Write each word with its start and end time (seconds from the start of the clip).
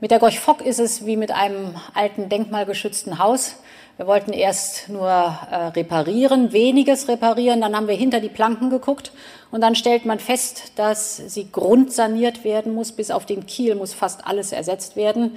Mit 0.00 0.12
der 0.12 0.20
Gorch 0.20 0.38
Fock 0.38 0.64
ist 0.64 0.78
es 0.78 1.06
wie 1.06 1.16
mit 1.16 1.32
einem 1.32 1.74
alten 1.92 2.28
denkmalgeschützten 2.28 3.18
Haus. 3.18 3.56
Wir 3.96 4.06
wollten 4.06 4.32
erst 4.32 4.88
nur 4.88 5.08
äh, 5.08 5.56
reparieren, 5.74 6.52
weniges 6.52 7.08
reparieren, 7.08 7.60
dann 7.60 7.74
haben 7.74 7.88
wir 7.88 7.96
hinter 7.96 8.20
die 8.20 8.28
Planken 8.28 8.70
geguckt 8.70 9.10
und 9.50 9.60
dann 9.60 9.74
stellt 9.74 10.06
man 10.06 10.20
fest, 10.20 10.74
dass 10.76 11.16
sie 11.16 11.50
grundsaniert 11.50 12.44
werden 12.44 12.76
muss. 12.76 12.92
Bis 12.92 13.10
auf 13.10 13.26
den 13.26 13.46
Kiel 13.46 13.74
muss 13.74 13.92
fast 13.92 14.24
alles 14.24 14.52
ersetzt 14.52 14.94
werden. 14.94 15.36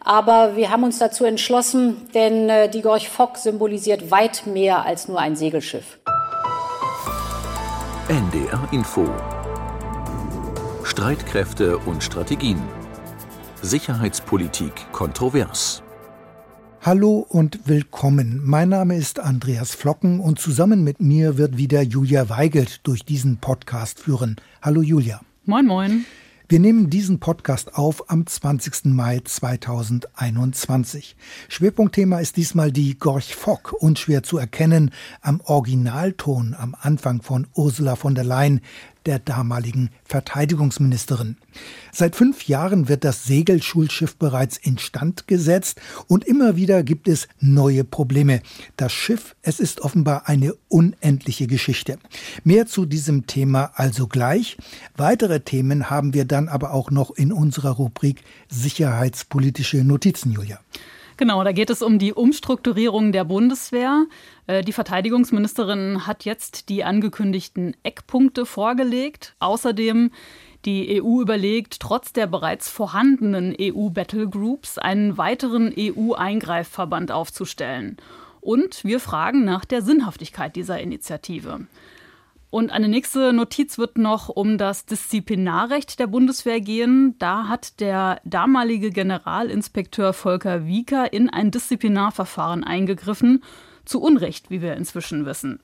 Aber 0.00 0.56
wir 0.56 0.70
haben 0.70 0.82
uns 0.82 0.98
dazu 0.98 1.24
entschlossen, 1.24 2.08
denn 2.12 2.48
äh, 2.48 2.68
die 2.68 2.82
Gorch 2.82 3.08
Fock 3.08 3.36
symbolisiert 3.36 4.10
weit 4.10 4.44
mehr 4.44 4.84
als 4.84 5.06
nur 5.06 5.20
ein 5.20 5.36
Segelschiff. 5.36 6.00
NDR 8.08 8.68
Info 8.72 9.08
Streitkräfte 10.82 11.78
und 11.78 12.02
Strategien 12.02 12.60
Sicherheitspolitik 13.62 14.72
kontrovers. 14.90 15.82
Hallo 16.80 17.26
und 17.28 17.68
willkommen. 17.68 18.40
Mein 18.42 18.70
Name 18.70 18.96
ist 18.96 19.20
Andreas 19.20 19.74
Flocken 19.74 20.18
und 20.18 20.38
zusammen 20.38 20.82
mit 20.82 21.00
mir 21.00 21.36
wird 21.36 21.58
wieder 21.58 21.82
Julia 21.82 22.30
Weigelt 22.30 22.80
durch 22.84 23.04
diesen 23.04 23.36
Podcast 23.36 24.00
führen. 24.00 24.36
Hallo 24.62 24.80
Julia. 24.80 25.20
Moin, 25.44 25.66
moin. 25.66 26.06
Wir 26.50 26.58
nehmen 26.58 26.90
diesen 26.90 27.20
Podcast 27.20 27.76
auf 27.76 28.10
am 28.10 28.26
20. 28.26 28.86
Mai 28.86 29.20
2021. 29.22 31.14
Schwerpunktthema 31.48 32.18
ist 32.18 32.36
diesmal 32.36 32.72
die 32.72 32.98
Gorch 32.98 33.36
Fock, 33.36 33.72
unschwer 33.78 34.24
zu 34.24 34.36
erkennen 34.36 34.90
am 35.20 35.40
Originalton 35.42 36.56
am 36.58 36.74
Anfang 36.80 37.22
von 37.22 37.46
Ursula 37.54 37.94
von 37.94 38.16
der 38.16 38.24
Leyen, 38.24 38.62
der 39.06 39.18
damaligen 39.18 39.90
Verteidigungsministerin. 40.04 41.36
Seit 41.92 42.16
fünf 42.16 42.46
Jahren 42.46 42.88
wird 42.88 43.04
das 43.04 43.24
Segelschulschiff 43.24 44.16
bereits 44.16 44.56
instand 44.56 45.26
gesetzt 45.26 45.80
und 46.06 46.24
immer 46.24 46.56
wieder 46.56 46.82
gibt 46.82 47.08
es 47.08 47.28
neue 47.40 47.84
Probleme. 47.84 48.42
Das 48.76 48.92
Schiff, 48.92 49.36
es 49.42 49.60
ist 49.60 49.80
offenbar 49.80 50.28
eine 50.28 50.54
unendliche 50.68 51.46
Geschichte. 51.46 51.98
Mehr 52.44 52.66
zu 52.66 52.86
diesem 52.86 53.26
Thema 53.26 53.72
also 53.74 54.06
gleich. 54.06 54.56
Weitere 54.96 55.40
Themen 55.40 55.90
haben 55.90 56.14
wir 56.14 56.24
dann 56.24 56.48
aber 56.48 56.72
auch 56.72 56.90
noch 56.90 57.10
in 57.10 57.32
unserer 57.32 57.70
Rubrik 57.70 58.22
Sicherheitspolitische 58.48 59.84
Notizen, 59.84 60.32
Julia. 60.32 60.60
Genau, 61.20 61.44
da 61.44 61.52
geht 61.52 61.68
es 61.68 61.82
um 61.82 61.98
die 61.98 62.14
Umstrukturierung 62.14 63.12
der 63.12 63.24
Bundeswehr. 63.24 64.06
Äh, 64.46 64.62
die 64.62 64.72
Verteidigungsministerin 64.72 66.06
hat 66.06 66.24
jetzt 66.24 66.70
die 66.70 66.82
angekündigten 66.82 67.76
Eckpunkte 67.82 68.46
vorgelegt. 68.46 69.34
Außerdem 69.38 70.12
die 70.64 71.02
EU 71.02 71.20
überlegt, 71.20 71.78
trotz 71.80 72.14
der 72.14 72.26
bereits 72.26 72.70
vorhandenen 72.70 73.54
EU-Battlegroups 73.60 74.78
einen 74.78 75.18
weiteren 75.18 75.74
EU-Eingreifverband 75.78 77.12
aufzustellen. 77.12 77.98
Und 78.40 78.82
wir 78.82 78.98
fragen 78.98 79.44
nach 79.44 79.66
der 79.66 79.82
Sinnhaftigkeit 79.82 80.56
dieser 80.56 80.80
Initiative. 80.80 81.66
Und 82.50 82.72
eine 82.72 82.88
nächste 82.88 83.32
Notiz 83.32 83.78
wird 83.78 83.96
noch 83.96 84.28
um 84.28 84.58
das 84.58 84.84
Disziplinarrecht 84.84 86.00
der 86.00 86.08
Bundeswehr 86.08 86.60
gehen. 86.60 87.14
Da 87.20 87.46
hat 87.46 87.78
der 87.78 88.20
damalige 88.24 88.90
Generalinspekteur 88.90 90.12
Volker 90.12 90.66
Wieker 90.66 91.12
in 91.12 91.30
ein 91.30 91.52
Disziplinarverfahren 91.52 92.64
eingegriffen. 92.64 93.44
Zu 93.84 94.00
Unrecht, 94.00 94.50
wie 94.50 94.62
wir 94.62 94.76
inzwischen 94.76 95.26
wissen. 95.26 95.60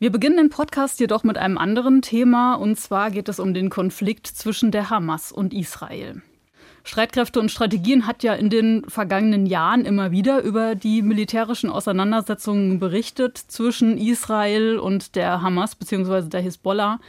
Wir 0.00 0.10
beginnen 0.10 0.36
den 0.36 0.50
Podcast 0.50 0.98
jedoch 0.98 1.22
mit 1.22 1.38
einem 1.38 1.56
anderen 1.56 2.02
Thema, 2.02 2.54
und 2.54 2.78
zwar 2.78 3.12
geht 3.12 3.28
es 3.28 3.38
um 3.38 3.54
den 3.54 3.70
Konflikt 3.70 4.26
zwischen 4.26 4.72
der 4.72 4.90
Hamas 4.90 5.30
und 5.30 5.54
Israel. 5.54 6.22
Streitkräfte 6.86 7.40
und 7.40 7.50
Strategien 7.50 8.06
hat 8.06 8.22
ja 8.22 8.34
in 8.34 8.50
den 8.50 8.84
vergangenen 8.88 9.46
Jahren 9.46 9.86
immer 9.86 10.10
wieder 10.10 10.42
über 10.42 10.74
die 10.74 11.00
militärischen 11.00 11.70
Auseinandersetzungen 11.70 12.78
berichtet 12.78 13.38
zwischen 13.38 13.96
Israel 13.96 14.78
und 14.78 15.16
der 15.16 15.40
Hamas 15.40 15.76
bzw. 15.76 16.28
der 16.28 16.42
Hisbollah. 16.42 17.00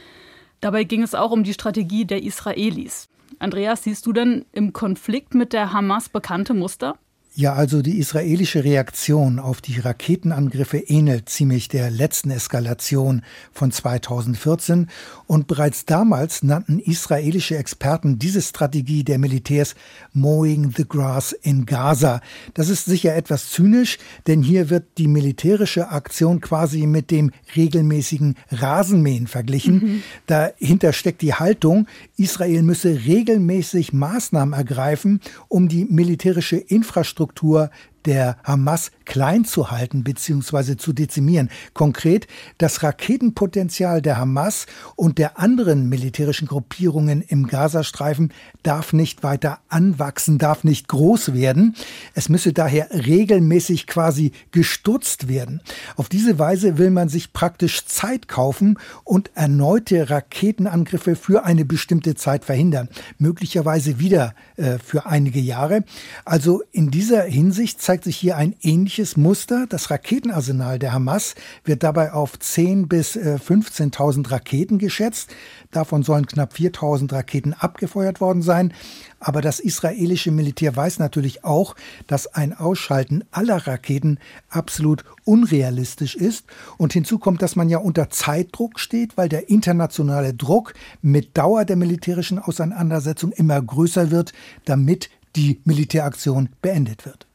Dabei 0.62 0.84
ging 0.84 1.02
es 1.02 1.14
auch 1.14 1.30
um 1.30 1.44
die 1.44 1.52
Strategie 1.52 2.06
der 2.06 2.22
Israelis. 2.22 3.10
Andreas, 3.38 3.82
siehst 3.82 4.06
du 4.06 4.14
denn 4.14 4.46
im 4.52 4.72
Konflikt 4.72 5.34
mit 5.34 5.52
der 5.52 5.74
Hamas 5.74 6.08
bekannte 6.08 6.54
Muster? 6.54 6.96
Ja, 7.38 7.52
also 7.52 7.82
die 7.82 7.98
israelische 7.98 8.64
Reaktion 8.64 9.38
auf 9.38 9.60
die 9.60 9.78
Raketenangriffe 9.78 10.78
ähnelt 10.78 11.28
ziemlich 11.28 11.68
der 11.68 11.90
letzten 11.90 12.30
Eskalation 12.30 13.20
von 13.52 13.70
2014 13.70 14.88
und 15.26 15.46
bereits 15.46 15.84
damals 15.84 16.42
nannten 16.42 16.78
israelische 16.78 17.58
Experten 17.58 18.18
diese 18.18 18.40
Strategie 18.40 19.04
der 19.04 19.18
Militärs 19.18 19.74
Mowing 20.14 20.72
the 20.74 20.88
Grass 20.88 21.32
in 21.32 21.66
Gaza. 21.66 22.22
Das 22.54 22.70
ist 22.70 22.86
sicher 22.86 23.14
etwas 23.14 23.50
zynisch, 23.50 23.98
denn 24.26 24.42
hier 24.42 24.70
wird 24.70 24.96
die 24.96 25.06
militärische 25.06 25.90
Aktion 25.90 26.40
quasi 26.40 26.86
mit 26.86 27.10
dem 27.10 27.32
regelmäßigen 27.54 28.36
Rasenmähen 28.50 29.26
verglichen. 29.26 29.74
Mhm. 29.74 30.02
Dahinter 30.26 30.94
steckt 30.94 31.20
die 31.20 31.34
Haltung, 31.34 31.86
Israel 32.16 32.62
müsse 32.62 33.04
regelmäßig 33.04 33.92
Maßnahmen 33.92 34.54
ergreifen, 34.54 35.20
um 35.48 35.68
die 35.68 35.84
militärische 35.84 36.56
Infrastruktur 36.56 37.25
Infrastruktur 37.26 37.70
der 38.06 38.36
Hamas 38.44 38.90
klein 39.04 39.44
zu 39.44 39.70
halten 39.70 40.04
bzw. 40.04 40.76
zu 40.76 40.92
dezimieren. 40.92 41.50
Konkret, 41.74 42.26
das 42.58 42.82
Raketenpotenzial 42.82 44.02
der 44.02 44.18
Hamas 44.18 44.66
und 44.96 45.18
der 45.18 45.38
anderen 45.38 45.88
militärischen 45.88 46.48
Gruppierungen 46.48 47.22
im 47.22 47.46
Gazastreifen 47.46 48.32
darf 48.62 48.92
nicht 48.92 49.22
weiter 49.22 49.60
anwachsen, 49.68 50.38
darf 50.38 50.64
nicht 50.64 50.88
groß 50.88 51.34
werden. 51.34 51.74
Es 52.14 52.28
müsse 52.28 52.52
daher 52.52 52.88
regelmäßig 52.90 53.86
quasi 53.86 54.32
gestutzt 54.50 55.28
werden. 55.28 55.60
Auf 55.96 56.08
diese 56.08 56.38
Weise 56.38 56.78
will 56.78 56.90
man 56.90 57.08
sich 57.08 57.32
praktisch 57.32 57.86
Zeit 57.86 58.28
kaufen 58.28 58.78
und 59.04 59.30
erneute 59.34 60.10
Raketenangriffe 60.10 61.16
für 61.16 61.44
eine 61.44 61.64
bestimmte 61.64 62.14
Zeit 62.14 62.44
verhindern. 62.44 62.88
Möglicherweise 63.18 63.98
wieder 63.98 64.34
äh, 64.56 64.78
für 64.78 65.06
einige 65.06 65.40
Jahre. 65.40 65.84
Also 66.24 66.62
in 66.72 66.90
dieser 66.90 67.22
Hinsicht 67.22 67.80
zeigt 67.80 67.95
sich 68.04 68.16
hier 68.16 68.36
ein 68.36 68.54
ähnliches 68.62 69.16
Muster. 69.16 69.66
Das 69.68 69.90
Raketenarsenal 69.90 70.78
der 70.78 70.92
Hamas 70.92 71.34
wird 71.64 71.82
dabei 71.82 72.12
auf 72.12 72.34
10.000 72.36 72.86
bis 72.86 73.16
15.000 73.16 74.26
äh, 74.26 74.30
Raketen 74.30 74.78
geschätzt. 74.78 75.34
Davon 75.70 76.02
sollen 76.02 76.26
knapp 76.26 76.54
4.000 76.54 77.12
Raketen 77.12 77.52
abgefeuert 77.52 78.20
worden 78.20 78.42
sein. 78.42 78.72
Aber 79.20 79.40
das 79.40 79.60
israelische 79.60 80.30
Militär 80.30 80.76
weiß 80.76 80.98
natürlich 80.98 81.44
auch, 81.44 81.74
dass 82.06 82.26
ein 82.26 82.52
Ausschalten 82.52 83.24
aller 83.30 83.66
Raketen 83.66 84.18
absolut 84.48 85.04
unrealistisch 85.24 86.14
ist. 86.14 86.46
Und 86.78 86.92
hinzu 86.92 87.18
kommt, 87.18 87.42
dass 87.42 87.56
man 87.56 87.68
ja 87.68 87.78
unter 87.78 88.10
Zeitdruck 88.10 88.78
steht, 88.78 89.16
weil 89.16 89.28
der 89.28 89.48
internationale 89.48 90.34
Druck 90.34 90.74
mit 91.02 91.36
Dauer 91.36 91.64
der 91.64 91.76
militärischen 91.76 92.38
Auseinandersetzung 92.38 93.32
immer 93.32 93.60
größer 93.60 94.10
wird, 94.10 94.32
damit 94.64 95.10
die 95.36 95.60
Militäraktion 95.64 96.48
beendet 96.62 97.04
wird. 97.04 97.25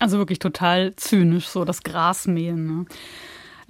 Also 0.00 0.18
wirklich 0.18 0.40
total 0.40 0.96
zynisch, 0.96 1.46
so 1.46 1.64
das 1.64 1.82
Grasmähen. 1.82 2.66
Ne? 2.66 2.86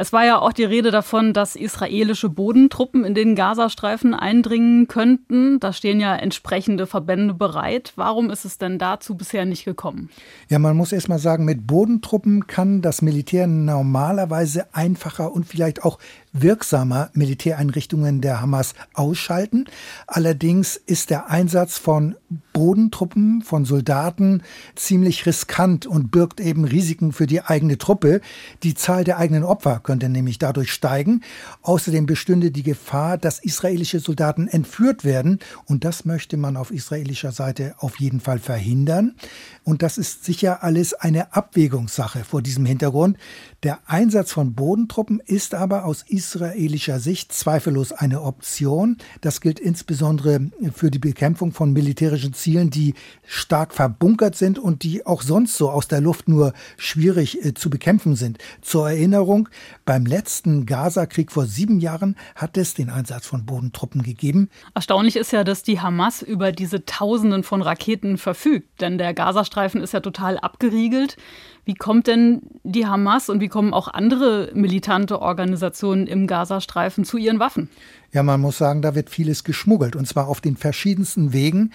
Es 0.00 0.14
war 0.14 0.24
ja 0.24 0.38
auch 0.38 0.54
die 0.54 0.64
Rede 0.64 0.90
davon, 0.90 1.34
dass 1.34 1.56
israelische 1.56 2.30
Bodentruppen 2.30 3.04
in 3.04 3.14
den 3.14 3.34
Gazastreifen 3.34 4.14
eindringen 4.14 4.88
könnten. 4.88 5.60
Da 5.60 5.74
stehen 5.74 6.00
ja 6.00 6.16
entsprechende 6.16 6.86
Verbände 6.86 7.34
bereit. 7.34 7.92
Warum 7.96 8.30
ist 8.30 8.46
es 8.46 8.56
denn 8.56 8.78
dazu 8.78 9.14
bisher 9.14 9.44
nicht 9.44 9.66
gekommen? 9.66 10.08
Ja, 10.48 10.58
man 10.58 10.74
muss 10.74 10.92
erst 10.92 11.10
mal 11.10 11.18
sagen, 11.18 11.44
mit 11.44 11.66
Bodentruppen 11.66 12.46
kann 12.46 12.80
das 12.80 13.02
Militär 13.02 13.46
normalerweise 13.46 14.74
einfacher 14.74 15.32
und 15.32 15.44
vielleicht 15.44 15.84
auch 15.84 15.98
wirksamer 16.32 17.10
Militäreinrichtungen 17.12 18.20
der 18.20 18.40
Hamas 18.40 18.74
ausschalten. 18.94 19.66
Allerdings 20.06 20.76
ist 20.76 21.10
der 21.10 21.28
Einsatz 21.30 21.78
von 21.78 22.16
Bodentruppen, 22.52 23.42
von 23.42 23.64
Soldaten 23.64 24.42
ziemlich 24.76 25.26
riskant 25.26 25.86
und 25.86 26.10
birgt 26.10 26.40
eben 26.40 26.64
Risiken 26.64 27.12
für 27.12 27.26
die 27.26 27.42
eigene 27.42 27.78
Truppe. 27.78 28.20
Die 28.62 28.74
Zahl 28.74 29.04
der 29.04 29.18
eigenen 29.18 29.44
Opfer 29.44 29.80
könnte 29.82 30.08
nämlich 30.08 30.38
dadurch 30.38 30.72
steigen. 30.72 31.22
Außerdem 31.62 32.06
bestünde 32.06 32.50
die 32.50 32.62
Gefahr, 32.62 33.18
dass 33.18 33.38
israelische 33.38 34.00
Soldaten 34.00 34.48
entführt 34.48 35.04
werden. 35.04 35.40
Und 35.66 35.84
das 35.84 36.04
möchte 36.04 36.36
man 36.36 36.56
auf 36.56 36.70
israelischer 36.70 37.32
Seite 37.32 37.74
auf 37.78 37.98
jeden 37.98 38.20
Fall 38.20 38.38
verhindern. 38.38 39.16
Und 39.64 39.82
das 39.82 39.98
ist 39.98 40.24
sicher 40.24 40.62
alles 40.62 40.94
eine 40.94 41.34
Abwägungssache 41.34 42.24
vor 42.24 42.42
diesem 42.42 42.66
Hintergrund. 42.66 43.16
Der 43.62 43.80
Einsatz 43.86 44.32
von 44.32 44.54
Bodentruppen 44.54 45.20
ist 45.24 45.54
aber 45.54 45.84
aus 45.84 46.04
israelischer 46.20 47.00
Sicht 47.00 47.32
zweifellos 47.32 47.92
eine 47.92 48.20
Option. 48.20 48.98
Das 49.22 49.40
gilt 49.40 49.58
insbesondere 49.58 50.50
für 50.74 50.90
die 50.90 50.98
Bekämpfung 50.98 51.52
von 51.52 51.72
militärischen 51.72 52.34
Zielen, 52.34 52.68
die 52.68 52.92
stark 53.24 53.72
verbunkert 53.72 54.36
sind 54.36 54.58
und 54.58 54.82
die 54.82 55.06
auch 55.06 55.22
sonst 55.22 55.56
so 55.56 55.70
aus 55.70 55.88
der 55.88 56.02
Luft 56.02 56.28
nur 56.28 56.52
schwierig 56.76 57.42
äh, 57.42 57.54
zu 57.54 57.70
bekämpfen 57.70 58.16
sind. 58.16 58.36
Zur 58.60 58.90
Erinnerung, 58.90 59.48
beim 59.86 60.04
letzten 60.04 60.66
Gaza-Krieg 60.66 61.32
vor 61.32 61.46
sieben 61.46 61.80
Jahren 61.80 62.16
hat 62.34 62.58
es 62.58 62.74
den 62.74 62.90
Einsatz 62.90 63.26
von 63.26 63.46
Bodentruppen 63.46 64.02
gegeben. 64.02 64.50
Erstaunlich 64.74 65.16
ist 65.16 65.32
ja, 65.32 65.42
dass 65.42 65.62
die 65.62 65.80
Hamas 65.80 66.20
über 66.20 66.52
diese 66.52 66.84
Tausenden 66.84 67.44
von 67.44 67.62
Raketen 67.62 68.18
verfügt, 68.18 68.82
denn 68.82 68.98
der 68.98 69.14
Gazastreifen 69.14 69.80
ist 69.80 69.94
ja 69.94 70.00
total 70.00 70.36
abgeriegelt. 70.38 71.16
Wie 71.64 71.74
kommt 71.74 72.06
denn 72.06 72.42
die 72.64 72.86
Hamas 72.86 73.28
und 73.28 73.40
wie 73.40 73.48
kommen 73.48 73.72
auch 73.72 73.88
andere 73.88 74.50
militante 74.54 75.20
Organisationen 75.20 76.06
im 76.06 76.26
Gazastreifen 76.26 77.04
zu 77.04 77.16
ihren 77.16 77.38
Waffen? 77.38 77.68
Ja, 78.12 78.24
man 78.24 78.40
muss 78.40 78.58
sagen, 78.58 78.82
da 78.82 78.96
wird 78.96 79.08
vieles 79.08 79.44
geschmuggelt 79.44 79.94
und 79.94 80.06
zwar 80.06 80.26
auf 80.26 80.40
den 80.40 80.56
verschiedensten 80.56 81.32
Wegen. 81.32 81.70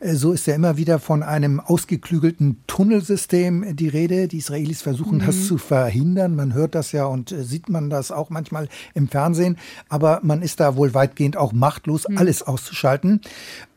Äh, 0.00 0.14
so 0.14 0.32
ist 0.32 0.46
ja 0.46 0.54
immer 0.54 0.76
wieder 0.76 0.98
von 0.98 1.22
einem 1.22 1.60
ausgeklügelten 1.60 2.62
Tunnelsystem 2.66 3.74
die 3.74 3.88
Rede. 3.88 4.28
Die 4.28 4.36
Israelis 4.36 4.82
versuchen 4.82 5.18
mhm. 5.18 5.26
das 5.26 5.46
zu 5.46 5.56
verhindern. 5.56 6.36
Man 6.36 6.52
hört 6.52 6.74
das 6.74 6.92
ja 6.92 7.06
und 7.06 7.32
äh, 7.32 7.42
sieht 7.42 7.70
man 7.70 7.88
das 7.88 8.12
auch 8.12 8.28
manchmal 8.28 8.68
im 8.92 9.08
Fernsehen. 9.08 9.56
Aber 9.88 10.20
man 10.22 10.42
ist 10.42 10.60
da 10.60 10.76
wohl 10.76 10.92
weitgehend 10.92 11.38
auch 11.38 11.54
machtlos, 11.54 12.06
mhm. 12.06 12.18
alles 12.18 12.42
auszuschalten. 12.42 13.22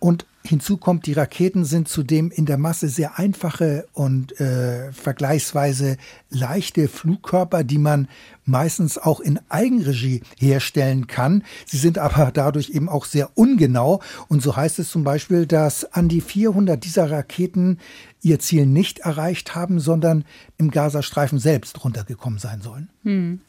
Und 0.01 0.25
Hinzu 0.43 0.77
kommt, 0.77 1.05
die 1.05 1.13
Raketen 1.13 1.63
sind 1.63 1.87
zudem 1.87 2.31
in 2.31 2.47
der 2.47 2.57
Masse 2.57 2.89
sehr 2.89 3.19
einfache 3.19 3.85
und 3.93 4.39
äh, 4.39 4.91
vergleichsweise 4.91 5.97
leichte 6.31 6.87
Flugkörper, 6.87 7.63
die 7.63 7.77
man 7.77 8.07
meistens 8.43 8.97
auch 8.97 9.19
in 9.19 9.39
Eigenregie 9.49 10.23
herstellen 10.39 11.05
kann. 11.05 11.43
Sie 11.67 11.77
sind 11.77 11.99
aber 11.99 12.31
dadurch 12.33 12.71
eben 12.71 12.89
auch 12.89 13.05
sehr 13.05 13.29
ungenau. 13.35 14.01
Und 14.29 14.41
so 14.41 14.55
heißt 14.55 14.79
es 14.79 14.89
zum 14.89 15.03
Beispiel, 15.03 15.45
dass 15.45 15.85
an 15.93 16.09
die 16.09 16.21
400 16.21 16.83
dieser 16.83 17.11
Raketen 17.11 17.77
ihr 18.23 18.39
Ziel 18.39 18.65
nicht 18.65 18.99
erreicht 18.99 19.53
haben, 19.53 19.79
sondern 19.79 20.25
im 20.57 20.71
Gazastreifen 20.71 21.37
selbst 21.37 21.83
runtergekommen 21.83 22.39
sein 22.39 22.61
sollen. 22.61 22.89
Hm. 23.03 23.41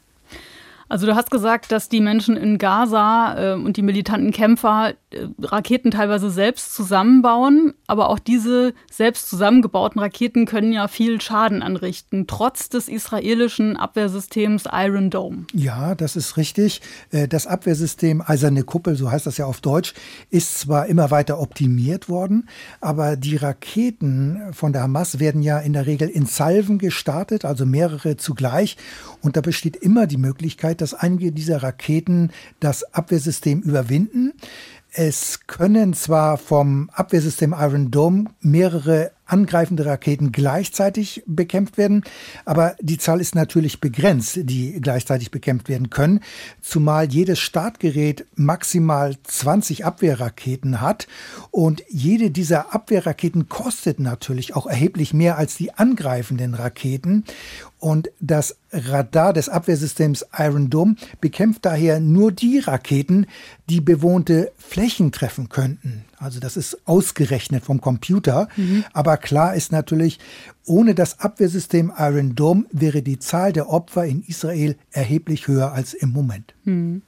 Also 0.89 1.05
du 1.05 1.15
hast 1.15 1.31
gesagt, 1.31 1.71
dass 1.71 1.89
die 1.89 2.01
Menschen 2.01 2.37
in 2.37 2.57
Gaza 2.57 3.53
äh, 3.53 3.53
und 3.53 3.77
die 3.77 3.81
militanten 3.81 4.31
Kämpfer 4.31 4.93
äh, 5.11 5.27
Raketen 5.41 5.91
teilweise 5.91 6.29
selbst 6.29 6.75
zusammenbauen, 6.75 7.73
aber 7.87 8.09
auch 8.09 8.19
diese 8.19 8.73
selbst 8.91 9.29
zusammengebauten 9.29 9.99
Raketen 9.99 10.45
können 10.45 10.73
ja 10.73 10.87
viel 10.87 11.21
Schaden 11.21 11.61
anrichten, 11.61 12.27
trotz 12.27 12.69
des 12.69 12.87
israelischen 12.87 13.77
Abwehrsystems 13.77 14.65
Iron 14.71 15.09
Dome. 15.09 15.45
Ja, 15.53 15.95
das 15.95 16.15
ist 16.15 16.37
richtig. 16.37 16.81
Äh, 17.11 17.27
das 17.27 17.47
Abwehrsystem 17.47 18.23
Eiserne 18.25 18.63
Kuppel, 18.63 18.95
so 18.95 19.11
heißt 19.11 19.25
das 19.25 19.37
ja 19.37 19.45
auf 19.45 19.61
Deutsch, 19.61 19.93
ist 20.29 20.59
zwar 20.59 20.87
immer 20.87 21.11
weiter 21.11 21.39
optimiert 21.39 22.09
worden, 22.09 22.49
aber 22.81 23.15
die 23.15 23.35
Raketen 23.35 24.53
von 24.53 24.73
der 24.73 24.83
Hamas 24.83 25.19
werden 25.19 25.41
ja 25.41 25.59
in 25.59 25.73
der 25.73 25.87
Regel 25.87 26.09
in 26.09 26.25
Salven 26.25 26.77
gestartet, 26.77 27.45
also 27.45 27.65
mehrere 27.65 28.17
zugleich. 28.17 28.77
Und 29.21 29.37
da 29.37 29.41
besteht 29.41 29.75
immer 29.77 30.05
die 30.07 30.17
Möglichkeit, 30.17 30.81
dass 30.83 30.93
einige 30.93 31.31
dieser 31.31 31.63
Raketen 31.63 32.31
das 32.59 32.83
Abwehrsystem 32.93 33.61
überwinden. 33.61 34.33
Es 34.91 35.47
können 35.47 35.93
zwar 35.93 36.37
vom 36.37 36.91
Abwehrsystem 36.93 37.55
Iron 37.57 37.89
Dome 37.89 38.25
mehrere 38.41 39.11
angreifende 39.25 39.85
Raketen 39.85 40.31
gleichzeitig 40.31 41.23
bekämpft 41.25 41.77
werden. 41.77 42.03
Aber 42.45 42.75
die 42.79 42.99
Zahl 42.99 43.19
ist 43.19 43.33
natürlich 43.33 43.81
begrenzt, 43.81 44.37
die 44.43 44.79
gleichzeitig 44.79 45.31
bekämpft 45.31 45.69
werden 45.69 45.89
können, 45.89 46.19
zumal 46.61 47.11
jedes 47.11 47.39
Startgerät 47.39 48.25
maximal 48.35 49.15
20 49.23 49.85
Abwehrraketen 49.85 50.81
hat. 50.81 51.07
Und 51.49 51.83
jede 51.89 52.29
dieser 52.29 52.75
Abwehrraketen 52.75 53.49
kostet 53.49 53.99
natürlich 53.99 54.55
auch 54.55 54.67
erheblich 54.67 55.13
mehr 55.13 55.37
als 55.37 55.55
die 55.55 55.73
angreifenden 55.73 56.53
Raketen. 56.53 57.23
Und 57.83 58.11
das 58.21 58.55
Radar 58.71 59.33
des 59.33 59.49
Abwehrsystems 59.49 60.25
Iron 60.37 60.69
Dome 60.69 60.95
bekämpft 61.19 61.65
daher 61.65 61.99
nur 61.99 62.31
die 62.31 62.59
Raketen, 62.59 63.25
die 63.69 63.81
bewohnte 63.81 64.53
Flächen 64.57 65.11
treffen 65.11 65.49
könnten. 65.49 66.05
Also 66.17 66.39
das 66.39 66.55
ist 66.55 66.77
ausgerechnet 66.87 67.65
vom 67.65 67.81
Computer. 67.81 68.47
Mhm. 68.55 68.85
Aber 68.93 69.17
klar 69.17 69.53
ist 69.53 69.73
natürlich, 69.73 70.19
ohne 70.65 70.95
das 70.95 71.19
Abwehrsystem 71.19 71.91
Iron 71.97 72.35
Dome 72.35 72.63
wäre 72.71 73.01
die 73.01 73.19
Zahl 73.19 73.51
der 73.51 73.67
Opfer 73.69 74.05
in 74.05 74.23
Israel 74.25 74.77
erheblich 74.91 75.49
höher 75.49 75.73
als 75.73 75.93
im 75.93 76.13
Moment. 76.13 76.53
Mhm. 76.63 77.01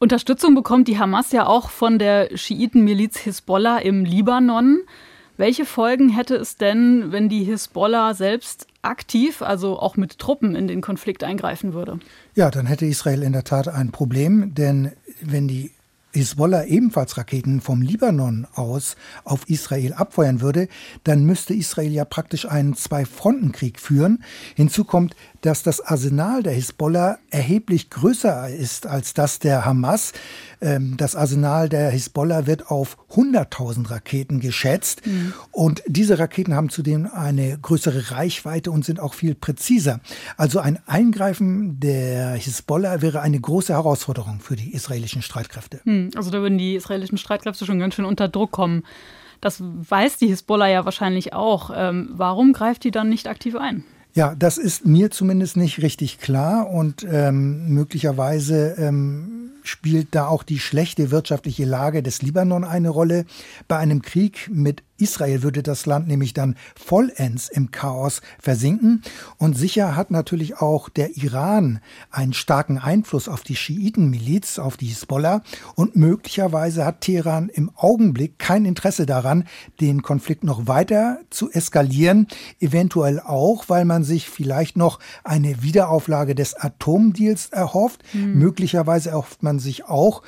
Unterstützung 0.00 0.54
bekommt 0.54 0.86
die 0.86 0.98
Hamas 0.98 1.32
ja 1.32 1.46
auch 1.46 1.70
von 1.70 1.98
der 1.98 2.36
Schiitenmiliz 2.36 3.16
Hisbollah 3.16 3.78
im 3.78 4.04
Libanon. 4.04 4.80
Welche 5.38 5.64
Folgen 5.64 6.10
hätte 6.10 6.36
es 6.36 6.58
denn, 6.58 7.10
wenn 7.10 7.30
die 7.30 7.44
Hisbollah 7.44 8.12
selbst 8.12 8.66
aktiv, 8.84 9.42
also 9.42 9.78
auch 9.78 9.96
mit 9.96 10.18
Truppen 10.18 10.54
in 10.54 10.68
den 10.68 10.80
Konflikt 10.80 11.24
eingreifen 11.24 11.72
würde? 11.72 11.98
Ja, 12.34 12.50
dann 12.50 12.66
hätte 12.66 12.86
Israel 12.86 13.22
in 13.22 13.32
der 13.32 13.44
Tat 13.44 13.68
ein 13.68 13.90
Problem, 13.92 14.54
denn 14.54 14.92
wenn 15.20 15.48
die 15.48 15.70
Hisbollah 16.14 16.64
ebenfalls 16.66 17.16
Raketen 17.16 17.60
vom 17.60 17.82
Libanon 17.82 18.46
aus 18.54 18.96
auf 19.24 19.48
Israel 19.48 19.94
abfeuern 19.94 20.40
würde, 20.40 20.68
dann 21.02 21.24
müsste 21.24 21.54
Israel 21.54 21.90
ja 21.90 22.04
praktisch 22.04 22.46
einen 22.46 22.74
Zwei-Fronten-Krieg 22.74 23.80
führen. 23.80 24.22
Hinzu 24.54 24.84
kommt, 24.84 25.16
dass 25.44 25.62
das 25.62 25.82
Arsenal 25.82 26.42
der 26.42 26.54
Hisbollah 26.54 27.18
erheblich 27.28 27.90
größer 27.90 28.48
ist 28.48 28.86
als 28.86 29.12
das 29.12 29.40
der 29.40 29.66
Hamas. 29.66 30.14
Ähm, 30.62 30.96
das 30.96 31.14
Arsenal 31.14 31.68
der 31.68 31.90
Hisbollah 31.90 32.46
wird 32.46 32.70
auf 32.70 32.96
100.000 33.10 33.90
Raketen 33.90 34.40
geschätzt. 34.40 35.06
Mhm. 35.06 35.34
Und 35.52 35.82
diese 35.86 36.18
Raketen 36.18 36.54
haben 36.54 36.70
zudem 36.70 37.06
eine 37.12 37.58
größere 37.58 38.12
Reichweite 38.12 38.70
und 38.70 38.86
sind 38.86 39.00
auch 39.00 39.12
viel 39.12 39.34
präziser. 39.34 40.00
Also 40.38 40.60
ein 40.60 40.78
Eingreifen 40.86 41.78
der 41.78 42.32
Hisbollah 42.36 43.02
wäre 43.02 43.20
eine 43.20 43.38
große 43.38 43.74
Herausforderung 43.74 44.40
für 44.40 44.56
die 44.56 44.72
israelischen 44.72 45.20
Streitkräfte. 45.20 45.82
Mhm. 45.84 46.10
Also 46.16 46.30
da 46.30 46.40
würden 46.40 46.56
die 46.56 46.74
israelischen 46.74 47.18
Streitkräfte 47.18 47.66
schon 47.66 47.78
ganz 47.78 47.96
schön 47.96 48.06
unter 48.06 48.28
Druck 48.28 48.50
kommen. 48.50 48.82
Das 49.42 49.60
weiß 49.60 50.16
die 50.16 50.28
Hisbollah 50.28 50.68
ja 50.68 50.86
wahrscheinlich 50.86 51.34
auch. 51.34 51.70
Ähm, 51.74 52.08
warum 52.14 52.54
greift 52.54 52.82
die 52.84 52.90
dann 52.90 53.10
nicht 53.10 53.28
aktiv 53.28 53.56
ein? 53.56 53.84
Ja, 54.14 54.36
das 54.36 54.58
ist 54.58 54.86
mir 54.86 55.10
zumindest 55.10 55.56
nicht 55.56 55.82
richtig 55.82 56.18
klar 56.20 56.70
und 56.70 57.04
ähm, 57.10 57.68
möglicherweise 57.68 58.76
ähm, 58.78 59.50
spielt 59.64 60.14
da 60.14 60.28
auch 60.28 60.44
die 60.44 60.60
schlechte 60.60 61.10
wirtschaftliche 61.10 61.64
Lage 61.64 62.00
des 62.00 62.22
Libanon 62.22 62.62
eine 62.62 62.90
Rolle. 62.90 63.24
Bei 63.66 63.78
einem 63.78 64.02
Krieg 64.02 64.48
mit 64.52 64.84
Israel 64.96 65.42
würde 65.42 65.62
das 65.62 65.86
Land 65.86 66.06
nämlich 66.06 66.34
dann 66.34 66.56
vollends 66.76 67.48
im 67.48 67.70
Chaos 67.70 68.22
versinken. 68.38 69.02
Und 69.38 69.56
sicher 69.56 69.96
hat 69.96 70.10
natürlich 70.10 70.58
auch 70.58 70.88
der 70.88 71.16
Iran 71.16 71.80
einen 72.10 72.32
starken 72.32 72.78
Einfluss 72.78 73.28
auf 73.28 73.42
die 73.42 73.56
Schiitenmiliz, 73.56 74.58
auf 74.58 74.76
die 74.76 74.86
Hisbollah. 74.86 75.42
Und 75.74 75.96
möglicherweise 75.96 76.84
hat 76.84 77.00
Teheran 77.00 77.48
im 77.48 77.70
Augenblick 77.74 78.38
kein 78.38 78.64
Interesse 78.64 79.04
daran, 79.04 79.44
den 79.80 80.02
Konflikt 80.02 80.44
noch 80.44 80.66
weiter 80.68 81.18
zu 81.30 81.50
eskalieren. 81.50 82.28
Eventuell 82.60 83.20
auch, 83.20 83.68
weil 83.68 83.84
man 83.84 84.04
sich 84.04 84.28
vielleicht 84.28 84.76
noch 84.76 85.00
eine 85.24 85.62
Wiederauflage 85.62 86.34
des 86.34 86.54
Atomdeals 86.54 87.48
erhofft. 87.50 88.02
Mhm. 88.12 88.38
Möglicherweise 88.38 89.10
erhofft 89.10 89.42
man 89.42 89.58
sich 89.58 89.86
auch 89.86 90.22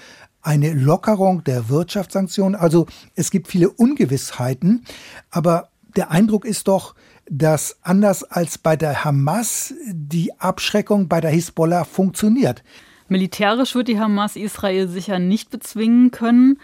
eine 0.46 0.72
Lockerung 0.72 1.42
der 1.42 1.68
Wirtschaftssanktionen. 1.68 2.54
Also 2.54 2.86
es 3.16 3.30
gibt 3.30 3.48
viele 3.48 3.68
Ungewissheiten, 3.68 4.84
aber 5.30 5.70
der 5.96 6.12
Eindruck 6.12 6.44
ist 6.44 6.68
doch, 6.68 6.94
dass 7.28 7.78
anders 7.82 8.22
als 8.22 8.56
bei 8.56 8.76
der 8.76 9.04
Hamas 9.04 9.74
die 9.92 10.38
Abschreckung 10.38 11.08
bei 11.08 11.20
der 11.20 11.30
Hisbollah 11.32 11.82
funktioniert. 11.82 12.62
Militärisch 13.08 13.74
wird 13.74 13.88
die 13.88 13.98
Hamas 13.98 14.36
Israel 14.36 14.88
sicher 14.88 15.18
nicht 15.18 15.50
bezwingen 15.50 16.12
können. 16.12 16.60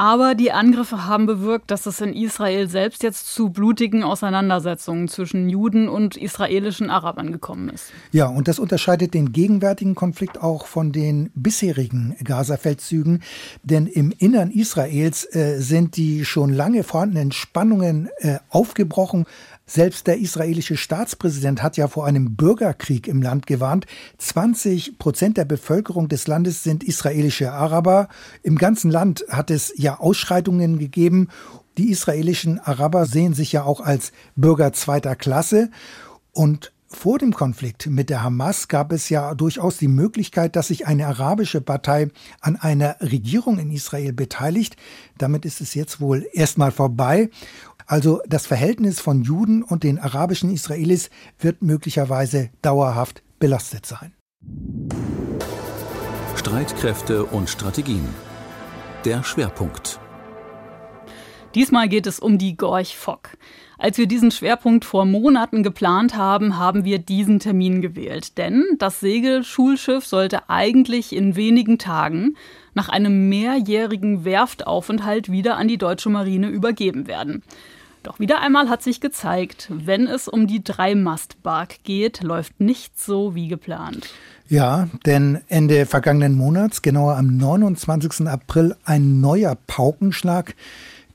Aber 0.00 0.34
die 0.34 0.50
Angriffe 0.50 1.04
haben 1.04 1.26
bewirkt, 1.26 1.70
dass 1.70 1.84
es 1.84 2.00
in 2.00 2.14
Israel 2.14 2.70
selbst 2.70 3.02
jetzt 3.02 3.34
zu 3.34 3.50
blutigen 3.50 4.02
Auseinandersetzungen 4.02 5.08
zwischen 5.08 5.50
Juden 5.50 5.90
und 5.90 6.16
israelischen 6.16 6.88
Arabern 6.88 7.32
gekommen 7.32 7.68
ist. 7.68 7.92
Ja, 8.10 8.26
und 8.26 8.48
das 8.48 8.58
unterscheidet 8.58 9.12
den 9.12 9.32
gegenwärtigen 9.32 9.94
Konflikt 9.94 10.40
auch 10.40 10.64
von 10.64 10.92
den 10.92 11.30
bisherigen 11.34 12.16
Gaza-Feldzügen. 12.24 13.22
Denn 13.62 13.86
im 13.86 14.10
Innern 14.16 14.50
Israels 14.50 15.26
äh, 15.34 15.60
sind 15.60 15.98
die 15.98 16.24
schon 16.24 16.50
lange 16.50 16.82
vorhandenen 16.82 17.30
Spannungen 17.30 18.08
äh, 18.20 18.38
aufgebrochen. 18.48 19.26
Selbst 19.72 20.08
der 20.08 20.18
israelische 20.18 20.76
Staatspräsident 20.76 21.62
hat 21.62 21.76
ja 21.76 21.86
vor 21.86 22.04
einem 22.04 22.34
Bürgerkrieg 22.34 23.06
im 23.06 23.22
Land 23.22 23.46
gewarnt. 23.46 23.86
20 24.18 24.98
Prozent 24.98 25.36
der 25.36 25.44
Bevölkerung 25.44 26.08
des 26.08 26.26
Landes 26.26 26.64
sind 26.64 26.82
israelische 26.82 27.52
Araber. 27.52 28.08
Im 28.42 28.58
ganzen 28.58 28.90
Land 28.90 29.24
hat 29.28 29.48
es 29.48 29.72
ja 29.76 30.00
Ausschreitungen 30.00 30.80
gegeben. 30.80 31.28
Die 31.78 31.92
israelischen 31.92 32.58
Araber 32.58 33.06
sehen 33.06 33.32
sich 33.32 33.52
ja 33.52 33.62
auch 33.62 33.80
als 33.80 34.10
Bürger 34.34 34.72
zweiter 34.72 35.14
Klasse. 35.14 35.70
Und 36.32 36.72
vor 36.92 37.18
dem 37.18 37.32
Konflikt 37.32 37.86
mit 37.86 38.10
der 38.10 38.24
Hamas 38.24 38.66
gab 38.66 38.90
es 38.90 39.08
ja 39.10 39.36
durchaus 39.36 39.76
die 39.76 39.86
Möglichkeit, 39.86 40.56
dass 40.56 40.66
sich 40.66 40.88
eine 40.88 41.06
arabische 41.06 41.60
Partei 41.60 42.08
an 42.40 42.56
einer 42.56 42.96
Regierung 43.00 43.60
in 43.60 43.70
Israel 43.70 44.12
beteiligt. 44.12 44.76
Damit 45.16 45.44
ist 45.44 45.60
es 45.60 45.74
jetzt 45.74 46.00
wohl 46.00 46.26
erstmal 46.32 46.72
vorbei. 46.72 47.30
Also 47.90 48.22
das 48.24 48.46
Verhältnis 48.46 49.00
von 49.00 49.22
Juden 49.22 49.64
und 49.64 49.82
den 49.82 49.98
arabischen 49.98 50.48
Israelis 50.48 51.10
wird 51.40 51.60
möglicherweise 51.60 52.50
dauerhaft 52.62 53.24
belastet 53.40 53.84
sein. 53.84 54.14
Streitkräfte 56.36 57.24
und 57.24 57.50
Strategien. 57.50 58.06
Der 59.04 59.24
Schwerpunkt. 59.24 59.98
Diesmal 61.56 61.88
geht 61.88 62.06
es 62.06 62.20
um 62.20 62.38
die 62.38 62.56
Gorch 62.56 62.96
Fock. 62.96 63.30
Als 63.76 63.98
wir 63.98 64.06
diesen 64.06 64.30
Schwerpunkt 64.30 64.84
vor 64.84 65.04
Monaten 65.04 65.64
geplant 65.64 66.16
haben, 66.16 66.58
haben 66.58 66.84
wir 66.84 67.00
diesen 67.00 67.40
Termin 67.40 67.82
gewählt. 67.82 68.38
Denn 68.38 68.64
das 68.78 69.00
Segelschulschiff 69.00 70.06
sollte 70.06 70.48
eigentlich 70.48 71.12
in 71.12 71.34
wenigen 71.34 71.78
Tagen 71.78 72.36
nach 72.72 72.88
einem 72.88 73.28
mehrjährigen 73.28 74.24
Werftaufenthalt 74.24 75.32
wieder 75.32 75.56
an 75.56 75.66
die 75.66 75.78
deutsche 75.78 76.08
Marine 76.08 76.50
übergeben 76.50 77.08
werden. 77.08 77.42
Doch 78.02 78.18
wieder 78.18 78.40
einmal 78.40 78.70
hat 78.70 78.82
sich 78.82 79.00
gezeigt, 79.00 79.68
wenn 79.70 80.06
es 80.06 80.26
um 80.26 80.46
die 80.46 80.64
Dreimastbark 80.64 81.82
geht, 81.84 82.22
läuft 82.22 82.58
nichts 82.58 83.04
so 83.04 83.34
wie 83.34 83.48
geplant. 83.48 84.08
Ja, 84.48 84.88
denn 85.04 85.40
Ende 85.48 85.84
vergangenen 85.84 86.34
Monats, 86.34 86.82
genauer 86.82 87.16
am 87.16 87.36
29. 87.36 88.26
April, 88.26 88.74
ein 88.84 89.20
neuer 89.20 89.56
Paukenschlag. 89.66 90.54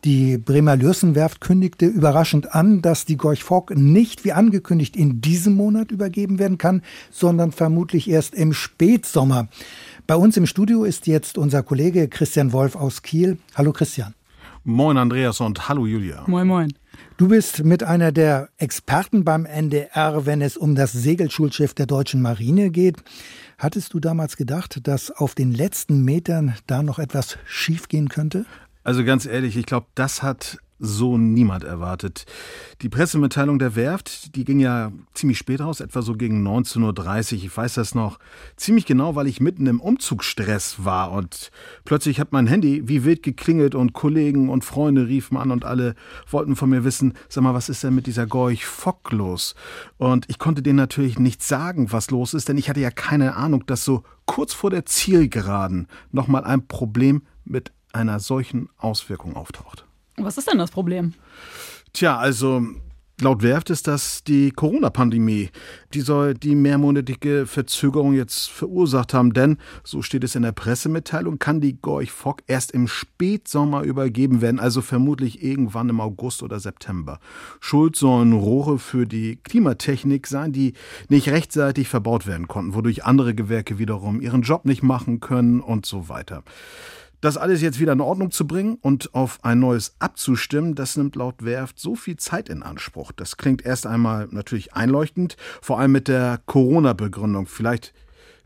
Die 0.06 0.38
Bremer 0.38 0.76
Lürsenwerft 0.76 1.42
kündigte 1.42 1.88
überraschend 1.88 2.54
an, 2.54 2.84
dass 2.84 3.06
die 3.06 3.18
Gorch 3.18 3.44
Fock 3.44 3.76
nicht 3.76 4.24
wie 4.24 4.34
angekündigt 4.34 4.96
in 4.96 5.20
diesem 5.20 5.56
Monat 5.56 5.90
übergeben 5.90 6.38
werden 6.38 6.60
kann, 6.60 6.84
sondern 7.10 7.52
vermutlich 7.52 8.08
erst 8.08 8.36
im 8.36 8.54
Spätsommer. 8.54 9.48
Bei 10.06 10.16
uns 10.16 10.38
im 10.38 10.46
Studio 10.46 10.84
ist 10.84 11.08
jetzt 11.08 11.40
unser 11.40 11.64
Kollege 11.64 12.08
Christian 12.08 12.54
Wolf 12.54 12.76
aus 12.76 13.02
Kiel. 13.02 13.40
Hallo 13.56 13.74
Christian. 13.74 14.14
Moin 14.68 14.98
Andreas 14.98 15.42
und 15.42 15.70
hallo 15.70 15.86
Julia. 15.86 16.24
Moin, 16.26 16.48
moin. 16.48 16.74
Du 17.18 17.28
bist 17.28 17.64
mit 17.64 17.84
einer 17.84 18.12
der 18.12 18.50
Experten 18.58 19.24
beim 19.24 19.46
NDR, 19.46 20.26
wenn 20.26 20.42
es 20.42 20.58
um 20.58 20.74
das 20.74 20.92
Segelschulschiff 20.92 21.76
der 21.76 21.86
deutschen 21.86 22.20
Marine 22.20 22.72
geht. 22.72 22.98
Hattest 23.60 23.94
du 23.94 24.00
damals 24.00 24.38
gedacht, 24.38 24.88
dass 24.88 25.12
auf 25.12 25.36
den 25.36 25.54
letzten 25.54 26.04
Metern 26.04 26.56
da 26.66 26.82
noch 26.82 26.98
etwas 26.98 27.38
schiefgehen 27.46 28.10
könnte? 28.10 28.48
Also 28.84 29.04
ganz 29.04 29.28
ehrlich, 29.28 29.56
ich 29.56 29.68
glaube, 29.68 29.86
das 29.94 30.24
hat 30.24 30.58
so 30.80 31.18
niemand 31.18 31.64
erwartet. 31.64 32.26
Die 32.82 32.90
Pressemitteilung 32.90 33.60
der 33.60 33.76
Werft, 33.76 34.36
die 34.36 34.44
ging 34.44 34.60
ja 34.60 34.92
ziemlich 35.14 35.38
spät 35.38 35.62
raus, 35.62 35.80
etwa 35.80 36.02
so 36.02 36.16
gegen 36.16 36.46
19.30 36.46 37.38
Uhr. 37.38 37.44
Ich 37.46 37.56
weiß 37.56 37.76
das 37.76 37.96
noch 37.96 38.20
ziemlich 38.58 38.86
genau, 38.86 39.16
weil 39.16 39.28
ich 39.28 39.40
mitten 39.40 39.68
im 39.68 39.80
Umzugsstress 39.80 40.84
war 40.84 41.12
und 41.12 41.52
plötzlich 41.86 42.20
hat 42.20 42.34
mein 42.34 42.48
Handy 42.48 42.88
wie 42.88 43.06
wild 43.06 43.24
geklingelt 43.24 43.76
und 43.76 43.94
Kollegen 43.94 44.50
und 44.50 44.66
Freunde 44.66 45.08
riefen 45.08 45.38
an 45.38 45.52
und 45.52 45.64
alle 45.64 45.96
wollten 46.30 46.56
von 46.56 46.70
mir 46.70 46.84
wissen, 46.84 47.14
sag 47.30 47.44
mal, 47.44 47.54
was 47.54 47.70
ist 47.70 47.84
denn 47.84 47.96
mit 47.96 48.08
dieser 48.08 48.28
Gorch 48.28 48.66
Fock 48.66 49.12
los? 49.12 49.56
Und 49.98 50.26
ich 50.30 50.40
konnte 50.40 50.62
denen 50.62 50.78
natürlich 50.78 51.20
nicht 51.20 51.42
sagen, 51.42 51.92
was 51.92 52.12
los 52.12 52.34
ist, 52.34 52.50
denn 52.50 52.58
ich 52.58 52.70
hatte 52.70 52.82
ja 52.82 52.92
keine 52.92 53.36
Ahnung, 53.36 53.66
dass 53.66 53.86
so 53.86 54.04
kurz 54.26 54.54
vor 54.54 54.70
der 54.70 54.86
Zielgeraden 54.86 55.88
nochmal 56.12 56.44
ein 56.44 56.68
Problem 56.68 57.22
mit 57.46 57.72
einer 57.94 58.20
solchen 58.20 58.70
Auswirkung 58.78 59.36
auftaucht. 59.36 59.85
Was 60.18 60.38
ist 60.38 60.50
denn 60.50 60.58
das 60.58 60.72
Problem? 60.72 61.14
Tja, 61.94 62.18
also 62.18 62.66
laut 63.22 63.44
Werft 63.44 63.70
ist 63.70 63.88
das 63.88 64.24
die 64.24 64.52
Corona-Pandemie. 64.52 65.50
Die 65.94 66.02
soll 66.02 66.34
die 66.34 66.56
mehrmonatige 66.56 67.46
Verzögerung 67.46 68.14
jetzt 68.14 68.50
verursacht 68.50 69.14
haben, 69.14 69.34
denn, 69.34 69.58
so 69.84 70.02
steht 70.02 70.24
es 70.24 70.36
in 70.36 70.44
der 70.44 70.52
Pressemitteilung, 70.52 71.40
kann 71.40 71.62
die 71.62 71.80
Gorch 71.82 72.12
Fock 72.12 72.42
erst 72.48 72.72
im 72.72 72.88
Spätsommer 72.88 73.84
übergeben 73.84 74.42
werden, 74.42 74.60
also 74.60 74.82
vermutlich 74.82 75.44
irgendwann 75.44 75.90
im 75.90 76.02
August 76.02 76.44
oder 76.44 76.60
September. 76.60 77.20
Schuld 77.60 77.96
sollen 77.96 78.34
Rohre 78.34 78.80
für 78.80 79.06
die 79.06 79.38
Klimatechnik 79.38 80.28
sein, 80.28 80.52
die 80.52 80.74
nicht 81.10 81.30
rechtzeitig 81.30 81.88
verbaut 81.88 82.28
werden 82.28 82.48
konnten, 82.48 82.74
wodurch 82.74 83.06
andere 83.06 83.36
Gewerke 83.36 83.80
wiederum 83.80 84.22
ihren 84.22 84.42
Job 84.42 84.66
nicht 84.66 84.84
machen 84.84 85.20
können 85.20 85.62
und 85.62 85.86
so 85.86 86.10
weiter. 86.10 86.44
Das 87.26 87.38
alles 87.38 87.64
jetzt 87.64 87.80
wieder 87.80 87.94
in 87.94 88.02
Ordnung 88.02 88.30
zu 88.30 88.46
bringen 88.46 88.78
und 88.82 89.16
auf 89.16 89.40
ein 89.44 89.58
neues 89.58 89.96
abzustimmen, 89.98 90.76
das 90.76 90.96
nimmt 90.96 91.16
laut 91.16 91.44
Werft 91.44 91.80
so 91.80 91.96
viel 91.96 92.18
Zeit 92.18 92.50
in 92.50 92.62
Anspruch. 92.62 93.12
Das 93.12 93.38
klingt 93.38 93.66
erst 93.66 93.88
einmal 93.88 94.28
natürlich 94.30 94.76
einleuchtend, 94.76 95.36
vor 95.60 95.80
allem 95.80 95.92
mit 95.92 96.08
der 96.08 96.40
Corona-Begründung. 96.46 97.48
Vielleicht 97.48 97.96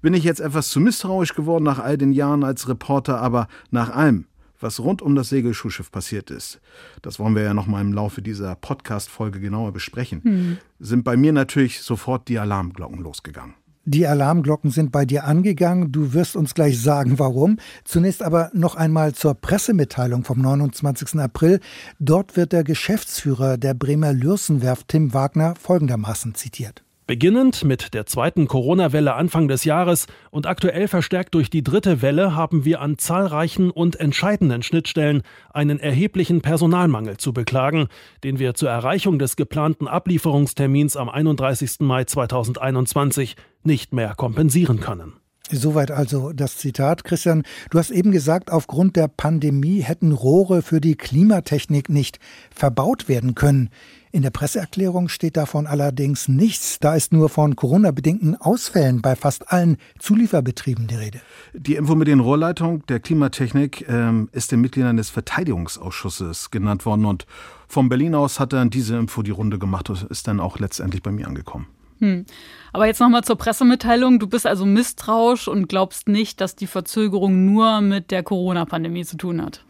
bin 0.01 0.13
ich 0.13 0.23
jetzt 0.23 0.39
etwas 0.39 0.69
zu 0.69 0.79
misstrauisch 0.79 1.35
geworden 1.35 1.65
nach 1.65 1.79
all 1.79 1.97
den 1.97 2.13
Jahren 2.13 2.45
als 2.45 2.69
Reporter, 2.69 3.19
aber 3.19 3.49
nach 3.69 3.89
allem, 3.89 4.27
was 4.61 4.79
rund 4.79 5.01
um 5.01 5.13
das 5.13 5.27
Segelschulschiff 5.27 5.91
passiert 5.91 6.31
ist, 6.31 6.61
das 7.01 7.19
wollen 7.19 7.35
wir 7.35 7.43
ja 7.43 7.53
noch 7.53 7.67
mal 7.67 7.81
im 7.81 7.91
Laufe 7.91 8.21
dieser 8.21 8.55
Podcast-Folge 8.55 9.41
genauer 9.41 9.73
besprechen, 9.73 10.23
hm. 10.23 10.57
sind 10.79 11.03
bei 11.03 11.17
mir 11.17 11.33
natürlich 11.33 11.81
sofort 11.81 12.29
die 12.29 12.39
Alarmglocken 12.39 13.01
losgegangen. 13.01 13.55
Die 13.85 14.05
Alarmglocken 14.05 14.71
sind 14.71 14.91
bei 14.91 15.05
dir 15.05 15.23
angegangen. 15.23 15.91
Du 15.91 16.13
wirst 16.13 16.35
uns 16.35 16.53
gleich 16.53 16.79
sagen, 16.79 17.17
warum. 17.17 17.57
Zunächst 17.83 18.21
aber 18.21 18.51
noch 18.53 18.75
einmal 18.75 19.13
zur 19.13 19.33
Pressemitteilung 19.33 20.23
vom 20.23 20.41
29. 20.41 21.19
April. 21.19 21.59
Dort 21.99 22.37
wird 22.37 22.51
der 22.51 22.63
Geschäftsführer 22.63 23.57
der 23.57 23.73
Bremer 23.73 24.13
Lürsenwerft, 24.13 24.89
Tim 24.89 25.13
Wagner, 25.13 25.55
folgendermaßen 25.59 26.35
zitiert. 26.35 26.83
Beginnend 27.09 27.63
mit 27.63 27.95
der 27.95 28.05
zweiten 28.05 28.47
Corona-Welle 28.47 29.15
Anfang 29.15 29.47
des 29.47 29.63
Jahres 29.63 30.05
und 30.29 30.45
aktuell 30.45 30.87
verstärkt 30.87 31.33
durch 31.33 31.49
die 31.49 31.63
dritte 31.63 32.03
Welle 32.03 32.35
haben 32.35 32.65
wir 32.65 32.81
an 32.81 32.99
zahlreichen 32.99 33.71
und 33.71 33.95
entscheidenden 33.95 34.61
Schnittstellen 34.61 35.23
einen 35.51 35.79
erheblichen 35.79 36.41
Personalmangel 36.41 37.17
zu 37.17 37.33
beklagen, 37.33 37.87
den 38.23 38.37
wir 38.37 38.53
zur 38.53 38.69
Erreichung 38.69 39.17
des 39.17 39.37
geplanten 39.37 39.87
Ablieferungstermins 39.87 40.95
am 40.97 41.09
31. 41.09 41.79
Mai 41.79 42.03
2021 42.03 43.35
nicht 43.63 43.93
mehr 43.93 44.15
kompensieren 44.15 44.79
können. 44.79 45.13
Soweit 45.51 45.89
also 45.89 46.31
das 46.31 46.57
Zitat. 46.57 47.03
Christian, 47.03 47.43
du 47.71 47.79
hast 47.79 47.89
eben 47.89 48.11
gesagt, 48.11 48.51
aufgrund 48.51 48.95
der 48.95 49.07
Pandemie 49.07 49.81
hätten 49.81 50.11
Rohre 50.11 50.61
für 50.61 50.79
die 50.79 50.95
Klimatechnik 50.95 51.89
nicht 51.89 52.19
verbaut 52.53 53.09
werden 53.09 53.33
können. 53.33 53.69
In 54.11 54.21
der 54.21 54.29
Presseerklärung 54.29 55.07
steht 55.07 55.37
davon 55.37 55.65
allerdings 55.65 56.27
nichts. 56.27 56.79
Da 56.79 56.95
ist 56.95 57.13
nur 57.13 57.29
von 57.29 57.55
Corona-bedingten 57.55 58.35
Ausfällen 58.35 59.01
bei 59.01 59.15
fast 59.15 59.51
allen 59.51 59.77
Zulieferbetrieben 59.97 60.87
die 60.87 60.95
Rede. 60.95 61.21
Die 61.53 61.75
Info 61.75 61.95
mit 61.95 62.07
den 62.07 62.19
Rohrleitungen 62.19 62.83
der 62.87 62.99
Klimatechnik 62.99 63.87
ähm, 63.87 64.29
ist 64.31 64.51
den 64.51 64.61
Mitgliedern 64.61 64.97
des 64.97 65.09
Verteidigungsausschusses 65.09 66.51
genannt 66.51 66.85
worden 66.85 67.05
und 67.05 67.25
von 67.67 67.89
Berlin 67.89 68.15
aus 68.15 68.39
hat 68.39 68.53
dann 68.53 68.69
diese 68.71 68.97
Info 68.97 69.21
die 69.21 69.31
Runde 69.31 69.59
gemacht 69.59 69.89
und 69.89 70.03
ist 70.03 70.27
dann 70.27 70.39
auch 70.39 70.59
letztendlich 70.59 71.03
bei 71.03 71.11
mir 71.11 71.27
angekommen. 71.27 71.67
Hm. 71.99 72.25
Aber 72.73 72.87
jetzt 72.87 72.99
nochmal 72.99 73.23
zur 73.23 73.37
Pressemitteilung. 73.37 74.19
Du 74.19 74.27
bist 74.27 74.47
also 74.47 74.65
misstrauisch 74.65 75.47
und 75.47 75.67
glaubst 75.67 76.07
nicht, 76.07 76.41
dass 76.41 76.55
die 76.55 76.67
Verzögerung 76.67 77.45
nur 77.45 77.81
mit 77.81 78.11
der 78.11 78.23
Corona-Pandemie 78.23 79.05
zu 79.05 79.17
tun 79.17 79.41
hat. 79.41 79.63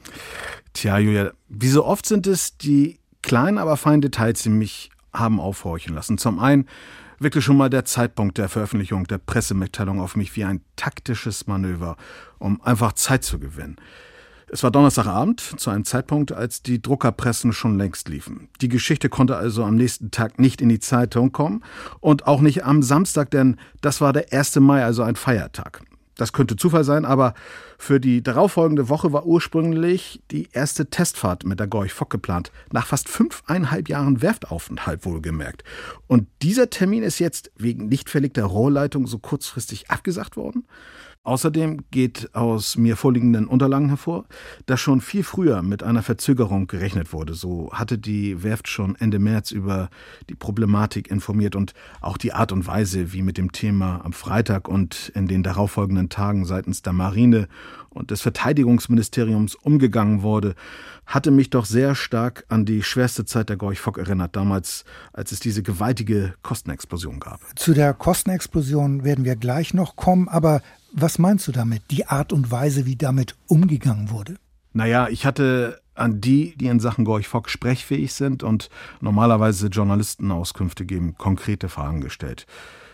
Tja, 0.74 1.00
Julia, 1.00 1.32
wie 1.48 1.70
so 1.70 1.86
oft 1.86 2.06
sind 2.06 2.28
es 2.28 2.58
die 2.58 3.00
kleinen, 3.22 3.58
aber 3.58 3.78
feinen 3.78 4.02
Details, 4.02 4.44
die 4.44 4.50
mich 4.50 4.92
haben 5.14 5.40
aufhorchen 5.40 5.96
lassen. 5.96 6.18
Zum 6.18 6.40
einen 6.40 6.68
wirkte 7.20 7.42
schon 7.42 7.58
mal 7.58 7.70
der 7.70 7.86
Zeitpunkt 7.86 8.38
der 8.38 8.50
Veröffentlichung 8.50 9.06
der 9.06 9.18
Pressemitteilung 9.18 10.00
auf 10.00 10.16
mich 10.16 10.36
wie 10.36 10.46
ein 10.46 10.62
taktisches 10.76 11.48
Manöver, 11.48 11.98
um 12.38 12.62
einfach 12.62 12.94
Zeit 12.94 13.24
zu 13.24 13.40
gewinnen. 13.40 13.78
Es 14.52 14.64
war 14.64 14.72
Donnerstagabend, 14.72 15.42
zu 15.42 15.70
einem 15.70 15.86
Zeitpunkt, 15.86 16.32
als 16.32 16.64
die 16.64 16.82
Druckerpressen 16.82 17.54
schon 17.54 17.78
längst 17.78 18.10
liefen. 18.10 18.50
Die 18.62 18.70
Geschichte 18.70 19.10
konnte 19.10 19.36
also 19.36 19.64
am 19.64 19.76
nächsten 19.76 20.12
Tag 20.12 20.40
nicht 20.40 20.62
in 20.62 20.70
die 20.70 20.80
Zeitung 20.80 21.32
kommen 21.32 21.64
und 22.00 22.26
auch 22.28 22.42
nicht 22.42 22.66
am 22.66 22.82
Samstag, 22.82 23.32
denn 23.32 23.58
das 23.82 24.02
war 24.02 24.14
der 24.14 24.34
1. 24.34 24.56
Mai, 24.60 24.84
also 24.84 25.04
ein 25.04 25.16
Feiertag. 25.16 25.82
Das 26.20 26.34
könnte 26.34 26.58
Zufall 26.58 26.84
sein, 26.84 27.06
aber 27.06 27.34
für 27.78 28.02
die 28.02 28.22
darauffolgende 28.22 28.90
Woche 28.90 29.14
war 29.14 29.26
ursprünglich 29.26 30.22
die 30.32 30.50
erste 30.52 30.90
Testfahrt 30.90 31.46
mit 31.46 31.62
der 31.62 31.68
Gorch 31.68 31.94
Fock 31.94 32.10
geplant. 32.10 32.52
Nach 32.74 32.86
fast 32.86 33.08
fünfeinhalb 33.08 33.88
Jahren 33.88 34.22
Werftaufenthalt 34.22 35.06
wohlgemerkt. 35.06 35.64
Und 36.08 36.28
dieser 36.42 36.70
Termin 36.70 37.04
ist 37.04 37.20
jetzt 37.20 37.52
wegen 37.56 37.88
nicht 37.88 38.10
verlegter 38.10 38.44
Rohrleitung 38.44 39.08
so 39.08 39.18
kurzfristig 39.18 39.90
abgesagt 39.90 40.36
worden. 40.36 40.66
Außerdem 41.30 41.84
geht 41.92 42.34
aus 42.34 42.76
mir 42.76 42.98
vorliegenden 42.98 43.46
Unterlagen 43.46 43.90
hervor, 43.90 44.26
dass 44.66 44.80
schon 44.80 45.00
viel 45.00 45.22
früher 45.22 45.62
mit 45.62 45.84
einer 45.84 46.02
Verzögerung 46.02 46.66
gerechnet 46.66 47.14
wurde. 47.14 47.36
So 47.36 47.70
hatte 47.72 48.00
die 48.00 48.42
Werft 48.42 48.68
schon 48.68 48.96
Ende 48.96 49.20
März 49.20 49.52
über 49.52 49.92
die 50.28 50.34
Problematik 50.34 51.12
informiert 51.12 51.56
und 51.56 51.76
auch 52.02 52.18
die 52.18 52.34
Art 52.34 52.52
und 52.52 52.66
Weise, 52.66 53.14
wie 53.14 53.22
mit 53.22 53.38
dem 53.38 53.52
Thema 53.52 54.02
am 54.04 54.14
Freitag 54.14 54.68
und 54.68 55.12
in 55.14 55.28
den 55.28 55.44
darauffolgenden 55.44 56.10
Tagen 56.10 56.46
seitens 56.46 56.82
der 56.82 56.94
Marine 56.94 57.48
und 57.92 58.10
des 58.10 58.22
Verteidigungsministeriums 58.22 59.54
umgegangen 59.54 60.24
wurde, 60.24 60.56
hatte 61.06 61.30
mich 61.30 61.52
doch 61.52 61.66
sehr 61.66 61.94
stark 61.94 62.46
an 62.50 62.66
die 62.66 62.82
schwerste 62.82 63.26
Zeit 63.26 63.50
der 63.50 63.58
Gorch 63.58 63.80
Fock 63.80 63.98
erinnert, 63.98 64.36
damals, 64.36 64.84
als 65.14 65.32
es 65.32 65.40
diese 65.40 65.62
gewaltige 65.62 66.34
Kostenexplosion 66.42 67.20
gab. 67.20 67.40
Zu 67.56 67.74
der 67.74 67.94
Kostenexplosion 67.94 69.04
werden 69.04 69.26
wir 69.26 69.36
gleich 69.36 69.74
noch 69.74 69.96
kommen, 69.96 70.28
aber 70.28 70.62
was 70.92 71.20
meinst 71.20 71.48
du 71.48 71.52
damit, 71.52 71.84
die 71.92 72.08
Art 72.08 72.34
und 72.34 72.52
Weise, 72.52 72.86
wie 72.86 72.96
damit 72.96 73.36
umgegangen 73.48 74.10
wurde? 74.10 74.36
Naja, 74.74 75.08
ich 75.10 75.26
hatte 75.26 75.82
an 75.96 76.22
die, 76.22 76.56
die 76.56 76.68
in 76.68 76.80
Sachen 76.80 77.06
Gorch 77.06 77.28
Fock 77.28 77.50
sprechfähig 77.50 78.14
sind 78.14 78.44
und 78.44 78.70
normalerweise 79.02 79.68
Journalistenauskünfte 79.68 80.86
geben, 80.86 81.16
konkrete 81.18 81.70
Fragen 81.70 82.02
gestellt. 82.02 82.46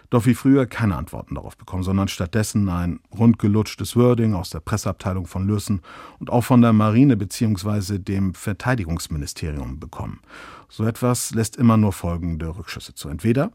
Doch 0.09 0.25
wie 0.25 0.35
früher 0.35 0.65
keine 0.65 0.95
Antworten 0.95 1.35
darauf 1.35 1.57
bekommen, 1.57 1.83
sondern 1.83 2.07
stattdessen 2.07 2.69
ein 2.69 2.99
rundgelutschtes 3.17 3.95
Wording 3.95 4.33
aus 4.33 4.49
der 4.49 4.59
Presseabteilung 4.59 5.25
von 5.25 5.47
Lürsen 5.47 5.81
und 6.19 6.29
auch 6.29 6.43
von 6.43 6.61
der 6.61 6.73
Marine 6.73 7.17
bzw. 7.17 7.97
dem 7.97 8.33
Verteidigungsministerium 8.33 9.79
bekommen. 9.79 10.19
So 10.69 10.85
etwas 10.85 11.33
lässt 11.33 11.55
immer 11.57 11.77
nur 11.77 11.91
folgende 11.91 12.55
Rückschlüsse 12.55 12.93
zu. 12.93 13.09
Entweder 13.09 13.51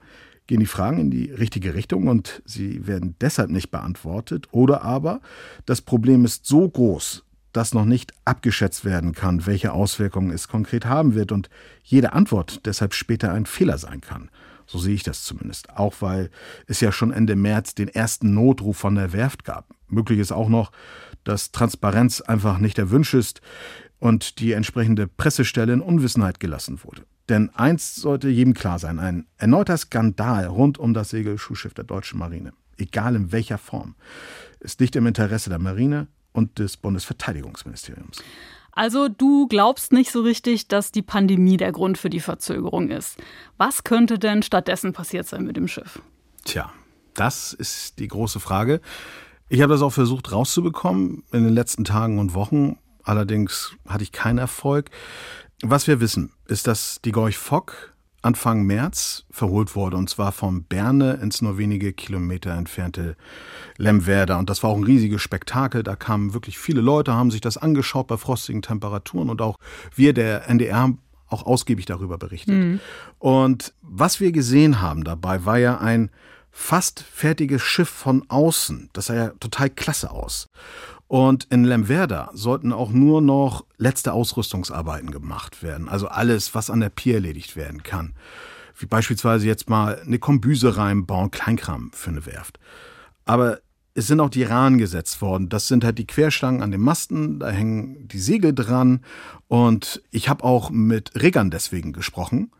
gehen 0.50 0.59
die 0.59 0.66
Fragen 0.66 0.99
in 0.99 1.11
die 1.12 1.30
richtige 1.30 1.75
Richtung 1.75 2.09
und 2.09 2.42
sie 2.45 2.85
werden 2.85 3.14
deshalb 3.21 3.50
nicht 3.50 3.71
beantwortet. 3.71 4.49
Oder 4.50 4.83
aber 4.83 5.21
das 5.64 5.80
Problem 5.80 6.25
ist 6.25 6.45
so 6.45 6.69
groß, 6.69 7.25
dass 7.52 7.73
noch 7.73 7.85
nicht 7.85 8.12
abgeschätzt 8.25 8.85
werden 8.85 9.12
kann, 9.12 9.47
welche 9.47 9.73
Auswirkungen 9.73 10.33
es 10.33 10.49
konkret 10.49 10.87
haben 10.87 11.14
wird 11.14 11.30
und 11.30 11.50
jede 11.85 12.14
Antwort 12.14 12.66
deshalb 12.66 12.95
später 12.95 13.33
ein 13.33 13.47
Fehler 13.47 13.78
sein 13.78 14.00
kann. 14.00 14.28
So 14.66 14.80
sehe 14.80 14.95
ich 14.95 15.04
das 15.04 15.23
zumindest. 15.23 15.71
Auch 15.71 15.95
weil 16.00 16.30
es 16.66 16.80
ja 16.80 16.90
schon 16.90 17.12
Ende 17.12 17.37
März 17.37 17.76
den 17.76 17.87
ersten 17.87 18.35
Notruf 18.35 18.76
von 18.76 18.97
der 18.97 19.12
Werft 19.12 19.45
gab. 19.45 19.73
Möglich 19.87 20.19
ist 20.19 20.33
auch 20.33 20.49
noch, 20.49 20.73
dass 21.23 21.52
Transparenz 21.52 22.21
einfach 22.21 22.59
nicht 22.59 22.76
erwünscht 22.76 23.14
ist 23.14 23.40
und 24.00 24.40
die 24.40 24.50
entsprechende 24.50 25.07
Pressestelle 25.07 25.75
in 25.75 25.80
Unwissenheit 25.80 26.40
gelassen 26.40 26.83
wurde. 26.83 27.02
Denn 27.30 27.49
eins 27.54 27.94
sollte 27.94 28.28
jedem 28.28 28.54
klar 28.54 28.80
sein, 28.80 28.99
ein 28.99 29.26
erneuter 29.38 29.76
Skandal 29.76 30.46
rund 30.46 30.78
um 30.78 30.92
das 30.92 31.10
Segelschuhschiff 31.10 31.72
der 31.72 31.84
deutschen 31.84 32.18
Marine, 32.18 32.52
egal 32.76 33.14
in 33.14 33.30
welcher 33.30 33.56
Form, 33.56 33.94
ist 34.58 34.80
nicht 34.80 34.96
im 34.96 35.06
Interesse 35.06 35.49
der 35.49 35.60
Marine 35.60 36.08
und 36.32 36.58
des 36.58 36.76
Bundesverteidigungsministeriums. 36.76 38.22
Also 38.72 39.08
du 39.08 39.46
glaubst 39.46 39.92
nicht 39.92 40.10
so 40.10 40.22
richtig, 40.22 40.66
dass 40.66 40.90
die 40.90 41.02
Pandemie 41.02 41.56
der 41.56 41.70
Grund 41.70 41.99
für 41.99 42.10
die 42.10 42.20
Verzögerung 42.20 42.90
ist. 42.90 43.16
Was 43.56 43.84
könnte 43.84 44.18
denn 44.18 44.42
stattdessen 44.42 44.92
passiert 44.92 45.26
sein 45.26 45.44
mit 45.44 45.56
dem 45.56 45.68
Schiff? 45.68 46.02
Tja, 46.44 46.72
das 47.14 47.52
ist 47.52 48.00
die 48.00 48.08
große 48.08 48.40
Frage. 48.40 48.80
Ich 49.49 49.62
habe 49.62 49.72
das 49.72 49.82
auch 49.82 49.92
versucht 49.92 50.32
rauszubekommen 50.32 51.22
in 51.32 51.44
den 51.44 51.52
letzten 51.54 51.84
Tagen 51.84 52.18
und 52.18 52.34
Wochen. 52.34 52.78
Allerdings 53.04 53.72
hatte 53.88 54.02
ich 54.02 54.12
keinen 54.12 54.38
Erfolg. 54.38 54.90
Was 55.62 55.87
wir 55.87 56.00
wissen, 56.00 56.33
ist, 56.47 56.67
dass 56.67 57.00
die 57.05 57.12
Gorch 57.12 57.37
Fock 57.37 57.95
Anfang 58.23 58.64
März 58.64 59.25
verholt 59.31 59.75
wurde, 59.75 59.97
und 59.97 60.11
zwar 60.11 60.33
von 60.33 60.64
Berne 60.64 61.14
ins 61.23 61.40
nur 61.40 61.57
wenige 61.57 61.95
Kilometer 61.95 62.50
entfernte 62.52 63.17
Lemwerder. 63.79 64.38
Und 64.38 64.50
das 64.50 64.62
war 64.62 64.71
auch 64.71 64.76
ein 64.76 64.85
riesiges 64.85 65.23
Spektakel. 65.23 65.83
Da 65.83 65.97
kamen 65.97 66.35
wirklich 66.35 66.59
viele 66.59 66.83
Leute, 66.83 67.14
haben 67.14 67.31
sich 67.31 67.40
das 67.40 67.57
angeschaut 67.57 68.09
bei 68.09 68.19
frostigen 68.19 68.61
Temperaturen 68.61 69.31
und 69.31 69.40
auch 69.40 69.57
wir, 69.95 70.12
der 70.12 70.49
NDR, 70.49 70.93
auch 71.29 71.47
ausgiebig 71.47 71.87
darüber 71.87 72.19
berichtet. 72.19 72.57
Mhm. 72.57 72.81
Und 73.19 73.73
was 73.81 74.21
wir 74.21 74.33
gesehen 74.33 74.81
haben 74.81 75.05
dabei, 75.05 75.45
war 75.45 75.59
ja 75.59 75.79
ein 75.79 76.11
fast 76.50 77.00
fertiges 77.00 77.62
Schiff 77.62 77.88
von 77.88 78.29
außen. 78.29 78.90
Das 78.93 79.07
sah 79.07 79.14
ja 79.14 79.29
total 79.40 79.71
klasse 79.71 80.11
aus. 80.11 80.49
Und 81.11 81.49
in 81.50 81.64
Lemwerder 81.64 82.31
sollten 82.35 82.73
auch 82.73 82.93
nur 82.93 83.21
noch 83.21 83.64
letzte 83.79 84.12
Ausrüstungsarbeiten 84.12 85.11
gemacht 85.11 85.61
werden. 85.61 85.88
Also 85.88 86.07
alles, 86.07 86.55
was 86.55 86.71
an 86.71 86.79
der 86.79 86.88
Pier 86.88 87.17
erledigt 87.17 87.57
werden 87.57 87.83
kann. 87.83 88.14
Wie 88.79 88.87
beispielsweise 88.87 89.45
jetzt 89.49 89.69
mal 89.69 90.00
eine 90.07 90.21
Kombüse 90.21 90.76
reinbauen, 90.76 91.33
Kleinkram 91.33 91.90
für 91.93 92.11
eine 92.11 92.26
Werft. 92.26 92.61
Aber 93.25 93.59
es 93.95 94.07
sind 94.07 94.21
auch 94.21 94.31
die 94.31 94.45
Rahnen 94.45 94.79
gesetzt 94.79 95.21
worden. 95.21 95.49
Das 95.49 95.67
sind 95.67 95.83
halt 95.83 95.99
die 95.99 96.07
Querstangen 96.07 96.62
an 96.62 96.71
den 96.71 96.81
Masten, 96.81 97.40
da 97.40 97.50
hängen 97.50 98.07
die 98.07 98.21
Segel 98.21 98.55
dran. 98.55 99.00
Und 99.49 100.05
ich 100.12 100.29
habe 100.29 100.45
auch 100.45 100.71
mit 100.71 101.21
Riggern 101.21 101.50
deswegen 101.50 101.93
gesprochen. 101.93 102.52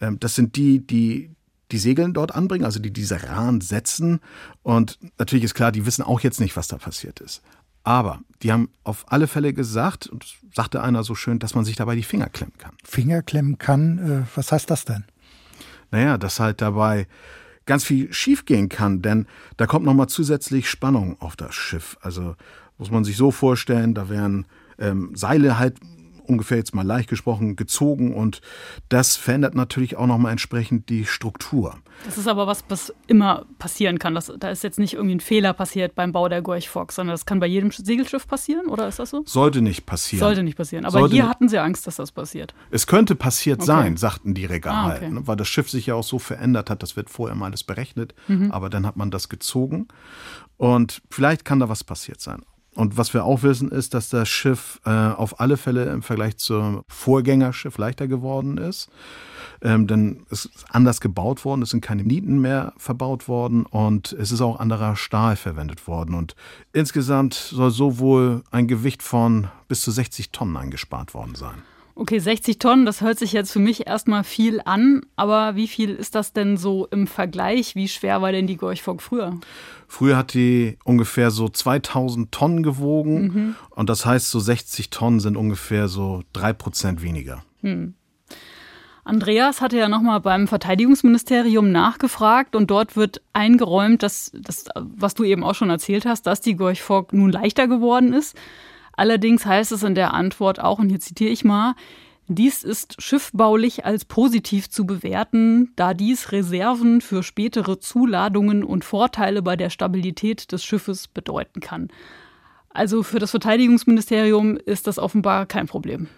Ähm, 0.00 0.18
das 0.18 0.34
sind 0.34 0.56
die, 0.56 0.86
die 0.86 1.36
die 1.70 1.78
Segeln 1.78 2.14
dort 2.14 2.34
anbringen, 2.34 2.64
also 2.64 2.80
die 2.80 2.92
diese 2.92 3.22
Rahn 3.22 3.60
setzen. 3.60 4.20
Und 4.62 4.98
natürlich 5.18 5.44
ist 5.44 5.54
klar, 5.54 5.70
die 5.70 5.86
wissen 5.86 6.02
auch 6.02 6.20
jetzt 6.20 6.40
nicht, 6.40 6.56
was 6.56 6.66
da 6.66 6.78
passiert 6.78 7.20
ist. 7.20 7.42
Aber 7.82 8.20
die 8.42 8.52
haben 8.52 8.68
auf 8.84 9.04
alle 9.08 9.26
Fälle 9.26 9.52
gesagt, 9.52 10.06
und 10.06 10.24
sagte 10.54 10.82
einer 10.82 11.02
so 11.02 11.14
schön, 11.14 11.38
dass 11.38 11.54
man 11.54 11.64
sich 11.64 11.76
dabei 11.76 11.94
die 11.94 12.02
Finger 12.02 12.28
klemmen 12.28 12.56
kann. 12.58 12.72
Finger 12.84 13.22
klemmen 13.22 13.58
kann, 13.58 13.98
äh, 13.98 14.36
was 14.36 14.52
heißt 14.52 14.70
das 14.70 14.84
denn? 14.84 15.04
Naja, 15.90 16.18
dass 16.18 16.40
halt 16.40 16.60
dabei 16.60 17.06
ganz 17.66 17.84
viel 17.84 18.12
schiefgehen 18.12 18.68
kann, 18.68 19.02
denn 19.02 19.26
da 19.56 19.66
kommt 19.66 19.84
nochmal 19.84 20.08
zusätzlich 20.08 20.68
Spannung 20.68 21.20
auf 21.20 21.36
das 21.36 21.54
Schiff. 21.54 21.96
Also 22.00 22.34
muss 22.78 22.90
man 22.90 23.04
sich 23.04 23.16
so 23.16 23.30
vorstellen, 23.30 23.94
da 23.94 24.08
werden 24.08 24.46
ähm, 24.78 25.12
Seile 25.14 25.58
halt 25.58 25.78
ungefähr 26.30 26.56
jetzt 26.56 26.74
mal 26.74 26.86
leicht 26.86 27.08
gesprochen, 27.08 27.56
gezogen 27.56 28.14
und 28.14 28.40
das 28.88 29.16
verändert 29.16 29.54
natürlich 29.54 29.96
auch 29.96 30.06
nochmal 30.06 30.32
entsprechend 30.32 30.88
die 30.88 31.04
Struktur. 31.04 31.76
Das 32.04 32.16
ist 32.16 32.28
aber 32.28 32.46
was, 32.46 32.64
was 32.68 32.94
immer 33.06 33.44
passieren 33.58 33.98
kann. 33.98 34.14
Das, 34.14 34.32
da 34.38 34.50
ist 34.50 34.64
jetzt 34.64 34.78
nicht 34.78 34.94
irgendwie 34.94 35.16
ein 35.16 35.20
Fehler 35.20 35.52
passiert 35.52 35.94
beim 35.94 36.12
Bau 36.12 36.28
der 36.28 36.40
Gorch 36.40 36.68
Fox, 36.68 36.94
sondern 36.94 37.12
das 37.12 37.26
kann 37.26 37.40
bei 37.40 37.46
jedem 37.46 37.70
Segelschiff 37.70 38.26
passieren, 38.26 38.66
oder 38.68 38.88
ist 38.88 38.98
das 38.98 39.10
so? 39.10 39.22
Sollte 39.26 39.60
nicht 39.60 39.84
passieren. 39.84 40.20
Sollte 40.20 40.42
nicht 40.42 40.56
passieren. 40.56 40.84
Aber 40.84 41.00
Sollte 41.00 41.14
hier 41.14 41.28
hatten 41.28 41.48
sie 41.48 41.58
Angst, 41.58 41.86
dass 41.86 41.96
das 41.96 42.12
passiert. 42.12 42.54
Es 42.70 42.86
könnte 42.86 43.14
passiert 43.14 43.58
okay. 43.58 43.66
sein, 43.66 43.96
sagten 43.96 44.34
die 44.34 44.46
Reger 44.46 44.72
ah, 44.72 44.94
okay. 44.94 45.10
ne, 45.10 45.26
weil 45.26 45.36
das 45.36 45.48
Schiff 45.48 45.68
sich 45.68 45.86
ja 45.86 45.94
auch 45.94 46.04
so 46.04 46.18
verändert 46.18 46.70
hat. 46.70 46.82
Das 46.82 46.96
wird 46.96 47.10
vorher 47.10 47.36
mal 47.36 47.46
alles 47.46 47.64
berechnet, 47.64 48.14
mhm. 48.28 48.50
aber 48.50 48.70
dann 48.70 48.86
hat 48.86 48.96
man 48.96 49.10
das 49.10 49.28
gezogen. 49.28 49.88
Und 50.56 51.02
vielleicht 51.10 51.44
kann 51.44 51.60
da 51.60 51.68
was 51.68 51.84
passiert 51.84 52.20
sein. 52.20 52.42
Und 52.80 52.96
was 52.96 53.12
wir 53.12 53.26
auch 53.26 53.42
wissen, 53.42 53.70
ist, 53.70 53.92
dass 53.92 54.08
das 54.08 54.26
Schiff 54.26 54.80
äh, 54.86 54.90
auf 54.90 55.38
alle 55.38 55.58
Fälle 55.58 55.84
im 55.90 56.00
Vergleich 56.02 56.38
zum 56.38 56.82
Vorgängerschiff 56.88 57.76
leichter 57.76 58.08
geworden 58.08 58.56
ist. 58.56 58.88
Ähm, 59.60 59.86
denn 59.86 60.24
es 60.30 60.46
ist 60.46 60.64
anders 60.70 61.02
gebaut 61.02 61.44
worden, 61.44 61.60
es 61.60 61.68
sind 61.68 61.82
keine 61.82 62.04
Nieten 62.04 62.40
mehr 62.40 62.72
verbaut 62.78 63.28
worden 63.28 63.66
und 63.66 64.12
es 64.14 64.32
ist 64.32 64.40
auch 64.40 64.58
anderer 64.58 64.96
Stahl 64.96 65.36
verwendet 65.36 65.86
worden. 65.86 66.14
Und 66.14 66.34
insgesamt 66.72 67.34
soll 67.34 67.70
so 67.70 67.98
wohl 67.98 68.42
ein 68.50 68.66
Gewicht 68.66 69.02
von 69.02 69.48
bis 69.68 69.82
zu 69.82 69.90
60 69.90 70.30
Tonnen 70.30 70.56
eingespart 70.56 71.12
worden 71.12 71.34
sein. 71.34 71.62
Okay, 72.00 72.18
60 72.18 72.58
Tonnen, 72.58 72.86
das 72.86 73.02
hört 73.02 73.18
sich 73.18 73.34
jetzt 73.34 73.52
für 73.52 73.58
mich 73.58 73.86
erstmal 73.86 74.24
viel 74.24 74.62
an, 74.64 75.02
aber 75.16 75.54
wie 75.54 75.68
viel 75.68 75.90
ist 75.90 76.14
das 76.14 76.32
denn 76.32 76.56
so 76.56 76.86
im 76.86 77.06
Vergleich? 77.06 77.74
Wie 77.74 77.88
schwer 77.88 78.22
war 78.22 78.32
denn 78.32 78.46
die 78.46 78.56
Gorchfock 78.56 79.02
früher? 79.02 79.38
Früher 79.86 80.16
hat 80.16 80.32
die 80.32 80.78
ungefähr 80.84 81.30
so 81.30 81.50
2000 81.50 82.32
Tonnen 82.32 82.62
gewogen 82.62 83.22
mhm. 83.22 83.54
und 83.68 83.90
das 83.90 84.06
heißt, 84.06 84.30
so 84.30 84.40
60 84.40 84.88
Tonnen 84.88 85.20
sind 85.20 85.36
ungefähr 85.36 85.88
so 85.88 86.22
drei 86.32 86.54
Prozent 86.54 87.02
weniger. 87.02 87.44
Hm. 87.60 87.92
Andreas 89.04 89.60
hatte 89.60 89.76
ja 89.76 89.90
nochmal 89.90 90.20
beim 90.20 90.48
Verteidigungsministerium 90.48 91.70
nachgefragt 91.70 92.56
und 92.56 92.70
dort 92.70 92.96
wird 92.96 93.20
eingeräumt, 93.34 94.02
dass 94.02 94.32
das, 94.32 94.64
was 94.74 95.12
du 95.12 95.24
eben 95.24 95.44
auch 95.44 95.54
schon 95.54 95.68
erzählt 95.68 96.06
hast, 96.06 96.26
dass 96.26 96.40
die 96.40 96.56
Gorchfock 96.56 97.12
nun 97.12 97.30
leichter 97.30 97.68
geworden 97.68 98.14
ist. 98.14 98.38
Allerdings 99.00 99.46
heißt 99.46 99.72
es 99.72 99.82
in 99.82 99.94
der 99.94 100.12
Antwort 100.12 100.60
auch, 100.60 100.78
und 100.78 100.90
hier 100.90 101.00
zitiere 101.00 101.30
ich 101.30 101.42
mal, 101.42 101.74
dies 102.28 102.62
ist 102.62 103.00
schiffbaulich 103.00 103.86
als 103.86 104.04
positiv 104.04 104.68
zu 104.68 104.84
bewerten, 104.84 105.72
da 105.74 105.94
dies 105.94 106.32
Reserven 106.32 107.00
für 107.00 107.22
spätere 107.22 107.80
Zuladungen 107.80 108.62
und 108.62 108.84
Vorteile 108.84 109.40
bei 109.40 109.56
der 109.56 109.70
Stabilität 109.70 110.52
des 110.52 110.62
Schiffes 110.62 111.08
bedeuten 111.08 111.60
kann. 111.60 111.88
Also 112.68 113.02
für 113.02 113.18
das 113.18 113.30
Verteidigungsministerium 113.30 114.58
ist 114.58 114.86
das 114.86 114.98
offenbar 114.98 115.46
kein 115.46 115.66
Problem. 115.66 116.08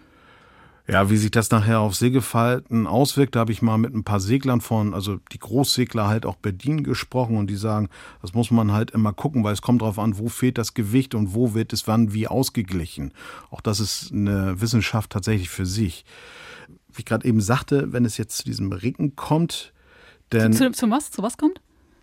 Ja, 0.89 1.11
wie 1.11 1.17
sich 1.17 1.31
das 1.31 1.51
nachher 1.51 1.79
auf 1.79 1.95
Segelverhalten 1.95 2.89
auswirkt, 2.89 3.37
da 3.37 3.41
habe 3.41 3.53
ich 3.53 3.63
mal 3.63 3.79
mit 3.79 3.95
ein 3.95 4.03
paar 4.03 4.19
Seglern 4.19 4.61
von, 4.61 4.95
also 4.95 5.19
die 5.31 5.39
Großsegler 5.39 6.09
halt 6.09 6.27
auch 6.27 6.35
Berlin 6.35 6.83
gesprochen 6.83 7.37
und 7.37 7.49
die 7.49 7.57
sagen, 7.57 7.89
das 8.21 8.35
muss 8.35 8.51
man 8.51 8.73
halt 8.73 8.91
immer 8.91 9.13
gucken, 9.13 9.45
weil 9.45 9.53
es 9.53 9.63
kommt 9.63 9.83
darauf 9.83 10.01
an, 10.01 10.19
wo 10.19 10.29
fehlt 10.29 10.59
das 10.59 10.75
Gewicht 10.75 11.15
und 11.15 11.35
wo 11.35 11.55
wird 11.55 11.73
es 11.73 11.87
wann 11.87 12.13
wie 12.13 12.27
ausgeglichen. 12.27 13.13
Auch 13.51 13.61
das 13.61 13.79
ist 13.79 14.11
eine 14.13 14.61
Wissenschaft 14.61 15.11
tatsächlich 15.11 15.51
für 15.51 15.67
sich. 15.67 16.05
Wie 16.93 17.01
ich 17.01 17.05
gerade 17.05 17.29
eben 17.29 17.41
sagte, 17.41 17.93
wenn 17.93 18.05
es 18.05 18.17
jetzt 18.17 18.39
zu 18.39 18.45
diesem 18.45 18.73
Ringen 18.73 19.15
kommt, 19.15 19.73
denn. 20.33 20.53
Zu, 20.53 20.73
zu 20.73 20.91
was? 20.91 21.13
Zu 21.13 21.23
was 21.23 21.39
kommt? 21.39 21.61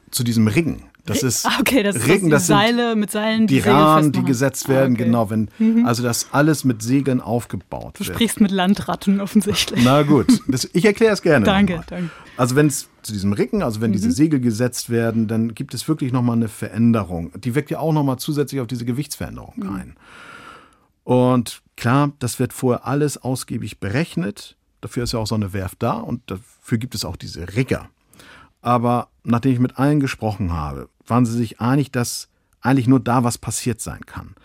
Zu 0.10 0.24
diesem 0.24 0.48
Ringen. 0.48 0.88
Das 1.10 1.24
ist 1.24 1.45
ah, 1.48 1.58
okay, 1.60 1.84
das 1.84 2.08
Riggen, 2.08 2.30
das, 2.30 2.48
Seile 2.48 2.95
mit 2.95 3.12
Seilen, 3.12 3.48
die, 3.48 3.56
die 3.56 3.69
Rahmen, 3.69 4.12
die 4.12 4.24
gesetzt 4.24 4.65
ah, 4.67 4.74
werden, 4.74 4.93
ah, 4.93 4.95
okay. 4.95 5.04
genau, 5.06 5.30
wenn 5.30 5.50
mhm. 5.58 5.86
also 5.86 6.04
das 6.04 6.28
alles 6.32 6.63
mit 6.63 6.82
Segeln 6.82 7.19
aufgebaut 7.22 7.95
du 7.95 8.00
wird. 8.00 8.10
Du 8.10 8.13
sprichst 8.13 8.41
mit 8.41 8.52
Landratten 8.52 9.19
offensichtlich. 9.19 9.84
Na 9.84 10.04
gut, 10.04 10.28
das, 10.48 10.69
ich 10.74 10.86
erkläre 10.86 11.13
es 11.13 11.22
gerne. 11.22 11.45
danke, 11.45 11.82
danke. 11.88 12.10
Also 12.38 12.56
wenn 12.56 12.67
es 12.67 12.88
zu 13.02 13.12
diesem 13.12 13.34
Ricken, 13.34 13.63
also 13.63 13.82
wenn 13.82 13.91
mhm. 13.91 13.95
diese 13.95 14.12
Segel 14.12 14.39
gesetzt 14.39 14.89
werden, 14.89 15.28
dann 15.28 15.56
gibt 15.56 15.74
es 15.74 15.88
wirklich 15.88 16.13
nochmal 16.13 16.38
eine 16.38 16.48
Veränderung. 16.48 17.32
Die 17.36 17.56
wirkt 17.56 17.69
ja 17.72 17.80
auch 17.80 17.91
nochmal 17.91 18.17
zusätzlich 18.17 18.62
auf 18.62 18.67
diese 18.67 18.86
Gewichtsveränderung 18.86 19.54
mhm. 19.58 19.76
ein. 19.76 19.95
Und 21.04 21.62
klar, 21.76 22.12
das 22.19 22.39
wird 22.39 22.54
vorher 22.54 22.86
alles 22.86 23.17
ausgiebig 23.17 23.80
berechnet. 23.80 24.58
Dafür 24.82 25.04
ist 25.04 25.13
ja 25.13 25.19
auch 25.19 25.28
so 25.28 25.36
eine 25.36 25.54
Werft 25.54 25.82
da 25.82 25.93
und 25.93 26.22
dafür 26.30 26.78
gibt 26.78 26.95
es 26.95 27.04
auch 27.04 27.17
diese 27.17 27.56
Rigger. 27.56 27.89
Aber 28.62 29.08
nachdem 29.24 29.54
ich 29.54 29.60
mit 29.60 29.78
allen 29.78 30.00
gesprochen 30.00 30.54
habe, 30.54 30.89
waren 31.10 31.26
sie 31.26 31.38
sich 31.38 31.60
einig, 31.60 31.91
dass 31.91 32.30
eigentlich 32.62 32.88
nur 32.88 33.00
da 33.00 33.24
was 33.24 33.38
passiert 33.38 33.82
sein 33.82 34.06
kann. 34.06 34.36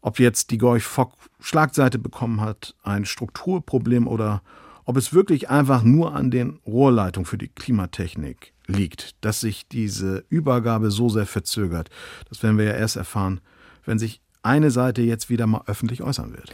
Ob 0.00 0.18
jetzt 0.18 0.50
die 0.50 0.58
Gorch 0.58 0.84
Fock 0.84 1.12
Schlagseite 1.40 1.98
bekommen 1.98 2.40
hat, 2.40 2.74
ein 2.82 3.04
Strukturproblem 3.04 4.06
oder 4.06 4.42
ob 4.84 4.96
es 4.96 5.12
wirklich 5.12 5.50
einfach 5.50 5.82
nur 5.82 6.14
an 6.14 6.30
den 6.30 6.60
Rohrleitungen 6.66 7.26
für 7.26 7.38
die 7.38 7.48
Klimatechnik 7.48 8.52
liegt, 8.66 9.16
dass 9.20 9.40
sich 9.40 9.68
diese 9.68 10.24
Übergabe 10.28 10.90
so 10.90 11.08
sehr 11.08 11.26
verzögert. 11.26 11.90
Das 12.28 12.42
werden 12.42 12.58
wir 12.58 12.64
ja 12.64 12.72
erst 12.72 12.96
erfahren, 12.96 13.40
wenn 13.84 13.98
sich 13.98 14.20
eine 14.42 14.70
Seite 14.70 15.02
jetzt 15.02 15.30
wieder 15.30 15.46
mal 15.46 15.62
öffentlich 15.66 16.02
äußern 16.02 16.32
wird. 16.32 16.52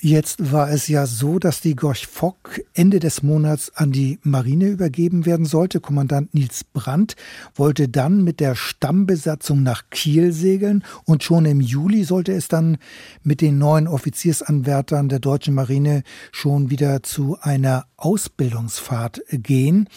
Jetzt 0.00 0.52
war 0.52 0.70
es 0.70 0.86
ja 0.86 1.06
so, 1.06 1.40
dass 1.40 1.60
die 1.60 1.74
Gorch 1.74 2.06
Fock 2.06 2.60
Ende 2.72 3.00
des 3.00 3.24
Monats 3.24 3.72
an 3.74 3.90
die 3.90 4.20
Marine 4.22 4.68
übergeben 4.68 5.26
werden 5.26 5.44
sollte. 5.44 5.80
Kommandant 5.80 6.32
Nils 6.34 6.62
Brandt 6.62 7.16
wollte 7.56 7.88
dann 7.88 8.22
mit 8.22 8.38
der 8.38 8.54
Stammbesatzung 8.54 9.64
nach 9.64 9.90
Kiel 9.90 10.32
segeln 10.32 10.84
und 11.04 11.24
schon 11.24 11.46
im 11.46 11.60
Juli 11.60 12.04
sollte 12.04 12.32
es 12.32 12.46
dann 12.46 12.78
mit 13.24 13.40
den 13.40 13.58
neuen 13.58 13.88
Offiziersanwärtern 13.88 15.08
der 15.08 15.18
deutschen 15.18 15.54
Marine 15.54 16.04
schon 16.30 16.70
wieder 16.70 17.02
zu 17.02 17.36
einer 17.40 17.86
Ausbildungsfahrt 17.96 19.22
gehen. 19.32 19.88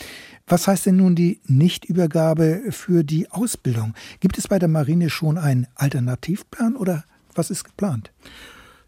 Was 0.47 0.67
heißt 0.67 0.87
denn 0.87 0.95
nun 0.95 1.13
die 1.13 1.41
Nichtübergabe 1.45 2.63
für 2.71 3.03
die 3.03 3.29
Ausbildung? 3.29 3.93
Gibt 4.19 4.39
es 4.39 4.47
bei 4.47 4.57
der 4.57 4.67
Marine 4.67 5.11
schon 5.11 5.37
einen 5.37 5.67
Alternativplan 5.75 6.75
oder 6.75 7.03
was 7.35 7.51
ist 7.51 7.65
geplant? 7.65 8.11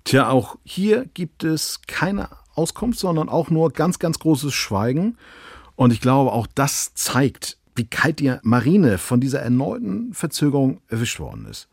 Tja, 0.03 0.29
auch 0.29 0.57
hier 0.63 1.05
gibt 1.13 1.43
es 1.43 1.81
keine 1.87 2.29
Auskunft, 2.55 2.99
sondern 2.99 3.29
auch 3.29 3.49
nur 3.49 3.71
ganz, 3.71 3.99
ganz 3.99 4.19
großes 4.19 4.53
Schweigen. 4.53 5.17
Und 5.75 5.91
ich 5.93 6.01
glaube, 6.01 6.31
auch 6.31 6.47
das 6.53 6.93
zeigt, 6.93 7.57
wie 7.75 7.85
kalt 7.85 8.19
die 8.19 8.35
Marine 8.43 8.97
von 8.97 9.19
dieser 9.19 9.41
erneuten 9.41 10.13
Verzögerung 10.13 10.81
erwischt 10.89 11.19
worden 11.19 11.47
ist. 11.49 11.67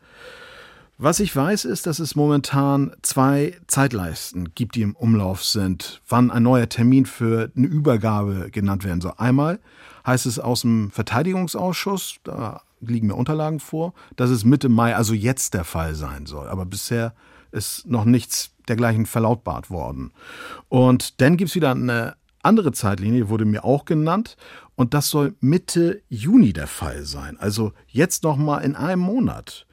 Was 1.03 1.19
ich 1.19 1.35
weiß, 1.35 1.65
ist, 1.65 1.87
dass 1.87 1.97
es 1.97 2.15
momentan 2.15 2.93
zwei 3.01 3.57
Zeitleisten 3.65 4.53
gibt, 4.53 4.75
die 4.75 4.83
im 4.83 4.95
Umlauf 4.95 5.43
sind, 5.43 5.99
wann 6.07 6.29
ein 6.29 6.43
neuer 6.43 6.69
Termin 6.69 7.07
für 7.07 7.51
eine 7.55 7.65
Übergabe 7.65 8.51
genannt 8.51 8.83
werden 8.83 9.01
soll. 9.01 9.13
Einmal 9.17 9.59
heißt 10.05 10.27
es 10.27 10.37
aus 10.37 10.61
dem 10.61 10.91
Verteidigungsausschuss, 10.91 12.17
da 12.23 12.61
liegen 12.81 13.07
mir 13.07 13.15
Unterlagen 13.15 13.59
vor, 13.59 13.93
dass 14.15 14.29
es 14.29 14.45
Mitte 14.45 14.69
Mai, 14.69 14.95
also 14.95 15.15
jetzt 15.15 15.55
der 15.55 15.63
Fall 15.63 15.95
sein 15.95 16.27
soll. 16.27 16.47
Aber 16.47 16.65
bisher 16.65 17.15
ist 17.51 17.85
noch 17.87 18.05
nichts 18.05 18.51
dergleichen 18.67 19.05
verlautbart 19.05 19.69
worden. 19.69 20.11
Und 20.69 21.21
dann 21.21 21.37
gibt 21.37 21.49
es 21.49 21.55
wieder 21.55 21.71
eine 21.71 22.15
andere 22.43 22.71
Zeitlinie, 22.71 23.29
wurde 23.29 23.45
mir 23.45 23.63
auch 23.63 23.85
genannt. 23.85 24.37
Und 24.75 24.93
das 24.93 25.09
soll 25.09 25.35
Mitte 25.39 26.01
Juni 26.09 26.53
der 26.53 26.67
Fall 26.67 27.03
sein. 27.03 27.37
Also 27.39 27.73
jetzt 27.87 28.23
noch 28.23 28.37
mal 28.37 28.59
in 28.59 28.75
einem 28.75 29.01
Monat. 29.01 29.67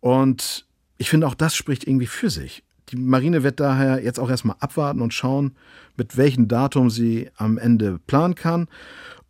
Und 0.00 0.66
ich 0.98 1.10
finde 1.10 1.26
auch 1.26 1.34
das 1.34 1.54
spricht 1.54 1.86
irgendwie 1.86 2.06
für 2.06 2.30
sich. 2.30 2.62
Die 2.90 2.96
Marine 2.96 3.42
wird 3.42 3.58
daher 3.58 4.02
jetzt 4.02 4.20
auch 4.20 4.30
erstmal 4.30 4.56
abwarten 4.60 5.00
und 5.00 5.14
schauen, 5.14 5.56
mit 5.96 6.16
welchem 6.16 6.48
Datum 6.48 6.90
sie 6.90 7.30
am 7.36 7.58
Ende 7.58 7.98
planen 8.06 8.34
kann. 8.34 8.68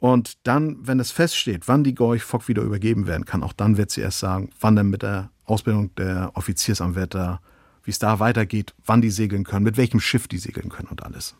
Und 0.00 0.46
dann, 0.46 0.78
wenn 0.86 0.98
es 0.98 1.12
feststeht, 1.12 1.68
wann 1.68 1.84
die 1.84 1.94
Gorch 1.94 2.24
Fock 2.24 2.48
wieder 2.48 2.62
übergeben 2.62 3.06
werden 3.06 3.24
kann, 3.24 3.44
auch 3.44 3.52
dann 3.52 3.76
wird 3.76 3.90
sie 3.90 4.00
erst 4.00 4.18
sagen, 4.18 4.50
wann 4.60 4.74
dann 4.74 4.90
mit 4.90 5.02
der 5.02 5.30
Ausbildung 5.44 5.94
der 5.94 6.32
Offiziersanwärter 6.34 7.40
wie 7.84 7.90
es 7.90 7.98
da 7.98 8.18
weitergeht, 8.20 8.74
wann 8.84 9.00
die 9.02 9.10
segeln 9.10 9.44
können, 9.44 9.64
mit 9.64 9.76
welchem 9.76 10.00
Schiff 10.00 10.28
die 10.28 10.38
segeln 10.38 10.68
können 10.68 10.88
und 10.88 11.02
alles. 11.02 11.34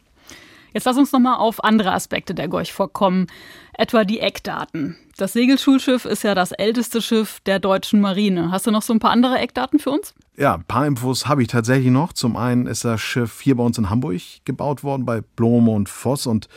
Jetzt 0.72 0.84
lass 0.84 0.96
uns 0.96 1.12
nochmal 1.12 1.36
auf 1.36 1.62
andere 1.64 1.92
Aspekte 1.92 2.34
der 2.34 2.48
Gorch 2.48 2.72
vorkommen, 2.72 3.26
etwa 3.74 4.04
die 4.04 4.20
Eckdaten. 4.20 4.96
Das 5.16 5.34
Segelschulschiff 5.34 6.06
ist 6.06 6.24
ja 6.24 6.34
das 6.34 6.52
älteste 6.52 7.02
Schiff 7.02 7.40
der 7.40 7.58
deutschen 7.58 8.00
Marine. 8.00 8.50
Hast 8.50 8.66
du 8.66 8.70
noch 8.70 8.82
so 8.82 8.94
ein 8.94 8.98
paar 8.98 9.10
andere 9.10 9.38
Eckdaten 9.38 9.78
für 9.78 9.90
uns? 9.90 10.14
Ja, 10.36 10.54
ein 10.54 10.64
paar 10.64 10.86
Infos 10.86 11.26
habe 11.26 11.42
ich 11.42 11.48
tatsächlich 11.48 11.90
noch. 11.90 12.14
Zum 12.14 12.36
einen 12.36 12.66
ist 12.66 12.84
das 12.84 13.00
Schiff 13.00 13.40
hier 13.42 13.56
bei 13.56 13.62
uns 13.62 13.76
in 13.76 13.90
Hamburg 13.90 14.22
gebaut 14.44 14.82
worden, 14.82 15.04
bei 15.04 15.20
Blome 15.20 15.70
und 15.70 15.90
Voss. 15.90 16.26
Und 16.26 16.48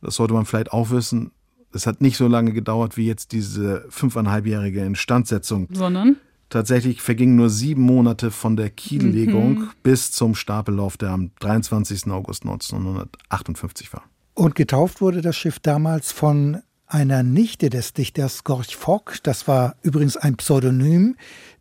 das 0.00 0.14
sollte 0.14 0.34
man 0.34 0.46
vielleicht 0.46 0.72
auch 0.72 0.90
wissen, 0.90 1.32
es 1.72 1.86
hat 1.86 2.00
nicht 2.00 2.16
so 2.16 2.28
lange 2.28 2.52
gedauert 2.52 2.96
wie 2.96 3.06
jetzt 3.06 3.32
diese 3.32 3.86
fünfeinhalbjährige 3.88 4.84
Instandsetzung. 4.84 5.68
Sondern? 5.72 6.16
Tatsächlich 6.52 7.00
vergingen 7.00 7.34
nur 7.34 7.48
sieben 7.48 7.80
Monate 7.80 8.30
von 8.30 8.56
der 8.56 8.68
Kiellegung 8.68 9.54
mhm. 9.54 9.70
bis 9.82 10.12
zum 10.12 10.34
Stapellauf, 10.34 10.98
der 10.98 11.08
am 11.08 11.30
23. 11.40 12.08
August 12.10 12.42
1958 12.42 13.90
war. 13.94 14.02
Und 14.34 14.54
getauft 14.54 15.00
wurde 15.00 15.22
das 15.22 15.34
Schiff 15.34 15.60
damals 15.60 16.12
von 16.12 16.60
einer 16.86 17.22
Nichte 17.22 17.70
des 17.70 17.94
Dichters 17.94 18.44
Gorch 18.44 18.76
Fock. 18.76 19.14
Das 19.22 19.48
war 19.48 19.76
übrigens 19.80 20.18
ein 20.18 20.36
Pseudonym, 20.36 21.16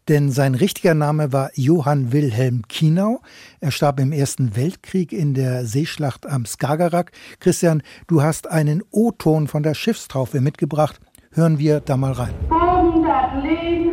denn 0.10 0.30
sein 0.30 0.56
richtiger 0.56 0.94
Name 0.94 1.32
war 1.32 1.52
Johann 1.54 2.12
Wilhelm 2.12 2.68
Kienau. 2.68 3.22
Er 3.62 3.72
starb 3.72 3.98
im 4.02 4.12
Ersten 4.12 4.58
Weltkrieg 4.58 5.14
in 5.14 5.34
der 5.34 5.66
Seeschlacht 5.66 6.26
am 6.26 6.46
Skagerrak. 6.46 7.14
Christian, 7.40 7.82
du 8.08 8.22
hast 8.22 8.52
einen 8.52 8.84
O-Ton 8.92 9.48
von 9.48 9.64
der 9.64 9.74
Schiffstaufe 9.74 10.42
mitgebracht. 10.42 11.00
Hören 11.32 11.60
wir 11.60 11.80
da 11.80 11.96
mal 11.96 12.12
rein. 12.12 12.34
Boven 12.50 13.04
dat 13.04 13.42
Leben 13.42 13.52
sei 13.52 13.82
die 13.82 13.91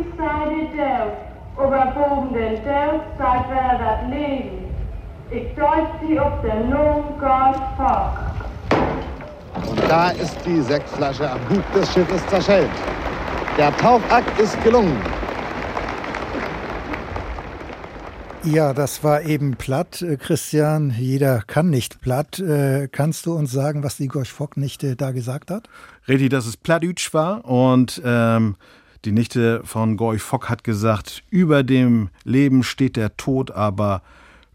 Aber 1.59 1.87
boven 1.87 2.33
den 2.33 2.57
wer 2.63 3.01
dat 3.17 4.09
Leben. 4.09 4.73
Ich 5.29 5.53
deut 5.55 5.89
sie 6.01 6.17
auf 6.17 6.41
der 6.41 6.55
Lohn 6.63 7.03
Fock. 7.75 8.17
Und 9.69 9.81
da 9.89 10.11
ist 10.11 10.37
die 10.45 10.61
Sektflasche 10.61 11.29
am 11.29 11.39
Bug 11.49 11.63
des 11.73 11.91
Schiffes 11.93 12.25
zerschellt. 12.27 12.69
Der 13.57 13.75
Tauchakt 13.75 14.39
ist 14.39 14.61
gelungen. 14.63 15.01
Ja, 18.45 18.73
das 18.73 19.03
war 19.03 19.23
eben 19.23 19.57
platt, 19.57 20.01
äh, 20.01 20.15
Christian. 20.15 20.95
Jeder 20.97 21.43
kann 21.45 21.69
nicht 21.69 21.99
platt. 21.99 22.39
Äh, 22.39 22.87
kannst 22.89 23.25
du 23.25 23.33
uns 23.33 23.51
sagen, 23.51 23.83
was 23.83 23.97
die 23.97 24.07
Gorch 24.07 24.31
Fock-Nichte 24.31 24.95
da 24.95 25.11
gesagt 25.11 25.51
hat? 25.51 25.67
Richtig, 26.07 26.29
dass 26.29 26.45
es 26.45 26.55
Plattdeutsch 26.55 27.13
war 27.13 27.43
und 27.43 28.01
ähm, 28.05 28.55
die 29.05 29.11
Nichte 29.11 29.61
von 29.63 29.97
Gorch 29.97 30.21
Fock 30.21 30.49
hat 30.49 30.63
gesagt, 30.63 31.23
über 31.29 31.63
dem 31.63 32.09
Leben 32.23 32.63
steht 32.63 32.95
der 32.95 33.15
Tod, 33.17 33.51
aber 33.51 34.01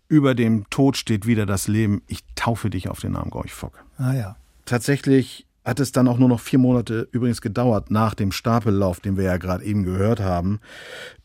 über 0.08 0.34
dem 0.34 0.68
Tod 0.70 0.96
steht 0.96 1.26
wieder 1.26 1.46
das 1.46 1.66
Leben. 1.66 2.02
Ich 2.06 2.20
taufe 2.34 2.70
dich 2.70 2.88
auf 2.88 3.00
den 3.00 3.12
Namen 3.12 3.30
Gorch 3.30 3.52
Fock. 3.52 3.84
Ah 3.96 4.12
ja. 4.12 4.36
Tatsächlich 4.66 5.46
hat 5.64 5.80
es 5.80 5.92
dann 5.92 6.08
auch 6.08 6.18
nur 6.18 6.28
noch 6.28 6.40
vier 6.40 6.58
Monate 6.58 7.08
übrigens 7.10 7.40
gedauert 7.40 7.90
nach 7.90 8.14
dem 8.14 8.32
Stapellauf, 8.32 9.00
den 9.00 9.16
wir 9.16 9.24
ja 9.24 9.38
gerade 9.38 9.64
eben 9.64 9.82
gehört 9.82 10.20
haben, 10.20 10.60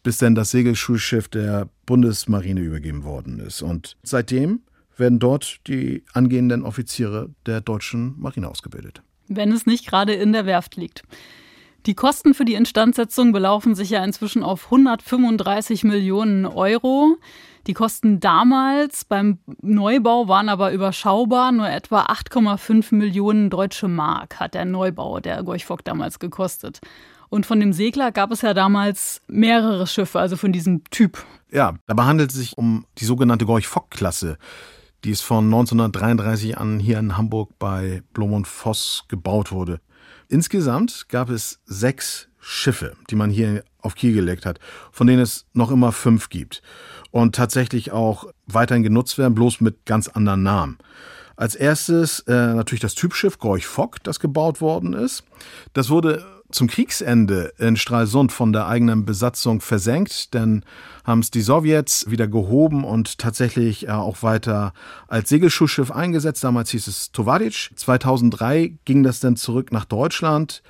bis 0.01 0.17
dann 0.17 0.34
das 0.34 0.51
Segelschulschiff 0.51 1.27
der 1.27 1.67
Bundesmarine 1.86 2.62
übergeben 2.62 3.03
worden 3.03 3.39
ist. 3.39 3.62
Und 3.62 3.97
seitdem 4.03 4.62
werden 4.95 5.19
dort 5.19 5.60
die 5.67 6.03
angehenden 6.13 6.63
Offiziere 6.63 7.29
der 7.45 7.62
deutschen 7.62 8.15
Marine 8.19 8.49
ausgebildet. 8.49 9.01
Wenn 9.27 9.51
es 9.51 9.65
nicht 9.65 9.86
gerade 9.88 10.13
in 10.13 10.34
der 10.34 10.45
Werft 10.45 10.75
liegt. 10.75 11.03
Die 11.86 11.96
Kosten 11.96 12.34
für 12.34 12.46
die 12.46 12.56
Instandsetzung 12.56 13.32
belaufen 13.32 13.74
sich 13.74 13.89
ja 13.89 14.04
inzwischen 14.04 14.44
auf 14.44 14.65
135 14.65 15.84
Millionen 15.84 16.46
Euro. 16.46 17.18
Die 17.68 17.74
Kosten 17.74 18.20
damals 18.20 19.06
beim 19.06 19.39
Neubau 19.62 20.28
waren 20.28 20.50
aber 20.50 20.72
überschaubar. 20.72 21.52
Nur 21.52 21.70
etwa 21.70 22.04
8,5 22.04 22.94
Millionen 22.94 23.50
deutsche 23.50 23.88
Mark 23.88 24.39
hat 24.39 24.56
der 24.56 24.65
Neubau 24.65 25.20
der 25.20 25.42
Gorch-Fock 25.44 25.86
damals 25.86 26.20
gekostet. 26.20 26.82
Und 27.30 27.46
von 27.46 27.60
dem 27.60 27.74
Segler 27.74 28.12
gab 28.12 28.32
es 28.32 28.42
ja 28.42 28.54
damals 28.54 29.22
mehrere 29.28 29.88
Schiffe, 29.88 30.20
also 30.20 30.36
von 30.36 30.52
diesem 30.52 30.84
Typ. 30.86 31.24
Ja, 31.52 31.76
dabei 31.88 32.04
handelt 32.04 32.32
es 32.32 32.38
sich 32.38 32.58
um 32.58 32.86
die 32.98 33.06
sogenannte 33.06 33.46
Gorch-Fock-Klasse. 33.46 34.38
Die 35.06 35.12
ist 35.12 35.22
von 35.22 35.46
1933 35.46 36.58
an 36.58 36.80
hier 36.80 37.00
in 37.00 37.15
Hamburg 37.18 37.52
bei 37.58 38.04
Blom 38.13 38.34
und 38.34 38.48
Voss 38.48 39.06
gebaut 39.08 39.52
wurde. 39.52 39.80
Insgesamt 40.30 41.10
gab 41.10 41.32
es 41.32 41.60
sechs 41.65 42.28
Schiffe, 42.39 42.96
die 43.10 43.15
man 43.15 43.32
hier 43.32 43.63
auf 43.82 43.96
Kiel 43.96 44.13
gelegt 44.13 44.46
hat, 44.46 44.60
von 44.92 45.08
denen 45.08 45.22
es 45.22 45.46
noch 45.54 45.72
immer 45.72 45.92
fünf 45.92 46.30
gibt 46.30 46.62
und 47.10 47.36
tatsächlich 47.36 47.92
auch 47.92 48.26
weiterhin 48.46 48.84
genutzt 48.84 49.18
werden, 49.18 49.34
bloß 49.34 49.60
mit 49.60 49.86
ganz 49.86 50.08
anderen 50.08 50.44
Namen. 50.44 50.78
Als 51.36 51.56
erstes 51.56 52.20
äh, 52.28 52.54
natürlich 52.54 52.82
das 52.82 52.94
Typschiff 52.96 53.39
Gorch 53.39 53.65
Fock, 53.65 54.04
das 54.04 54.20
gebaut 54.20 54.62
worden 54.62 54.94
ist. 54.94 55.24
Das 55.74 55.89
wurde 55.89 56.24
zum 56.52 56.68
Kriegsende 56.68 57.54
in 57.58 57.76
Stralsund 57.78 58.32
von 58.32 58.54
der 58.54 58.68
eigenen 58.68 59.06
Besatzung 59.06 59.62
versenkt, 59.62 60.34
denn 60.34 60.64
haben 61.04 61.20
es 61.20 61.32
die 61.32 61.42
Sowjets 61.42 62.10
wieder 62.10 62.28
gehoben 62.28 62.84
und 62.84 63.18
tatsächlich 63.18 63.88
äh, 63.88 63.92
auch 63.92 64.24
weiter 64.24 64.74
als 65.08 65.30
Segelschuhschiff 65.30 65.92
eingesetzt. 65.92 66.44
Damals 66.44 66.72
hieß 66.72 66.88
es 66.88 67.12
Tovadic. 67.12 67.72
2003 67.76 68.74
ging 68.86 69.04
das 69.04 69.20
dann 69.20 69.36
zurück 69.36 69.72
nach 69.72 69.86
Deutschland 69.86 70.62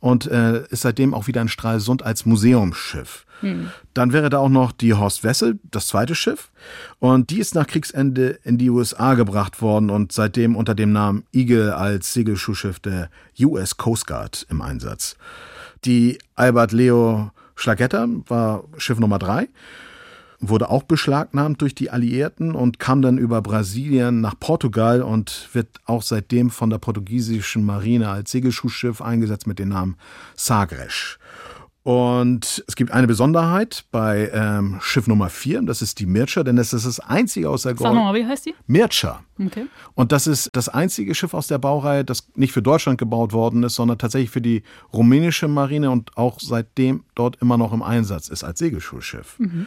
und 0.00 0.26
äh, 0.26 0.64
ist 0.68 0.82
seitdem 0.82 1.14
auch 1.14 1.26
wieder 1.26 1.42
in 1.42 1.48
Stralsund 1.48 2.02
als 2.02 2.26
Museumsschiff. 2.26 3.26
Hm. 3.40 3.70
Dann 3.94 4.12
wäre 4.12 4.28
da 4.28 4.38
auch 4.38 4.48
noch 4.48 4.72
die 4.72 4.94
Horst 4.94 5.24
Wessel, 5.24 5.58
das 5.70 5.86
zweite 5.86 6.14
Schiff. 6.14 6.50
Und 6.98 7.30
die 7.30 7.38
ist 7.38 7.54
nach 7.54 7.66
Kriegsende 7.66 8.38
in 8.44 8.58
die 8.58 8.70
USA 8.70 9.14
gebracht 9.14 9.62
worden 9.62 9.90
und 9.90 10.12
seitdem 10.12 10.56
unter 10.56 10.74
dem 10.74 10.92
Namen 10.92 11.24
Eagle 11.32 11.74
als 11.74 12.12
Segelschuhschiff 12.12 12.80
der 12.80 13.10
US 13.40 13.76
Coast 13.76 14.06
Guard 14.06 14.46
im 14.50 14.60
Einsatz. 14.60 15.16
Die 15.84 16.18
Albert 16.34 16.72
Leo 16.72 17.30
Schlagetta 17.56 18.06
war 18.26 18.64
Schiff 18.76 18.98
Nummer 18.98 19.18
drei, 19.18 19.48
wurde 20.40 20.70
auch 20.70 20.82
beschlagnahmt 20.82 21.60
durch 21.60 21.74
die 21.74 21.90
Alliierten 21.90 22.54
und 22.54 22.78
kam 22.78 23.02
dann 23.02 23.18
über 23.18 23.42
Brasilien 23.42 24.20
nach 24.20 24.34
Portugal 24.38 25.02
und 25.02 25.48
wird 25.52 25.68
auch 25.84 26.02
seitdem 26.02 26.50
von 26.50 26.70
der 26.70 26.78
portugiesischen 26.78 27.64
Marine 27.64 28.08
als 28.08 28.30
Segelschuhschiff 28.30 29.02
eingesetzt 29.02 29.46
mit 29.46 29.58
dem 29.58 29.68
Namen 29.68 29.96
Sagres. 30.34 31.18
Und 31.82 32.62
es 32.68 32.76
gibt 32.76 32.90
eine 32.90 33.06
Besonderheit 33.06 33.84
bei 33.90 34.30
ähm, 34.34 34.78
Schiff 34.82 35.06
Nummer 35.06 35.30
4, 35.30 35.62
das 35.62 35.80
ist 35.80 35.98
die 35.98 36.04
Mircha, 36.04 36.42
denn 36.42 36.56
das 36.56 36.74
ist 36.74 36.84
das 36.84 37.00
einzige 37.00 37.48
aus 37.48 37.62
der 37.62 37.74
Sag 37.74 37.94
nochmal, 37.94 38.14
wie 38.14 38.26
heißt 38.26 38.44
die? 38.44 38.54
Mircha. 38.66 39.24
Okay. 39.42 39.66
Und 39.94 40.12
das 40.12 40.26
ist 40.26 40.50
das 40.52 40.68
einzige 40.68 41.14
Schiff 41.14 41.32
aus 41.32 41.46
der 41.46 41.56
Baureihe, 41.56 42.04
das 42.04 42.28
nicht 42.34 42.52
für 42.52 42.60
Deutschland 42.60 42.98
gebaut 42.98 43.32
worden 43.32 43.62
ist, 43.62 43.76
sondern 43.76 43.96
tatsächlich 43.96 44.28
für 44.28 44.42
die 44.42 44.62
rumänische 44.92 45.48
Marine 45.48 45.90
und 45.90 46.14
auch 46.18 46.38
seitdem 46.38 47.04
dort 47.14 47.36
immer 47.40 47.56
noch 47.56 47.72
im 47.72 47.82
Einsatz 47.82 48.28
ist 48.28 48.44
als 48.44 48.58
Segelschulschiff. 48.58 49.38
Mhm. 49.38 49.66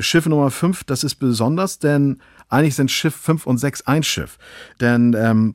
Schiff 0.00 0.26
Nummer 0.26 0.50
5, 0.50 0.82
das 0.82 1.04
ist 1.04 1.14
besonders, 1.16 1.78
denn 1.78 2.20
eigentlich 2.48 2.74
sind 2.74 2.90
Schiff 2.90 3.14
5 3.14 3.46
und 3.46 3.58
6 3.58 3.86
ein 3.86 4.02
Schiff. 4.02 4.38
Denn 4.80 5.14
ähm, 5.16 5.54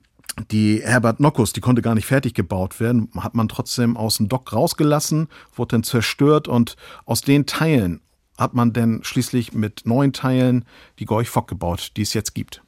die 0.51 0.81
Herbert 0.83 1.19
Nockus, 1.19 1.53
die 1.53 1.61
konnte 1.61 1.81
gar 1.81 1.95
nicht 1.95 2.05
fertig 2.05 2.33
gebaut 2.33 2.79
werden, 2.79 3.09
hat 3.17 3.35
man 3.35 3.49
trotzdem 3.49 3.97
aus 3.97 4.17
dem 4.17 4.29
Dock 4.29 4.53
rausgelassen, 4.53 5.27
wurde 5.55 5.75
dann 5.75 5.83
zerstört 5.83 6.47
und 6.47 6.75
aus 7.05 7.21
den 7.21 7.45
Teilen 7.45 8.01
hat 8.37 8.53
man 8.53 8.71
dann 8.71 9.03
schließlich 9.03 9.53
mit 9.53 9.81
neuen 9.85 10.13
Teilen 10.13 10.65
die 10.99 11.05
Gorch 11.05 11.29
Fock 11.29 11.47
gebaut, 11.47 11.91
die 11.97 12.03
es 12.03 12.13
jetzt 12.13 12.33
gibt. 12.33 12.63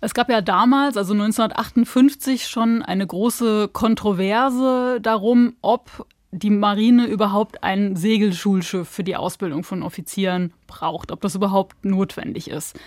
Es 0.00 0.14
gab 0.14 0.30
ja 0.30 0.40
damals, 0.40 0.96
also 0.96 1.12
1958, 1.12 2.46
schon 2.46 2.82
eine 2.82 3.04
große 3.04 3.68
Kontroverse 3.72 5.00
darum, 5.02 5.54
ob 5.60 6.06
die 6.30 6.50
Marine 6.50 7.06
überhaupt 7.06 7.64
ein 7.64 7.96
Segelschulschiff 7.96 8.88
für 8.88 9.02
die 9.02 9.16
Ausbildung 9.16 9.64
von 9.64 9.82
Offizieren 9.82 10.52
braucht, 10.68 11.10
ob 11.10 11.20
das 11.22 11.34
überhaupt 11.34 11.84
notwendig 11.84 12.48
ist. 12.48 12.78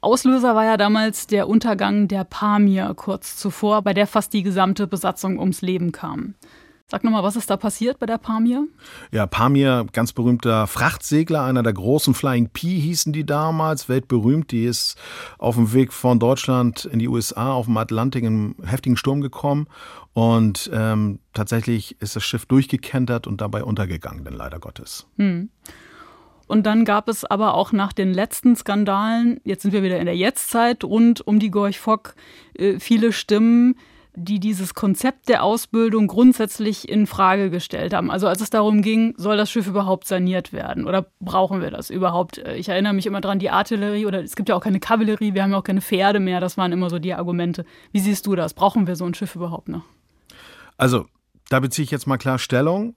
Auslöser 0.00 0.54
war 0.54 0.64
ja 0.64 0.76
damals 0.76 1.26
der 1.26 1.48
Untergang 1.48 2.08
der 2.08 2.24
Pamir 2.24 2.94
kurz 2.94 3.36
zuvor, 3.36 3.82
bei 3.82 3.94
der 3.94 4.06
fast 4.06 4.32
die 4.32 4.42
gesamte 4.42 4.86
Besatzung 4.86 5.38
ums 5.38 5.62
Leben 5.62 5.92
kam. 5.92 6.34
Sag 6.88 7.02
nochmal, 7.02 7.24
was 7.24 7.34
ist 7.34 7.50
da 7.50 7.56
passiert 7.56 7.98
bei 7.98 8.06
der 8.06 8.18
Pamir? 8.18 8.68
Ja, 9.10 9.26
Pamir, 9.26 9.86
ganz 9.92 10.12
berühmter 10.12 10.68
Frachtsegler, 10.68 11.42
einer 11.42 11.64
der 11.64 11.72
großen 11.72 12.14
Flying 12.14 12.50
P 12.50 12.78
hießen 12.78 13.12
die 13.12 13.26
damals, 13.26 13.88
weltberühmt. 13.88 14.52
Die 14.52 14.64
ist 14.66 14.96
auf 15.38 15.56
dem 15.56 15.72
Weg 15.72 15.92
von 15.92 16.20
Deutschland 16.20 16.84
in 16.84 17.00
die 17.00 17.08
USA 17.08 17.52
auf 17.52 17.66
dem 17.66 17.76
Atlantik 17.76 18.22
in 18.22 18.54
einen 18.60 18.68
heftigen 18.68 18.96
Sturm 18.96 19.20
gekommen 19.20 19.66
und 20.12 20.70
ähm, 20.72 21.18
tatsächlich 21.32 22.00
ist 22.00 22.14
das 22.14 22.22
Schiff 22.22 22.46
durchgekentert 22.46 23.26
und 23.26 23.40
dabei 23.40 23.64
untergegangen, 23.64 24.24
denn 24.24 24.34
leider 24.34 24.60
Gottes. 24.60 25.08
Hm. 25.16 25.50
Und 26.46 26.64
dann 26.64 26.84
gab 26.84 27.08
es 27.08 27.24
aber 27.24 27.54
auch 27.54 27.72
nach 27.72 27.92
den 27.92 28.12
letzten 28.12 28.54
Skandalen, 28.56 29.40
jetzt 29.44 29.62
sind 29.62 29.72
wir 29.72 29.82
wieder 29.82 29.98
in 29.98 30.06
der 30.06 30.16
Jetztzeit, 30.16 30.84
rund 30.84 31.26
um 31.26 31.38
die 31.38 31.50
Gorch 31.50 31.80
Fock, 31.80 32.14
äh, 32.54 32.78
viele 32.78 33.12
Stimmen, 33.12 33.76
die 34.16 34.40
dieses 34.40 34.74
Konzept 34.74 35.28
der 35.28 35.42
Ausbildung 35.42 36.06
grundsätzlich 36.06 36.88
in 36.88 37.06
Frage 37.06 37.50
gestellt 37.50 37.92
haben. 37.92 38.10
Also 38.10 38.26
als 38.26 38.40
es 38.40 38.48
darum 38.48 38.80
ging, 38.80 39.12
soll 39.18 39.36
das 39.36 39.50
Schiff 39.50 39.66
überhaupt 39.66 40.06
saniert 40.06 40.54
werden 40.54 40.86
oder 40.86 41.06
brauchen 41.20 41.60
wir 41.60 41.70
das 41.70 41.90
überhaupt? 41.90 42.38
Äh, 42.38 42.56
ich 42.56 42.68
erinnere 42.68 42.94
mich 42.94 43.06
immer 43.06 43.20
dran, 43.20 43.38
die 43.38 43.50
Artillerie 43.50 44.06
oder 44.06 44.22
es 44.22 44.34
gibt 44.34 44.48
ja 44.48 44.54
auch 44.54 44.62
keine 44.62 44.80
Kavallerie, 44.80 45.34
wir 45.34 45.42
haben 45.42 45.52
ja 45.52 45.58
auch 45.58 45.64
keine 45.64 45.82
Pferde 45.82 46.18
mehr, 46.18 46.40
das 46.40 46.56
waren 46.56 46.72
immer 46.72 46.88
so 46.90 46.98
die 46.98 47.12
Argumente. 47.12 47.64
Wie 47.92 48.00
siehst 48.00 48.26
du 48.26 48.34
das? 48.34 48.54
Brauchen 48.54 48.86
wir 48.86 48.96
so 48.96 49.04
ein 49.04 49.14
Schiff 49.14 49.36
überhaupt 49.36 49.68
noch? 49.68 49.82
Also, 50.78 51.06
da 51.48 51.60
beziehe 51.60 51.84
ich 51.84 51.90
jetzt 51.90 52.06
mal 52.06 52.18
klar 52.18 52.38
Stellung. 52.38 52.96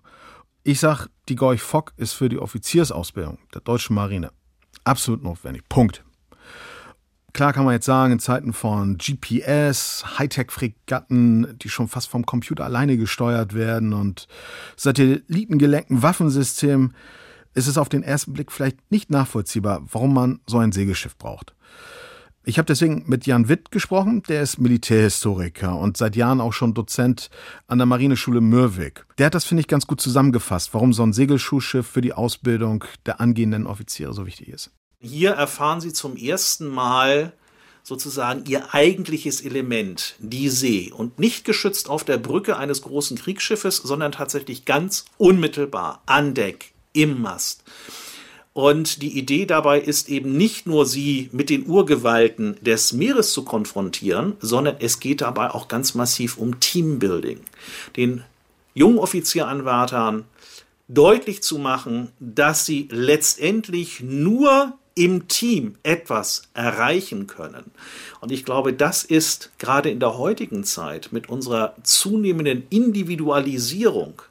Ich 0.64 0.80
sage, 0.80 1.08
die 1.30 1.36
Gorch 1.36 1.62
Fock 1.62 1.94
ist 1.98 2.14
für 2.14 2.30
die 2.30 2.40
Offiziersausbildung 2.40 3.38
der 3.54 3.62
deutschen 3.62 3.96
Marine 3.96 4.32
absolut 4.84 5.24
notwendig. 5.24 5.64
Punkt. 5.70 6.04
Klar 7.32 7.54
kann 7.54 7.64
man 7.64 7.76
jetzt 7.76 7.86
sagen, 7.86 8.14
in 8.14 8.20
Zeiten 8.20 8.54
von 8.54 8.98
GPS, 8.98 10.04
Hightech-Fregatten, 10.18 11.60
die 11.60 11.70
schon 11.70 11.88
fast 11.88 12.10
vom 12.10 12.26
Computer 12.26 12.66
alleine 12.66 12.98
gesteuert 12.98 13.54
werden 13.54 13.94
und 13.94 14.28
satellitengelenkten 14.76 16.02
Waffensystemen, 16.02 16.96
ist 17.54 17.68
es 17.68 17.78
auf 17.78 17.90
den 17.90 18.02
ersten 18.02 18.34
Blick 18.34 18.52
vielleicht 18.52 18.92
nicht 18.92 19.12
nachvollziehbar, 19.12 19.84
warum 19.92 20.14
man 20.14 20.40
so 20.48 20.58
ein 20.58 20.72
Segelschiff 20.72 21.18
braucht. 21.18 21.54
Ich 22.50 22.58
habe 22.58 22.66
deswegen 22.66 23.04
mit 23.06 23.28
Jan 23.28 23.48
Witt 23.48 23.70
gesprochen, 23.70 24.24
der 24.28 24.42
ist 24.42 24.58
Militärhistoriker 24.58 25.78
und 25.78 25.98
seit 25.98 26.16
Jahren 26.16 26.42
auch 26.42 26.52
schon 26.52 26.74
Dozent 26.74 27.30
an 27.68 27.78
der 27.78 27.86
Marineschule 27.86 28.42
Mürwik. 28.42 29.06
Der 29.20 29.28
hat 29.28 29.36
das, 29.36 29.46
finde 29.46 29.62
ich, 29.62 29.68
ganz 29.68 29.86
gut 29.86 30.02
zusammengefasst, 30.02 30.74
warum 30.74 30.92
so 30.92 31.04
ein 31.04 31.14
Segelschuhschiff 31.14 31.86
für 31.86 32.02
die 32.02 32.14
Ausbildung 32.14 32.86
der 33.06 33.22
angehenden 33.22 33.68
Offiziere 33.68 34.16
so 34.16 34.26
wichtig 34.26 34.48
ist. 34.48 34.72
Hier 35.00 35.30
erfahren 35.30 35.80
Sie 35.80 35.94
zum 35.94 36.18
ersten 36.18 36.68
Mal 36.68 37.34
sozusagen 37.84 38.46
ihr 38.48 38.74
eigentliches 38.74 39.42
Element, 39.42 40.16
die 40.18 40.50
See, 40.50 40.92
und 40.92 41.20
nicht 41.20 41.46
geschützt 41.46 41.88
auf 41.88 42.04
der 42.04 42.18
Brücke 42.18 42.58
eines 42.58 42.82
großen 42.82 43.16
Kriegsschiffes, 43.16 43.78
sondern 43.78 44.12
tatsächlich 44.12 44.66
ganz 44.66 45.06
unmittelbar 45.20 46.02
an 46.08 46.34
Deck, 46.34 46.74
im 46.94 47.22
Mast. 47.22 47.64
Und 48.54 49.02
die 49.02 49.18
Idee 49.18 49.46
dabei 49.46 49.80
ist 49.80 50.10
eben 50.10 50.36
nicht 50.36 50.66
nur, 50.66 50.86
sie 50.86 51.30
mit 51.32 51.50
den 51.50 51.68
Urgewalten 51.68 52.58
des 52.62 52.94
Meeres 52.94 53.32
zu 53.32 53.46
konfrontieren, 53.46 54.34
sondern 54.40 54.78
es 54.80 55.00
geht 55.00 55.22
dabei 55.22 55.52
auch 55.52 55.68
ganz 55.68 55.94
massiv 55.94 56.38
um 56.38 56.60
Teambuilding. 56.60 57.42
Den 57.96 58.24
jungen 58.74 58.98
Offizieranwärtern 58.98 60.26
deutlich 60.88 61.44
zu 61.44 61.60
machen, 61.60 62.12
dass 62.20 62.66
sie 62.66 62.88
letztendlich 62.92 64.02
nur 64.02 64.74
im 64.96 65.28
Team 65.30 65.76
etwas 65.84 66.42
erreichen 66.54 67.28
können. 67.28 67.72
Und 68.20 68.32
ich 68.32 68.44
glaube, 68.44 68.74
das 68.74 69.04
ist 69.04 69.52
gerade 69.60 69.90
in 69.90 70.00
der 70.00 70.18
heutigen 70.18 70.66
Zeit 70.66 71.10
mit 71.12 71.30
unserer 71.30 71.76
zunehmenden 71.84 72.64
Individualisierung 72.70 74.22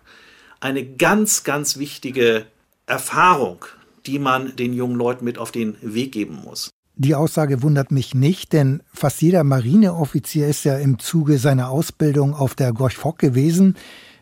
eine 0.61 0.85
ganz, 0.85 1.44
ganz 1.44 1.78
wichtige 1.78 2.46
Erfahrung, 2.87 3.64
die 4.09 4.18
man 4.18 4.57
den 4.57 4.73
jungen 4.73 4.97
Leuten 4.97 5.25
mit 5.25 5.38
auf 5.38 5.53
den 5.53 5.77
Weg 5.83 6.12
geben 6.12 6.40
muss. 6.42 6.71
Die 6.97 7.14
Aussage 7.14 7.62
wundert 7.62 7.92
mich 7.92 8.14
nicht, 8.14 8.53
denn 8.53 8.83
fast 8.92 9.23
jeder 9.23 9.44
Marineoffizier 9.44 10.49
ist 10.49 10.64
ja 10.64 10.77
im 10.79 10.99
Zuge 10.99 11.38
seiner 11.38 11.71
Ausbildung 11.71 12.35
auf 12.35 12.57
der 12.57 12.73
Gorch 12.73 12.97
Fock 12.97 13.18
gewesen. 13.18 13.77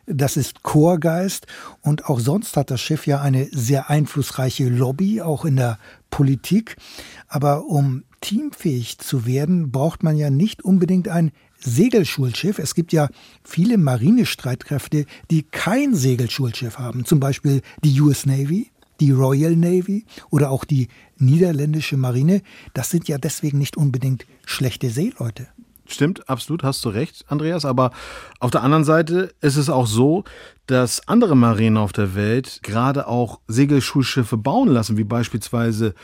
Das 0.05 0.37
ist 0.37 0.63
Chorgeist 0.63 1.47
und 1.81 2.05
auch 2.05 2.21
sonst 2.21 2.57
hat 2.57 2.71
das 2.71 2.81
Schiff 2.81 3.07
ja 3.07 3.21
eine 3.21 3.49
sehr 3.51 3.89
einflussreiche 3.89 4.69
Lobby, 4.69 5.23
auch 5.23 5.45
in 5.45 5.57
der 5.57 5.79
Politik. 6.11 6.77
Aber 7.29 7.65
um 7.65 8.05
teamfähig 8.21 8.99
zu 8.99 9.25
werden, 9.25 9.73
braucht 9.73 10.03
man 10.03 10.17
ja 10.17 10.31
nicht 10.31 10.63
unbedingt 10.63 11.09
ein 11.09 11.33
Segelschulschiff. 11.59 12.59
Es 12.59 12.75
gibt 12.75 12.93
ja 12.93 13.09
viele 13.43 13.79
Marinestreitkräfte, 13.79 15.07
die 15.31 15.45
kein 15.45 15.95
Segelschulschiff 15.95 16.79
haben, 16.79 17.05
zum 17.05 17.21
Beispiel 17.21 17.63
die 17.83 18.01
US 18.01 18.27
Navy 18.27 18.71
die 19.01 19.13
Royal 19.13 19.57
Navy 19.57 20.05
oder 20.31 20.51
auch 20.51 20.65
die 20.65 20.89
niederländische 21.19 21.97
Marine, 21.97 22.43
das 22.75 22.91
sind 22.91 23.09
ja 23.09 23.19
deswegen 23.19 23.59
nicht 23.59 23.77
unbedingt 23.77 24.27
schlechte 24.45 24.91
Seeleute. 24.91 25.49
Stimmt, 25.89 26.29
absolut, 26.29 26.63
hast 26.65 26.85
du 26.85 26.89
recht, 26.89 27.25
Andreas. 27.29 27.65
Aber 27.65 27.93
auf 28.41 28.51
der 28.51 28.63
anderen 28.63 28.85
Seite 28.85 29.33
ist 29.41 29.57
es 29.57 29.71
auch 29.71 29.87
so, 29.87 30.25
dass 30.67 31.07
andere 31.07 31.37
Marinen 31.37 31.77
auf 31.77 31.93
der 31.93 32.15
Welt 32.15 32.61
gerade 32.63 33.07
auch 33.07 33.41
Segelschulschiffe 33.47 34.37
bauen 34.37 34.69
lassen, 34.69 34.97
wie 34.97 35.05
beispielsweise 35.05 35.95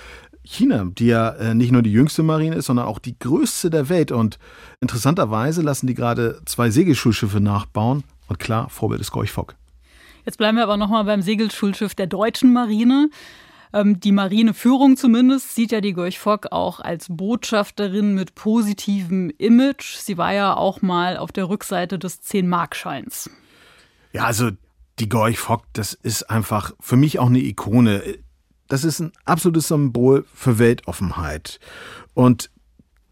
China, 0.44 0.86
die 0.86 1.06
ja 1.06 1.30
äh, 1.30 1.54
nicht 1.54 1.72
nur 1.72 1.82
die 1.82 1.92
jüngste 1.92 2.22
Marine 2.22 2.56
ist, 2.56 2.66
sondern 2.66 2.86
auch 2.86 2.98
die 2.98 3.18
größte 3.18 3.70
der 3.70 3.88
Welt. 3.88 4.12
Und 4.12 4.38
interessanterweise 4.80 5.62
lassen 5.62 5.86
die 5.86 5.94
gerade 5.94 6.40
zwei 6.46 6.70
Segelschulschiffe 6.70 7.40
nachbauen. 7.40 8.04
Und 8.28 8.38
klar, 8.38 8.68
Vorbild 8.70 9.00
ist 9.00 9.10
Gorch 9.10 9.32
Fock. 9.32 9.56
Jetzt 10.24 10.38
bleiben 10.38 10.56
wir 10.56 10.64
aber 10.64 10.76
nochmal 10.76 11.04
beim 11.04 11.22
Segelschulschiff 11.22 11.94
der 11.94 12.06
deutschen 12.06 12.52
Marine. 12.52 13.10
Ähm, 13.72 14.00
die 14.00 14.12
Marineführung 14.12 14.96
zumindest 14.96 15.54
sieht 15.54 15.72
ja 15.72 15.80
die 15.80 15.92
Gorch 15.92 16.18
Fock 16.18 16.52
auch 16.52 16.80
als 16.80 17.06
Botschafterin 17.08 18.14
mit 18.14 18.34
positivem 18.34 19.30
Image. 19.38 19.96
Sie 19.96 20.18
war 20.18 20.32
ja 20.32 20.56
auch 20.56 20.82
mal 20.82 21.16
auf 21.16 21.32
der 21.32 21.48
Rückseite 21.48 21.98
des 21.98 22.22
10-Markscheins. 22.22 23.30
Ja, 24.12 24.24
also 24.24 24.50
die 24.98 25.08
Gorch 25.08 25.38
Fock, 25.38 25.64
das 25.72 25.94
ist 25.94 26.24
einfach 26.24 26.72
für 26.80 26.96
mich 26.96 27.18
auch 27.18 27.26
eine 27.26 27.40
Ikone. 27.40 28.02
Das 28.68 28.84
ist 28.84 29.00
ein 29.00 29.12
absolutes 29.24 29.68
Symbol 29.68 30.24
für 30.32 30.58
Weltoffenheit. 30.58 31.58
Und 32.14 32.50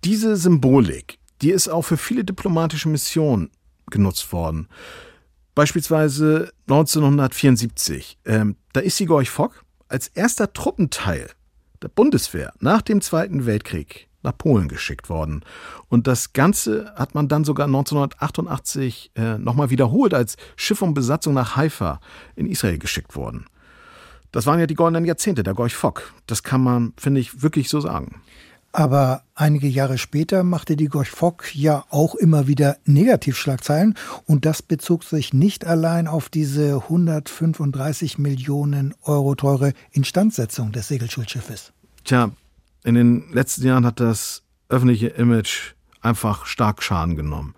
diese 0.05 0.37
Symbolik, 0.37 1.19
die 1.43 1.51
ist 1.51 1.69
auch 1.69 1.83
für 1.83 1.97
viele 1.97 2.25
diplomatische 2.25 2.89
Missionen 2.89 3.51
genutzt 3.91 4.33
worden. 4.33 4.69
Beispielsweise 5.55 6.53
1974. 6.69 8.19
Ähm, 8.25 8.57
da 8.73 8.81
ist 8.81 9.05
Gorch 9.07 9.31
Fock 9.31 9.65
als 9.89 10.09
erster 10.09 10.53
Truppenteil 10.53 11.31
der 11.83 11.89
Bundeswehr 11.89 12.53
nach 12.61 12.83
dem 12.83 13.01
Zweiten 13.01 13.47
Weltkrieg 13.47 14.09
nach 14.23 14.37
Polen 14.37 14.69
geschickt 14.69 15.09
worden. 15.09 15.45
Und 15.89 16.07
das 16.07 16.33
Ganze 16.33 16.93
hat 16.95 17.15
man 17.15 17.29
dann 17.29 17.45
sogar 17.45 17.67
1988 17.67 19.13
äh, 19.15 19.39
nochmal 19.39 19.71
wiederholt 19.71 20.15
als 20.15 20.37
Schiff 20.57 20.83
und 20.83 20.95
Besatzung 20.95 21.35
nach 21.35 21.57
Haifa 21.57 22.01
in 22.37 22.47
Israel 22.47 22.79
geschickt 22.79 23.17
worden. 23.17 23.47
Das 24.33 24.47
waren 24.47 24.61
ja 24.61 24.67
die 24.67 24.75
goldenen 24.75 25.07
Jahrzehnte 25.07 25.43
der 25.43 25.55
Gorch 25.55 25.75
Fock. 25.75 26.13
Das 26.27 26.43
kann 26.43 26.63
man, 26.63 26.93
finde 26.97 27.21
ich, 27.21 27.43
wirklich 27.43 27.69
so 27.69 27.81
sagen. 27.81 28.21
Aber 28.73 29.25
einige 29.35 29.67
Jahre 29.67 29.99
später 29.99 30.45
machte 30.45 30.77
die 30.77 30.87
Gorch 30.87 31.11
Fock 31.11 31.55
ja 31.55 31.85
auch 31.91 32.15
immer 32.15 32.47
wieder 32.47 32.77
Negativschlagzeilen 32.85 33.97
und 34.27 34.45
das 34.45 34.63
bezog 34.63 35.03
sich 35.03 35.35
nicht 35.35 35.67
allein 35.67 36.07
auf 36.07 36.29
diese 36.29 36.77
135 36.77 38.19
Millionen 38.19 38.95
Euro 39.03 39.35
teure 39.35 39.73
Instandsetzung 39.91 40.71
des 40.71 40.87
Segelschutzschiffes. 40.87 41.73
Tja, 42.05 42.31
in 42.85 42.95
den 42.95 43.33
letzten 43.33 43.67
Jahren 43.67 43.85
hat 43.85 43.99
das 43.99 44.43
öffentliche 44.69 45.09
Image 45.09 45.75
einfach 46.01 46.47
stark 46.47 46.83
Schaden 46.83 47.17
genommen. 47.17 47.55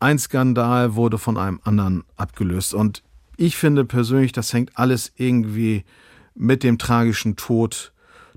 Ein 0.00 0.18
Skandal 0.18 0.94
wurde 0.94 1.18
von 1.18 1.38
einem 1.38 1.60
anderen 1.64 2.04
abgelöst 2.16 2.74
und 2.74 3.02
ich 3.38 3.56
finde 3.56 3.86
persönlich, 3.86 4.32
das 4.32 4.52
hängt 4.52 4.76
alles 4.76 5.12
irgendwie 5.16 5.84
mit 6.34 6.62
dem 6.62 6.76
tragischen 6.76 7.36
Tod 7.36 7.92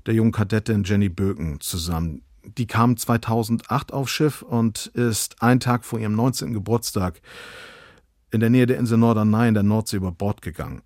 der 0.06 0.14
jungen 0.14 0.32
Kadettin 0.32 0.84
Jenny 0.84 1.08
Böken 1.08 1.60
zusammen. 1.60 2.22
Die 2.44 2.66
kam 2.66 2.96
2008 2.96 3.92
aufs 3.92 4.10
Schiff 4.10 4.42
und 4.42 4.86
ist 4.86 5.42
einen 5.42 5.60
Tag 5.60 5.84
vor 5.84 5.98
ihrem 5.98 6.14
19. 6.14 6.52
Geburtstag 6.52 7.20
in 8.30 8.40
der 8.40 8.50
Nähe 8.50 8.66
der 8.66 8.78
Insel 8.78 8.98
Norderney 8.98 9.48
in 9.48 9.54
der 9.54 9.62
Nordsee 9.62 9.96
über 9.96 10.12
Bord 10.12 10.42
gegangen. 10.42 10.82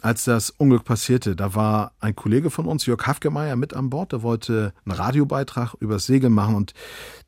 Als 0.00 0.24
das 0.24 0.50
Unglück 0.50 0.84
passierte, 0.84 1.34
da 1.34 1.54
war 1.56 1.92
ein 1.98 2.14
Kollege 2.14 2.50
von 2.50 2.66
uns, 2.66 2.86
Jörg 2.86 3.04
Hafgemeyer, 3.04 3.56
mit 3.56 3.74
an 3.74 3.90
Bord. 3.90 4.12
Der 4.12 4.22
wollte 4.22 4.72
einen 4.84 4.94
Radiobeitrag 4.94 5.74
übers 5.80 6.06
Segel 6.06 6.30
machen 6.30 6.54
und 6.54 6.72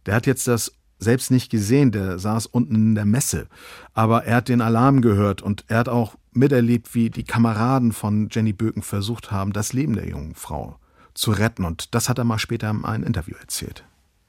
der 0.07 0.15
hat 0.15 0.27
jetzt 0.27 0.47
das 0.47 0.73
selbst 1.01 1.33
nicht 1.33 1.51
gesehen. 1.51 1.91
Der 1.91 2.21
saß 2.21 2.47
unten 2.47 2.77
in 2.77 2.95
der 2.95 3.07
Messe. 3.07 3.49
Aber 3.93 4.25
er 4.25 4.37
hat 4.37 4.49
den 4.49 4.61
Alarm 4.61 5.03
gehört 5.03 5.43
und 5.43 5.65
er 5.67 5.79
hat 5.79 5.89
auch 5.89 6.15
miterlebt, 6.31 6.95
wie 6.95 7.11
die 7.11 7.25
Kameraden 7.25 7.91
von 7.91 8.29
Jenny 8.31 8.53
Böken 8.53 8.83
versucht 8.83 9.33
haben, 9.33 9.53
das 9.53 9.73
Leben 9.73 9.95
der 9.95 10.09
jungen 10.09 10.37
Frau 10.37 10.79
zu 11.14 11.33
retten. 11.33 11.64
Und 11.64 11.94
das 11.94 12.09
hat 12.09 12.18
er 12.18 12.25
mal 12.25 12.38
später 12.38 12.70
in 12.70 12.85
einem 12.85 13.05
Interview 13.05 13.35
erzählt. 13.40 13.85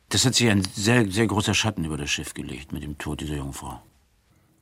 Das 0.10 0.26
hat 0.26 0.36
sich 0.36 0.50
ein 0.50 0.63
sehr, 0.63 1.10
sehr 1.10 1.28
großer 1.28 1.54
Schatten 1.54 1.86
über 1.86 1.98
das 1.98 2.10
Schiff 2.10 2.34
gelegt 2.34 2.74
mit 2.74 2.84
dem 2.84 2.98
Tod 2.98 3.22
dieser 3.22 3.36
jungen 3.36 3.54
Frau. 3.54 3.82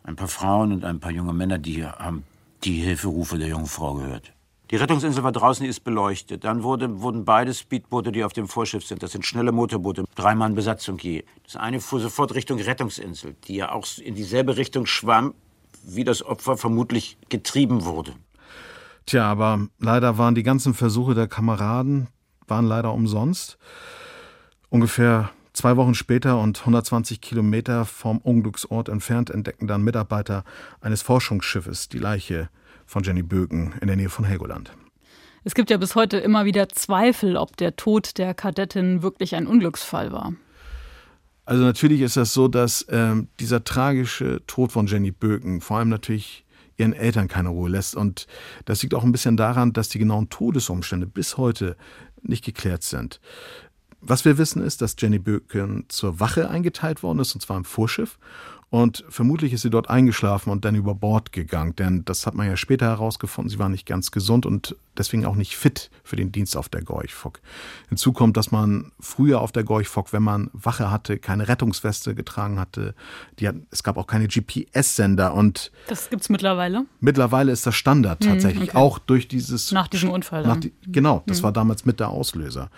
Ein 0.03 0.15
paar 0.15 0.27
Frauen 0.27 0.71
und 0.71 0.86
ein 0.86 0.99
paar 0.99 1.12
junge 1.12 1.34
Männer, 1.34 1.58
die 1.58 1.86
haben 1.86 2.23
die 2.63 2.82
Hilferufe 2.82 3.38
der 3.38 3.47
jungen 3.47 3.65
Frau 3.65 3.95
gehört. 3.95 4.32
Die 4.71 4.75
Rettungsinsel 4.75 5.23
war 5.23 5.32
draußen, 5.32 5.65
ist 5.65 5.84
beleuchtet. 5.84 6.43
Dann 6.43 6.62
wurde, 6.62 7.01
wurden 7.01 7.25
beide 7.25 7.53
Speedboote, 7.53 8.12
die 8.12 8.23
auf 8.23 8.34
dem 8.34 8.47
Vorschiff 8.47 8.86
sind, 8.86 9.01
das 9.01 9.13
sind 9.13 9.25
schnelle 9.25 9.51
Motorboote, 9.51 10.05
drei 10.13 10.36
Mann 10.36 10.53
Besatzung 10.53 10.99
je. 10.99 11.23
Das 11.43 11.55
eine 11.55 11.82
fuhr 11.82 11.99
sofort 11.99 12.36
Richtung 12.36 12.60
Rettungsinsel, 12.60 13.36
die 13.47 13.55
ja 13.55 13.71
auch 13.71 13.88
in 13.97 14.13
dieselbe 14.13 14.58
Richtung 14.58 14.86
schwamm, 14.86 15.34
wie 15.84 16.03
das 16.03 16.23
Opfer 16.23 16.58
vermutlich 16.58 17.17
getrieben 17.29 17.86
wurde. 17.86 18.13
Tja, 19.10 19.26
aber 19.26 19.69
leider 19.80 20.19
waren 20.19 20.36
die 20.36 20.43
ganzen 20.43 20.76
Versuche 20.76 21.15
der 21.15 21.28
Kameraden, 21.28 22.10
waren 22.48 22.67
leider 22.67 22.93
umsonst. 22.93 23.58
Ungefähr 24.69 25.32
zwei 25.52 25.78
Wochen 25.78 25.95
später 25.95 26.39
und 26.39 26.60
120 26.60 27.19
Kilometer 27.19 27.86
vom 27.86 28.19
Unglücksort 28.19 28.88
entfernt 28.88 29.32
entdeckten 29.32 29.67
dann 29.67 29.82
Mitarbeiter 29.82 30.43
eines 30.80 31.02
Forschungsschiffes 31.02 31.89
die 31.89 31.98
Leiche 31.98 32.50
von 32.86 33.02
Jenny 33.02 33.24
Böken 33.24 33.74
in 33.82 33.88
der 33.88 33.95
Nähe 33.95 34.10
von 34.10 34.26
Helgoland. 34.26 34.74
Es 35.43 35.56
gibt 35.56 35.72
ja 35.72 35.78
bis 35.78 35.95
heute 35.95 36.17
immer 36.17 36.45
wieder 36.45 36.69
Zweifel, 36.69 37.36
ob 37.36 37.58
der 37.58 37.76
Tod 37.76 38.19
der 38.19 38.36
Kadettin 38.36 39.02
wirklich 39.02 39.34
ein 39.34 39.48
Unglücksfall 39.48 40.12
war. 40.12 40.34
Also 41.45 41.63
natürlich 41.63 42.02
ist 42.02 42.15
das 42.15 42.32
so, 42.36 42.48
dass 42.48 42.84
äh, 42.84 43.15
dieser 43.39 43.63
tragische 43.63 44.45
Tod 44.45 44.72
von 44.72 44.86
Jenny 44.86 45.10
Böken 45.10 45.62
vor 45.62 45.80
allem 45.80 45.89
natürlich 45.89 46.45
ihren 46.80 46.94
Eltern 46.94 47.28
keine 47.28 47.50
Ruhe 47.50 47.70
lässt. 47.70 47.96
Und 47.96 48.28
das 48.65 48.82
liegt 48.82 48.94
auch 48.94 49.04
ein 49.04 49.12
bisschen 49.12 49.38
daran, 49.38 49.74
dass 49.74 49.89
die 49.89 50.00
genauen 50.00 50.30
Todesumstände 50.30 51.08
bis 51.08 51.38
heute 51.38 51.76
nicht 52.22 52.44
geklärt 52.46 52.84
sind. 52.84 53.20
Was 54.02 54.24
wir 54.24 54.38
wissen 54.38 54.63
ist, 54.63 54.82
dass 54.82 54.96
Jenny 54.98 55.20
Böken 55.20 55.86
zur 55.89 56.20
Wache 56.20 56.50
eingeteilt 56.50 57.04
worden 57.04 57.20
ist, 57.20 57.34
und 57.36 57.42
zwar 57.42 57.58
im 57.58 57.65
Vorschiff. 57.65 58.18
Und 58.71 59.03
vermutlich 59.10 59.51
ist 59.53 59.63
sie 59.63 59.71
dort 59.71 59.89
eingeschlafen 59.89 60.51
und 60.51 60.63
dann 60.63 60.75
über 60.75 60.93
Bord 60.93 61.32
gegangen, 61.32 61.75
denn 61.75 62.05
das 62.05 62.27
hat 62.27 62.36
man 62.36 62.45
ja 62.45 62.55
später 62.55 62.86
herausgefunden. 62.86 63.49
Sie 63.49 63.58
war 63.58 63.67
nicht 63.67 63.88
ganz 63.88 64.12
gesund 64.12 64.45
und 64.45 64.75
deswegen 64.95 65.25
auch 65.25 65.36
nicht 65.36 65.55
fit 65.55 65.89
für 66.03 66.15
den 66.15 66.32
Dienst 66.32 66.55
auf 66.55 66.69
der 66.69 66.84
Gorchfock. 66.84 67.41
Hinzu 67.89 68.13
kommt, 68.13 68.38
dass 68.38 68.51
man 68.51 68.91
früher 68.99 69.41
auf 69.41 69.51
der 69.51 69.63
Gorchfock, 69.63 70.13
wenn 70.13 70.21
man 70.21 70.51
Wache 70.53 70.91
hatte, 70.91 71.17
keine 71.17 71.47
Rettungsweste 71.47 72.13
getragen 72.13 72.60
hatte. 72.60 72.93
Hat, 73.41 73.55
es 73.71 73.82
gab 73.82 73.97
auch 73.97 74.05
keine 74.05 74.27
GPS-Sender 74.27 75.34
und. 75.34 75.71
Das 75.88 76.12
gibt's 76.12 76.29
mittlerweile? 76.29 76.86
Mittlerweile 76.99 77.51
ist 77.51 77.65
das 77.65 77.75
Standard 77.75 78.23
hm, 78.23 78.34
tatsächlich, 78.34 78.69
okay. 78.69 78.77
auch 78.77 78.99
durch 78.99 79.27
dieses. 79.27 79.71
Nach 79.71 79.88
diesem 79.88 80.12
Unfall. 80.12 80.45
Nach 80.45 80.58
die, 80.58 80.73
genau, 80.86 81.23
das 81.25 81.39
mhm. 81.39 81.43
war 81.45 81.53
damals 81.53 81.86
mit 81.86 81.99
der 81.99 82.10
Auslöser. 82.10 82.69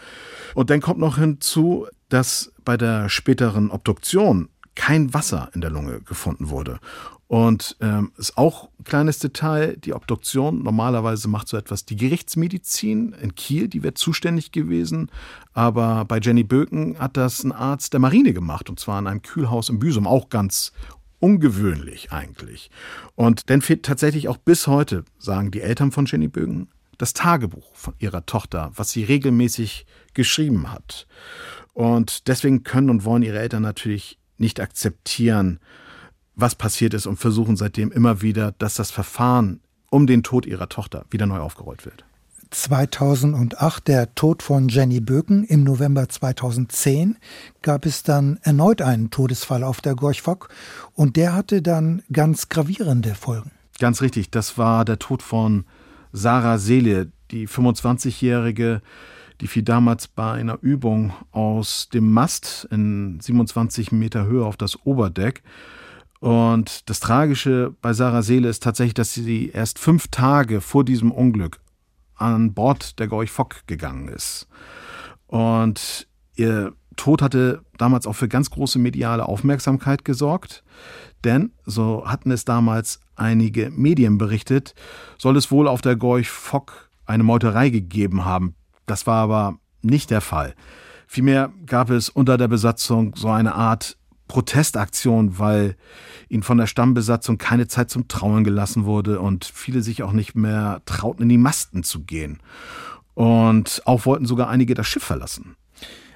Und 0.56 0.70
dann 0.70 0.80
kommt 0.80 1.00
noch 1.00 1.18
hinzu, 1.18 1.88
dass 2.08 2.54
bei 2.64 2.78
der 2.78 3.10
späteren 3.10 3.72
Obduktion 3.72 4.48
kein 4.76 5.14
Wasser 5.14 5.50
in 5.54 5.62
der 5.62 5.70
Lunge 5.70 6.02
gefunden 6.02 6.50
wurde. 6.50 6.80
Und 7.28 7.78
ähm, 7.80 8.12
ist 8.18 8.38
auch 8.38 8.70
ein 8.78 8.84
kleines 8.84 9.20
Detail, 9.20 9.78
die 9.78 9.94
Obduktion. 9.94 10.64
Normalerweise 10.64 11.30
macht 11.30 11.48
so 11.48 11.56
etwas 11.56 11.86
die 11.86 11.96
Gerichtsmedizin 11.96 13.14
in 13.14 13.36
Kiel, 13.36 13.70
die 13.70 13.84
wäre 13.84 13.94
zuständig 13.94 14.52
gewesen. 14.52 15.10
Aber 15.54 16.04
bei 16.04 16.20
Jenny 16.20 16.44
Böken 16.44 17.00
hat 17.00 17.16
das 17.16 17.44
ein 17.46 17.54
Arzt 17.54 17.94
der 17.94 18.02
Marine 18.02 18.34
gemacht, 18.34 18.70
und 18.70 18.82
zwar 18.82 19.00
in 19.00 19.08
einem 19.08 19.22
Kühlhaus 19.22 19.70
in 19.70 19.80
Büsum, 19.80 20.08
auch 20.08 20.28
ganz 20.28 20.74
ungewöhnlich 21.20 22.12
eigentlich. 22.12 22.70
Und 23.16 23.50
dann 23.50 23.62
fehlt 23.62 23.84
tatsächlich 23.84 24.28
auch 24.28 24.38
bis 24.38 24.68
heute, 24.68 25.06
sagen 25.18 25.52
die 25.52 25.62
Eltern 25.62 25.94
von 25.94 26.08
Jenny 26.08 26.28
Böken, 26.28 26.68
das 26.98 27.14
Tagebuch 27.14 27.74
von 27.76 27.94
ihrer 27.98 28.26
Tochter, 28.26 28.72
was 28.76 28.92
sie 28.92 29.06
regelmäßig 29.06 29.86
geschrieben 30.14 30.72
hat. 30.72 31.08
Und 31.74 32.28
deswegen 32.28 32.64
können 32.64 32.90
und 32.90 33.06
wollen 33.06 33.24
ihre 33.24 33.40
Eltern 33.40 33.64
natürlich 33.64 34.20
nicht 34.42 34.60
akzeptieren, 34.60 35.60
was 36.36 36.56
passiert 36.56 36.94
ist 36.94 37.08
und 37.08 37.18
versuchen 37.18 37.56
seitdem 37.56 37.92
immer 37.92 38.22
wieder, 38.22 38.54
dass 38.58 38.76
das 38.76 38.92
Verfahren 38.92 39.62
um 39.90 40.08
den 40.08 40.24
Tod 40.24 40.46
ihrer 40.46 40.70
Tochter 40.70 41.06
wieder 41.10 41.26
neu 41.26 41.40
aufgerollt 41.40 41.86
wird. 41.86 42.04
2008 42.52 43.88
der 43.88 44.14
Tod 44.14 44.44
von 44.44 44.68
Jenny 44.68 45.00
Böken. 45.00 45.46
Im 45.46 45.64
November 45.64 46.10
2010 46.10 47.18
gab 47.62 47.86
es 47.86 48.04
dann 48.04 48.40
erneut 48.44 48.82
einen 48.82 49.10
Todesfall 49.10 49.64
auf 49.64 49.80
der 49.82 49.96
Gorchfock 49.96 50.50
und 50.94 51.16
der 51.16 51.34
hatte 51.34 51.62
dann 51.62 52.04
ganz 52.12 52.50
gravierende 52.50 53.16
Folgen. 53.16 53.52
Ganz 53.80 54.02
richtig, 54.02 54.30
das 54.30 54.58
war 54.58 54.86
der 54.86 55.00
Tod 55.00 55.24
von 55.24 55.66
Sarah 56.12 56.58
Seele, 56.58 57.12
die 57.32 57.48
25-jährige 57.48 58.82
die 59.42 59.48
fiel 59.48 59.64
damals 59.64 60.08
bei 60.08 60.32
einer 60.32 60.60
Übung 60.62 61.14
aus 61.32 61.90
dem 61.90 62.12
Mast 62.12 62.68
in 62.72 63.20
27 63.20 63.92
Meter 63.92 64.26
Höhe 64.26 64.46
auf 64.46 64.56
das 64.56 64.86
Oberdeck. 64.86 65.42
Und 66.20 66.88
das 66.90 67.00
Tragische 67.00 67.76
bei 67.82 67.94
Sarah 67.94 68.22
Seele 68.22 68.48
ist 68.48 68.62
tatsächlich, 68.62 68.94
dass 68.94 69.16
sie 69.16 69.50
erst 69.50 69.80
fünf 69.80 70.10
Tage 70.10 70.62
vor 70.62 70.86
diesem 70.86 71.12
Unglück 71.12 71.60
an 72.16 72.54
Bord 72.54 73.00
der 73.00 73.08
Gorch 73.08 73.32
Fock 73.32 73.66
gegangen 73.66 74.08
ist. 74.08 74.48
Und 75.26 76.08
ihr 76.36 76.74
Tod 76.96 77.24
hatte 77.24 77.64
damals 77.80 78.06
auch 78.06 78.14
für 78.14 78.28
ganz 78.28 78.52
große 78.52 78.78
mediale 78.78 79.26
Aufmerksamkeit 79.26 80.06
gesorgt. 80.06 80.64
Denn, 81.24 81.52
so 81.66 82.04
hatten 82.06 82.30
es 82.30 82.46
damals 82.46 83.00
einige 83.16 83.72
Medien 83.72 84.20
berichtet, 84.20 84.76
soll 85.18 85.36
es 85.38 85.50
wohl 85.50 85.68
auf 85.68 85.82
der 85.82 85.96
Gorch 85.96 86.30
Fock 86.30 86.90
eine 87.08 87.24
Meuterei 87.24 87.70
gegeben 87.70 88.26
haben, 88.26 88.56
das 88.86 89.08
war 89.08 89.24
aber 89.24 89.58
nicht 89.82 90.10
der 90.10 90.22
Fall. 90.22 90.56
Vielmehr 91.08 91.52
gab 91.66 91.90
es 91.90 92.10
unter 92.10 92.38
der 92.38 92.48
Besatzung 92.48 93.16
so 93.16 93.30
eine 93.30 93.56
Art 93.56 93.98
Protestaktion, 94.28 95.40
weil 95.40 95.76
ihnen 96.30 96.44
von 96.44 96.58
der 96.58 96.68
Stammbesatzung 96.68 97.38
keine 97.38 97.68
Zeit 97.68 97.90
zum 97.90 98.08
Trauen 98.08 98.46
gelassen 98.46 98.86
wurde 98.86 99.20
und 99.20 99.44
viele 99.44 99.82
sich 99.82 100.04
auch 100.04 100.14
nicht 100.14 100.36
mehr 100.36 100.82
trauten, 100.86 101.24
in 101.24 101.30
die 101.30 101.38
Masten 101.38 101.84
zu 101.84 102.02
gehen. 102.04 102.40
Und 103.14 103.82
auch 103.86 104.06
wollten 104.06 104.26
sogar 104.26 104.48
einige 104.48 104.74
das 104.74 104.88
Schiff 104.88 105.04
verlassen. 105.04 105.58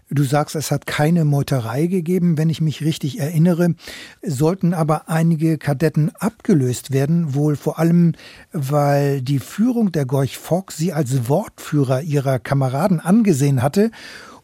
Du 0.10 0.24
sagst, 0.24 0.56
es 0.56 0.70
hat 0.70 0.86
keine 0.86 1.26
Meuterei 1.26 1.88
gegeben, 1.88 2.38
wenn 2.38 2.50
ich 2.50 2.62
mich 2.62 2.82
richtig 2.82 3.20
erinnere. 3.20 3.74
Sollten 4.22 4.76
aber 4.76 5.10
einige 5.10 5.58
Kadetten 5.58 6.12
abgelöst 6.20 6.92
werden, 6.92 7.34
wohl 7.34 7.56
vor 7.56 7.80
allem, 7.80 8.14
weil 8.52 9.24
die 9.24 9.40
Führung 9.40 9.92
der 9.92 10.06
Gorch 10.06 10.38
Fock 10.38 10.72
sie 10.72 10.94
als 10.94 11.28
Wortführer 11.28 12.02
ihrer 12.02 12.38
Kameraden 12.38 13.00
angesehen 13.00 13.64
hatte 13.64 13.90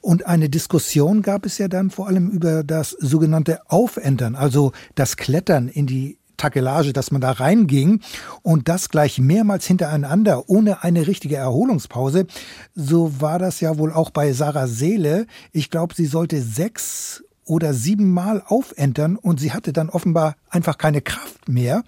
und 0.01 0.26
eine 0.26 0.49
Diskussion 0.49 1.22
gab 1.22 1.45
es 1.45 1.59
ja 1.59 1.68
dann 1.68 1.91
vor 1.91 2.07
allem 2.07 2.30
über 2.32 2.64
das 2.64 2.89
sogenannte 2.89 3.59
Aufentern, 3.70 4.36
also 4.36 4.72
das 4.95 5.16
Klettern 5.16 5.68
in 5.68 5.86
die 5.86 6.18
Takelage, 6.42 6.92
dass 6.92 7.12
man 7.12 7.22
da 7.22 7.32
reinging 7.32 8.02
und 8.42 8.68
das 8.68 8.89
gleich 8.89 9.20
mehrmals 9.20 9.68
hintereinander 9.68 10.50
ohne 10.50 10.84
eine 10.84 11.06
richtige 11.06 11.36
Erholungspause. 11.36 12.26
So 12.74 13.22
war 13.22 13.38
das 13.38 13.60
ja 13.60 13.78
wohl 13.78 13.94
auch 13.94 14.10
bei 14.10 14.34
Sarah 14.34 14.66
Seele. 14.68 15.28
Ich 15.52 15.70
glaube, 15.70 15.94
sie 15.94 16.08
sollte 16.08 16.42
sechs 16.42 17.24
oder 17.46 17.76
siebenmal 17.76 18.42
aufentern 18.44 19.18
und 19.18 19.39
sie 19.39 19.54
hatte 19.54 19.72
dann 19.72 19.89
offenbar 19.89 20.36
einfach 20.50 20.80
keine 20.80 21.02
Kraft 21.02 21.48
mehr. 21.48 21.84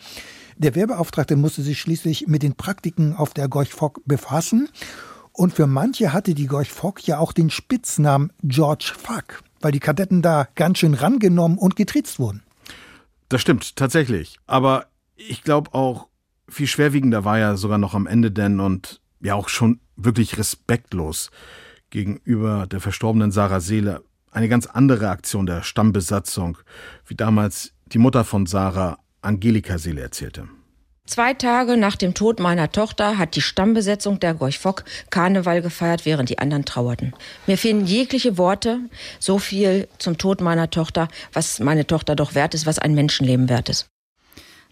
Der 0.58 0.76
Wehrbeauftragte 0.76 1.36
musste 1.36 1.64
sich 1.64 1.80
schließlich 1.80 2.28
mit 2.28 2.44
den 2.44 2.54
Praktiken 2.54 3.16
auf 3.16 3.34
der 3.34 3.48
Gorch 3.48 3.74
Fock 3.74 4.02
befassen. 4.06 4.70
Und 5.32 5.56
für 5.56 5.66
manche 5.66 6.14
hatte 6.14 6.36
die 6.36 6.46
Gorch 6.46 6.72
Fock 6.72 7.08
ja 7.08 7.18
auch 7.18 7.34
den 7.34 7.50
Spitznamen 7.50 8.32
George 8.44 8.94
Fuck, 8.96 9.42
weil 9.62 9.72
die 9.72 9.80
Kadetten 9.80 10.22
da 10.22 10.48
ganz 10.54 10.78
schön 10.78 10.94
rangenommen 10.94 11.58
und 11.58 11.76
getriezt 11.76 12.20
wurden. 12.20 12.43
Das 13.34 13.42
stimmt, 13.42 13.78
tatsächlich. 13.78 14.38
Aber 14.46 14.86
ich 15.16 15.42
glaube 15.42 15.74
auch, 15.74 16.08
viel 16.48 16.68
schwerwiegender 16.68 17.26
war 17.26 17.40
ja 17.40 17.58
sogar 17.58 17.80
noch 17.80 17.96
am 17.96 18.06
Ende 18.06 18.30
denn 18.30 18.60
und 18.60 19.02
ja 19.22 19.34
auch 19.34 19.50
schon 19.50 19.80
wirklich 19.96 20.38
respektlos 20.38 21.32
gegenüber 21.90 22.68
der 22.68 22.80
verstorbenen 22.80 23.32
Sarah 23.32 23.60
Seele 23.60 24.04
eine 24.30 24.50
ganz 24.50 24.68
andere 24.68 25.10
Aktion 25.10 25.48
der 25.48 25.64
Stammbesatzung, 25.64 26.60
wie 27.08 27.16
damals 27.16 27.74
die 27.88 27.98
Mutter 27.98 28.24
von 28.24 28.46
Sarah, 28.46 29.00
Angelika 29.24 29.80
Seele, 29.80 30.02
erzählte. 30.02 30.48
Zwei 31.06 31.34
Tage 31.34 31.76
nach 31.76 31.98
dem 31.98 32.14
Tod 32.14 32.40
meiner 32.40 32.72
Tochter 32.72 33.18
hat 33.18 33.36
die 33.36 33.42
Stammbesetzung 33.42 34.22
der 34.22 34.34
Gorch-Fock 34.34 34.86
Karneval 35.10 35.62
gefeiert, 35.62 36.06
während 36.06 36.30
die 36.30 36.40
anderen 36.40 36.64
trauerten. 36.64 37.14
Mir 37.46 37.58
fehlen 37.58 37.86
jegliche 37.86 38.38
Worte, 38.38 38.80
so 39.20 39.38
viel 39.38 39.90
zum 39.98 40.18
Tod 40.18 40.40
meiner 40.40 40.70
Tochter, 40.70 41.10
was 41.34 41.60
meine 41.60 41.86
Tochter 41.86 42.16
doch 42.16 42.36
wert 42.36 42.54
ist, 42.54 42.66
was 42.66 42.80
ein 42.80 42.96
Menschenleben 42.96 43.50
wert 43.50 43.68
ist. 43.68 43.88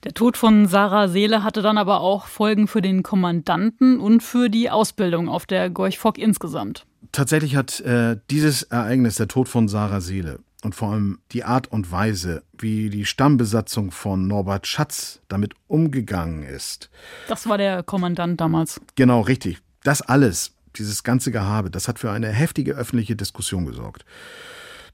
Der 0.05 0.13
Tod 0.13 0.37
von 0.37 0.67
Sarah 0.67 1.09
Seele 1.09 1.43
hatte 1.43 1.61
dann 1.61 1.77
aber 1.77 1.99
auch 1.99 2.25
Folgen 2.27 2.67
für 2.67 2.81
den 2.81 3.03
Kommandanten 3.03 3.99
und 3.99 4.23
für 4.23 4.49
die 4.49 4.69
Ausbildung 4.69 5.27
auf 5.27 5.45
der 5.45 5.69
Gorch-Fock 5.69 6.17
insgesamt. 6.17 6.85
Tatsächlich 7.11 7.57
hat 7.57 7.81
äh, 7.81 8.17
dieses 8.29 8.63
Ereignis, 8.63 9.17
der 9.17 9.27
Tod 9.27 9.49
von 9.49 9.67
Sarah 9.67 9.99
Seele, 9.99 10.39
und 10.61 10.75
vor 10.75 10.91
allem 10.91 11.19
die 11.31 11.43
Art 11.43 11.67
und 11.67 11.91
Weise, 11.91 12.43
wie 12.57 12.89
die 12.89 13.05
Stammbesatzung 13.05 13.91
von 13.91 14.27
Norbert 14.27 14.67
Schatz 14.67 15.21
damit 15.27 15.53
umgegangen 15.67 16.43
ist. 16.43 16.89
Das 17.27 17.47
war 17.47 17.57
der 17.57 17.83
Kommandant 17.83 18.39
damals. 18.39 18.79
Genau, 18.95 19.21
richtig. 19.21 19.59
Das 19.83 20.01
alles, 20.01 20.53
dieses 20.75 21.03
ganze 21.03 21.31
Gehabe, 21.31 21.71
das 21.71 21.87
hat 21.87 21.99
für 21.99 22.11
eine 22.11 22.29
heftige 22.29 22.73
öffentliche 22.73 23.15
Diskussion 23.15 23.65
gesorgt. 23.65 24.05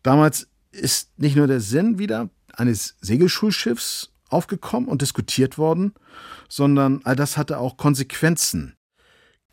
Damals 0.03 0.47
ist 0.71 1.17
nicht 1.19 1.35
nur 1.35 1.47
der 1.47 1.59
Sinn 1.59 1.99
wieder 1.99 2.29
eines 2.53 2.95
Segelschulschiffs 3.01 4.11
aufgekommen 4.29 4.89
und 4.89 5.01
diskutiert 5.01 5.57
worden, 5.57 5.93
sondern 6.49 7.01
all 7.03 7.15
das 7.15 7.37
hatte 7.37 7.59
auch 7.59 7.77
Konsequenzen. 7.77 8.75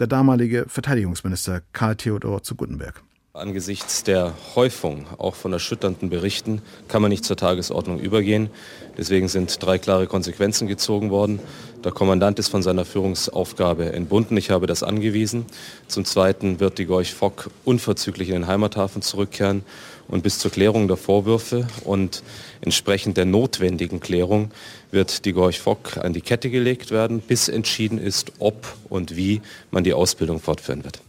Der 0.01 0.07
damalige 0.09 0.67
Verteidigungsminister 0.69 1.63
Karl 1.73 1.97
Theodor 1.97 2.43
zu 2.43 2.57
Guttenberg. 2.57 3.03
Angesichts 3.37 4.05
der 4.05 4.33
Häufung 4.55 5.07
auch 5.19 5.35
von 5.35 5.53
erschütternden 5.53 6.09
Berichten 6.09 6.63
kann 6.87 7.03
man 7.03 7.09
nicht 7.09 7.25
zur 7.25 7.37
Tagesordnung 7.37 7.99
übergehen. 7.99 8.49
Deswegen 8.97 9.27
sind 9.27 9.61
drei 9.61 9.77
klare 9.77 10.07
Konsequenzen 10.07 10.69
gezogen 10.69 11.11
worden. 11.11 11.41
Der 11.83 11.91
Kommandant 11.91 12.39
ist 12.39 12.47
von 12.47 12.63
seiner 12.63 12.85
Führungsaufgabe 12.85 13.93
entbunden. 13.93 14.37
Ich 14.37 14.51
habe 14.51 14.69
das 14.69 14.85
angewiesen. 14.85 15.47
Zum 15.89 16.05
Zweiten 16.05 16.61
wird 16.61 16.79
die 16.79 16.85
Gorch 16.85 17.13
Fock 17.13 17.51
unverzüglich 17.65 18.29
in 18.29 18.37
den 18.37 18.47
Heimathafen 18.47 19.03
zurückkehren 19.03 19.65
und 20.07 20.23
bis 20.23 20.39
zur 20.39 20.53
Klärung 20.53 20.87
der 20.87 20.97
Vorwürfe 20.97 21.67
und 21.83 22.23
entsprechend 22.61 23.17
der 23.17 23.25
notwendigen 23.25 23.99
Klärung 23.99 24.53
wird 24.93 25.25
die 25.25 25.33
Gorch 25.33 25.59
Fock 25.59 25.97
an 25.97 26.13
die 26.13 26.21
Kette 26.21 26.51
gelegt 26.51 26.93
werden, 26.93 27.19
bis 27.19 27.49
entschieden 27.49 27.99
ist, 27.99 28.31
ob 28.39 28.77
und 28.89 29.17
wie 29.17 29.43
man 29.73 29.83
die 29.83 29.93
Ausbildung 29.93 30.39
fortführen 30.39 30.85
wird. 30.85 31.04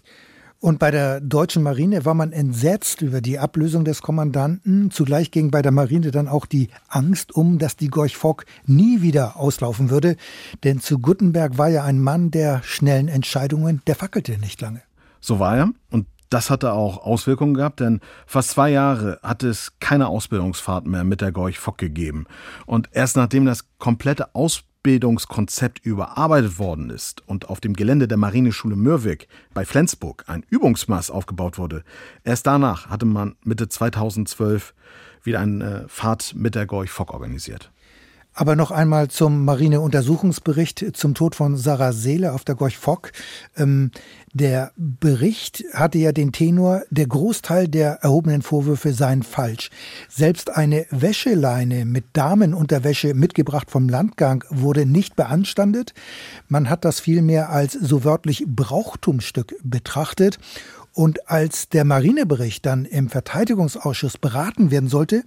Und 0.60 0.80
bei 0.80 0.90
der 0.90 1.22
deutschen 1.22 1.64
Marine 1.64 2.06
war 2.06 2.14
man 2.14 2.32
entsetzt 2.32 3.02
über 3.02 3.22
die 3.22 3.38
Ablösung 3.38 3.86
des 3.86 4.02
Kommandanten. 4.02 4.90
Zugleich 4.90 5.32
ging 5.32 5.52
bei 5.52 5.62
der 5.62 5.72
Marine 5.72 6.12
dann 6.12 6.28
auch 6.28 6.46
die 6.46 6.70
Angst 6.88 7.36
um, 7.36 7.60
dass 7.60 7.76
die 7.76 7.90
Gorch 7.90 8.18
Fock 8.18 8.46
nie 8.66 9.02
wieder 9.02 9.38
auslaufen 9.38 9.90
würde. 9.90 10.16
Denn 10.64 10.80
zu 10.80 11.00
Guttenberg 11.00 11.58
war 11.58 11.70
ja 11.70 11.84
ein 11.84 12.00
Mann 12.00 12.32
der 12.32 12.64
schnellen 12.64 13.08
Entscheidungen, 13.08 13.82
der 13.86 13.96
fackelte 13.96 14.40
nicht 14.40 14.62
lange. 14.62 14.82
So 15.20 15.40
war 15.40 15.58
er. 15.58 15.70
Und 15.92 16.08
das 16.30 16.50
hatte 16.50 16.74
auch 16.74 16.98
Auswirkungen 17.06 17.54
gehabt, 17.54 17.80
denn 17.80 18.00
fast 18.26 18.50
zwei 18.50 18.72
Jahre 18.72 19.20
hat 19.22 19.44
es 19.44 19.74
keine 19.80 20.08
Ausbildungsfahrt 20.08 20.88
mehr 20.88 21.04
mit 21.04 21.22
der 21.22 21.32
Gorch 21.32 21.60
Fock 21.60 21.78
gegeben. 21.78 22.26
Und 22.66 22.90
erst 22.92 23.16
nachdem 23.16 23.46
das 23.46 23.66
komplette 23.78 24.34
Ausbildungsfahrt 24.34 24.75
Ausbildungskonzept 24.86 25.84
überarbeitet 25.84 26.60
worden 26.60 26.92
ist 26.92 27.28
und 27.28 27.50
auf 27.50 27.60
dem 27.60 27.74
Gelände 27.74 28.08
der 28.08 28.18
Marineschule 28.20 28.76
Mürwik 28.76 29.28
bei 29.56 29.66
Flensburg 29.66 30.24
ein 30.28 30.46
Übungsmaß 30.48 31.10
aufgebaut 31.10 31.58
wurde, 31.58 31.84
erst 32.24 32.46
danach 32.46 32.88
hatte 32.88 33.08
man 33.08 33.36
Mitte 33.44 33.68
2012 33.68 34.76
wieder 35.24 35.40
eine 35.40 35.86
Fahrt 35.88 36.36
mit 36.36 36.54
der 36.54 36.68
Gorch 36.68 36.92
Fock 36.92 37.16
organisiert. 37.16 37.72
Aber 38.38 38.58
noch 38.58 38.72
einmal 38.72 39.08
zum 39.08 39.46
Marineuntersuchungsbericht 39.46 40.86
zum 40.98 41.14
Tod 41.14 41.36
von 41.36 41.56
Sarah 41.56 41.94
Seele 41.94 42.34
auf 42.34 42.44
der 42.44 42.56
Gorch 42.56 42.78
Fock. 42.78 43.14
Ähm, 43.56 43.92
der 44.34 44.74
Bericht 44.76 45.64
hatte 45.72 46.00
ja 46.00 46.12
den 46.12 46.34
Tenor, 46.34 46.82
der 46.90 47.08
Großteil 47.08 47.70
der 47.70 48.00
erhobenen 48.02 48.42
Vorwürfe 48.42 48.92
seien 48.92 49.24
falsch. 49.24 49.70
Selbst 50.10 50.54
eine 50.54 50.86
Wäscheleine 50.90 51.86
mit 51.86 52.04
Damenunterwäsche 52.12 53.14
mitgebracht 53.14 53.72
vom 53.72 53.88
Landgang 53.88 54.44
wurde 54.50 54.86
nicht 54.86 55.16
beanstandet. 55.16 55.94
Man 56.50 56.70
hat 56.70 56.84
das 56.84 57.00
vielmehr 57.00 57.52
als 57.52 57.72
so 57.72 58.04
wörtlich 58.04 58.44
Brauchtumstück 58.46 59.56
betrachtet. 59.64 60.40
Und 60.96 61.30
als 61.30 61.68
der 61.68 61.84
Marinebericht 61.84 62.66
dann 62.66 62.86
im 62.86 63.10
Verteidigungsausschuss 63.10 64.18
beraten 64.18 64.72
werden 64.72 64.88
sollte, 64.88 65.26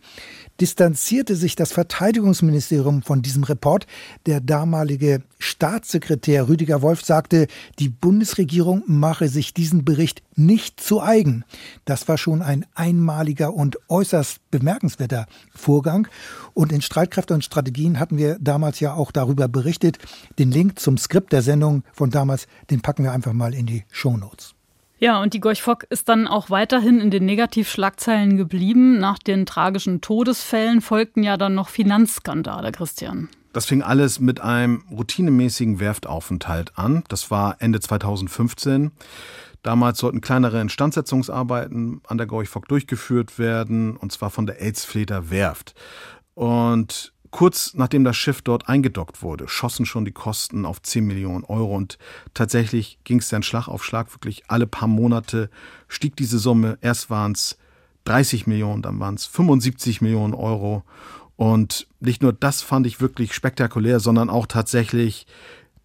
distanzierte 0.63 1.37
sich 1.37 1.57
das 1.57 1.73
Verteidigungsministerium 1.73 3.03
von 3.03 3.21
diesem 3.21 3.45
Report. 3.45 3.87
Der 4.25 4.41
damalige 4.41 5.23
Staatssekretär 5.39 6.49
Rüdiger 6.49 6.81
Wolf 6.81 7.05
sagte, 7.05 7.49
die 7.79 7.91
Bundesregierung 7.91 8.83
mache 8.87 9.29
sich 9.29 9.53
diesen 9.53 9.85
Bericht 9.85 10.23
nicht 10.35 10.81
zu 10.81 11.03
eigen. 11.03 11.45
Das 11.85 12.09
war 12.09 12.17
schon 12.17 12.41
ein 12.41 12.65
einmaliger 12.75 13.53
und 13.53 13.79
äußerst 13.91 14.51
bemerkenswerter 14.51 15.27
Vorgang. 15.55 16.09
Und 16.55 16.73
in 16.73 16.81
Streitkräfte 16.81 17.35
und 17.35 17.45
Strategien 17.45 18.01
hatten 18.01 18.17
wir 18.17 18.39
damals 18.41 18.81
ja 18.81 18.95
auch 18.95 19.13
darüber 19.13 19.49
berichtet. 19.49 19.99
Den 20.39 20.51
Link 20.51 20.79
zum 20.79 20.97
Skript 20.97 21.31
der 21.31 21.43
Sendung 21.43 21.83
von 21.93 22.09
damals, 22.09 22.47
den 22.71 22.81
packen 22.81 23.05
wir 23.05 23.13
einfach 23.13 23.35
mal 23.35 23.53
in 23.53 23.67
die 23.67 23.85
Shownotes. 23.91 24.55
Ja, 25.01 25.23
und 25.23 25.33
die 25.33 25.41
Gorch 25.41 25.63
Fock 25.63 25.87
ist 25.91 26.09
dann 26.09 26.27
auch 26.27 26.51
weiterhin 26.51 27.01
in 27.01 27.11
den 27.11 27.25
Negativschlagzeilen 27.25 28.37
geblieben. 28.37 28.99
Nach 28.99 29.19
den 29.19 29.47
tragischen 29.47 30.01
Todesfällen 30.01 30.81
folgten 30.81 31.23
ja 31.23 31.37
dann 31.37 31.55
noch 31.55 31.69
Finanzskandale, 31.69 32.73
Christian. 32.73 33.29
Das 33.53 33.67
fing 33.67 33.83
alles 33.83 34.19
mit 34.19 34.41
einem 34.41 34.85
routinemäßigen 34.91 35.79
Werftaufenthalt 35.81 36.77
an. 36.77 37.05
Das 37.09 37.31
war 37.31 37.57
Ende 37.61 37.81
2015. 37.81 38.91
Damals 39.63 39.99
sollten 39.99 40.21
kleinere 40.21 40.61
Instandsetzungsarbeiten 40.61 42.01
an 42.07 42.19
der 42.19 42.27
Gorch 42.27 42.49
Fock 42.49 42.69
durchgeführt 42.69 43.39
werden, 43.39 43.97
und 43.97 44.13
zwar 44.13 44.31
von 44.31 44.47
der 44.47 44.61
Elzfleder 44.61 45.31
Werft. 45.31 45.75
Und 46.35 47.13
Kurz 47.31 47.75
nachdem 47.75 48.05
das 48.05 48.17
Schiff 48.17 48.43
dort 48.43 48.69
eingedockt 48.69 49.23
wurde, 49.23 49.49
schossen 49.49 49.87
schon 49.87 50.05
die 50.05 50.13
Kosten 50.13 50.65
auf 50.65 50.81
10 50.81 51.07
Millionen 51.07 51.45
Euro 51.45 51.77
und 51.77 51.99
tatsächlich 52.35 52.99
ging 53.05 53.19
es 53.19 53.29
dann 53.29 53.43
Schlag 53.43 53.69
auf 53.69 53.85
Schlag, 53.85 54.13
wirklich 54.15 54.45
alle 54.49 54.67
paar 54.67 54.89
Monate 54.89 55.51
stieg 55.89 56.17
diese 56.17 56.39
Summe. 56.39 56.79
Erst 56.81 57.11
waren 57.11 57.33
es 57.33 57.59
30 58.05 58.47
Millionen, 58.47 58.83
dann 58.83 58.99
waren 59.01 59.15
es 59.15 59.27
75 59.27 60.01
Millionen 60.01 60.35
Euro. 60.35 60.83
Und 61.37 61.87
nicht 62.01 62.23
nur 62.23 62.33
das 62.33 62.63
fand 62.63 62.87
ich 62.87 63.01
wirklich 63.01 63.35
spektakulär, 63.35 64.01
sondern 64.01 64.31
auch 64.31 64.47
tatsächlich 64.47 65.27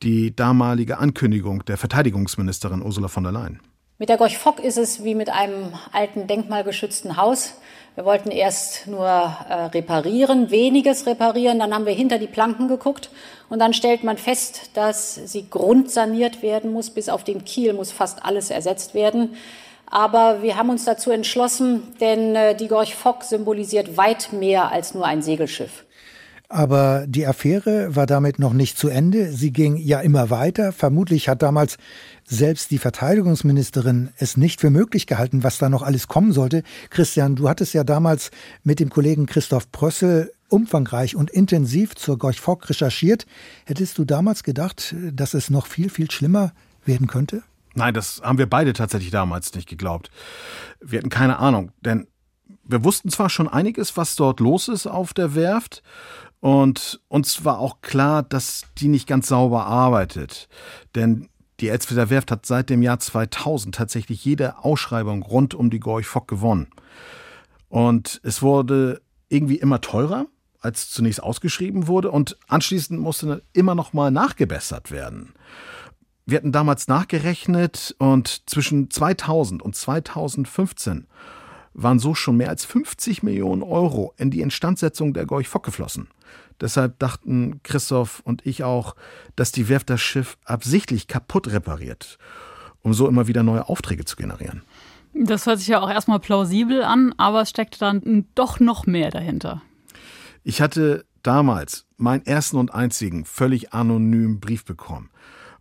die 0.01 0.35
damalige 0.35 0.97
Ankündigung 0.97 1.63
der 1.65 1.77
Verteidigungsministerin 1.77 2.81
Ursula 2.81 3.07
von 3.07 3.23
der 3.23 3.33
Leyen. 3.33 3.59
Mit 3.99 4.09
der 4.09 4.17
Gorch 4.17 4.37
Fock 4.37 4.59
ist 4.59 4.77
es 4.77 5.03
wie 5.03 5.15
mit 5.15 5.29
einem 5.29 5.73
alten 5.91 6.27
denkmalgeschützten 6.27 7.15
Haus. 7.15 7.53
Wir 7.95 8.05
wollten 8.05 8.31
erst 8.31 8.87
nur 8.87 9.05
äh, 9.05 9.53
reparieren, 9.65 10.49
weniges 10.49 11.05
reparieren, 11.05 11.59
dann 11.59 11.75
haben 11.75 11.85
wir 11.85 11.93
hinter 11.93 12.17
die 12.17 12.27
Planken 12.27 12.67
geguckt 12.67 13.11
und 13.49 13.59
dann 13.59 13.73
stellt 13.73 14.03
man 14.03 14.17
fest, 14.17 14.71
dass 14.73 15.13
sie 15.13 15.47
grundsaniert 15.47 16.41
werden 16.41 16.73
muss. 16.73 16.89
Bis 16.89 17.07
auf 17.07 17.23
den 17.23 17.45
Kiel 17.45 17.73
muss 17.73 17.91
fast 17.91 18.25
alles 18.25 18.49
ersetzt 18.49 18.95
werden. 18.95 19.35
Aber 19.85 20.41
wir 20.41 20.57
haben 20.57 20.71
uns 20.71 20.85
dazu 20.85 21.11
entschlossen, 21.11 21.95
denn 21.99 22.35
äh, 22.35 22.55
die 22.55 22.67
Gorch 22.67 22.95
Fock 22.95 23.23
symbolisiert 23.23 23.95
weit 23.95 24.33
mehr 24.33 24.71
als 24.71 24.95
nur 24.95 25.05
ein 25.05 25.21
Segelschiff. 25.21 25.85
Aber 26.53 27.05
die 27.07 27.25
Affäre 27.25 27.95
war 27.95 28.05
damit 28.05 28.37
noch 28.37 28.53
nicht 28.53 28.77
zu 28.77 28.87
Ende. 28.87 29.31
Sie 29.31 29.51
ging 29.51 29.75
ja 29.75 30.01
immer 30.01 30.29
weiter. 30.29 30.71
Vermutlich 30.71 31.27
hat 31.27 31.41
damals 31.41 31.77
selbst 32.25 32.69
die 32.69 32.77
Verteidigungsministerin 32.77 34.11
es 34.17 34.37
nicht 34.37 34.61
für 34.61 34.69
möglich 34.69 35.07
gehalten, 35.07 35.41
was 35.41 35.57
da 35.57 35.67
noch 35.67 35.81
alles 35.81 36.07
kommen 36.07 36.31
sollte. 36.31 36.61
Christian, 36.91 37.35
du 37.35 37.49
hattest 37.49 37.73
ja 37.73 37.83
damals 37.83 38.29
mit 38.63 38.79
dem 38.79 38.91
Kollegen 38.91 39.25
Christoph 39.25 39.71
Prössel 39.71 40.31
umfangreich 40.47 41.15
und 41.15 41.31
intensiv 41.31 41.95
zur 41.95 42.19
Gorch 42.19 42.39
Fock 42.39 42.69
recherchiert. 42.69 43.25
Hättest 43.65 43.97
du 43.97 44.05
damals 44.05 44.43
gedacht, 44.43 44.93
dass 45.11 45.33
es 45.33 45.49
noch 45.49 45.65
viel, 45.65 45.89
viel 45.89 46.11
schlimmer 46.11 46.53
werden 46.85 47.07
könnte? 47.07 47.41
Nein, 47.73 47.95
das 47.95 48.21
haben 48.23 48.37
wir 48.37 48.47
beide 48.47 48.73
tatsächlich 48.73 49.09
damals 49.09 49.55
nicht 49.55 49.67
geglaubt. 49.67 50.11
Wir 50.79 50.99
hatten 50.99 51.09
keine 51.09 51.39
Ahnung, 51.39 51.71
denn 51.81 52.05
wir 52.63 52.83
wussten 52.83 53.09
zwar 53.09 53.31
schon 53.31 53.47
einiges, 53.47 53.97
was 53.97 54.15
dort 54.15 54.39
los 54.39 54.67
ist 54.67 54.85
auf 54.85 55.13
der 55.13 55.33
Werft, 55.33 55.81
und 56.43 56.99
uns 57.07 57.45
war 57.45 57.57
auch 57.57 57.79
klar, 57.79 58.21
dass 58.21 58.63
die 58.77 58.89
nicht 58.89 59.07
ganz 59.07 59.29
sauber 59.29 59.65
arbeitet. 59.65 60.49
Denn 60.93 61.29
die 61.61 61.69
Elsfelder 61.69 62.09
Werft 62.09 62.31
hat 62.31 62.45
seit 62.45 62.69
dem 62.69 62.81
Jahr 62.81 62.99
2000 62.99 63.73
tatsächlich 63.73 64.25
jede 64.25 64.57
Ausschreibung 64.57 65.23
rund 65.23 65.53
um 65.53 65.69
die 65.69 65.79
Gorch 65.79 66.05
Fock 66.05 66.27
gewonnen. 66.27 66.67
Und 67.69 68.19
es 68.23 68.41
wurde 68.41 69.01
irgendwie 69.29 69.55
immer 69.55 69.79
teurer, 69.79 70.25
als 70.59 70.91
zunächst 70.91 71.23
ausgeschrieben 71.23 71.87
wurde. 71.87 72.11
Und 72.11 72.37
anschließend 72.49 72.99
musste 72.99 73.41
immer 73.53 73.73
noch 73.73 73.93
mal 73.93 74.11
nachgebessert 74.11 74.91
werden. 74.91 75.31
Wir 76.25 76.39
hatten 76.39 76.51
damals 76.51 76.89
nachgerechnet 76.89 77.95
und 77.99 78.49
zwischen 78.49 78.89
2000 78.89 79.61
und 79.61 79.77
2015 79.77 81.07
waren 81.73 81.99
so 81.99 82.13
schon 82.13 82.35
mehr 82.35 82.49
als 82.49 82.65
50 82.65 83.23
Millionen 83.23 83.63
Euro 83.63 84.13
in 84.17 84.29
die 84.29 84.41
Instandsetzung 84.41 85.13
der 85.13 85.25
Gorch 85.25 85.47
Fock 85.47 85.63
geflossen. 85.63 86.09
Deshalb 86.61 86.99
dachten 86.99 87.61
Christoph 87.63 88.21
und 88.23 88.45
ich 88.45 88.63
auch, 88.63 88.95
dass 89.35 89.51
die 89.51 89.69
Werft 89.69 89.89
das 89.89 90.01
Schiff 90.01 90.37
absichtlich 90.45 91.07
kaputt 91.07 91.47
repariert, 91.47 92.17
um 92.81 92.93
so 92.93 93.07
immer 93.07 93.27
wieder 93.27 93.43
neue 93.43 93.67
Aufträge 93.69 94.05
zu 94.05 94.15
generieren. 94.15 94.63
Das 95.13 95.45
hört 95.45 95.59
sich 95.59 95.67
ja 95.67 95.79
auch 95.79 95.89
erstmal 95.89 96.19
plausibel 96.19 96.83
an, 96.83 97.13
aber 97.17 97.41
es 97.41 97.49
steckt 97.49 97.81
dann 97.81 98.25
doch 98.33 98.59
noch 98.59 98.85
mehr 98.87 99.11
dahinter. 99.11 99.61
Ich 100.43 100.61
hatte 100.61 101.05
damals 101.21 101.85
meinen 101.97 102.25
ersten 102.25 102.57
und 102.57 102.73
einzigen 102.73 103.25
völlig 103.25 103.73
anonymen 103.73 104.39
Brief 104.39 104.65
bekommen. 104.65 105.09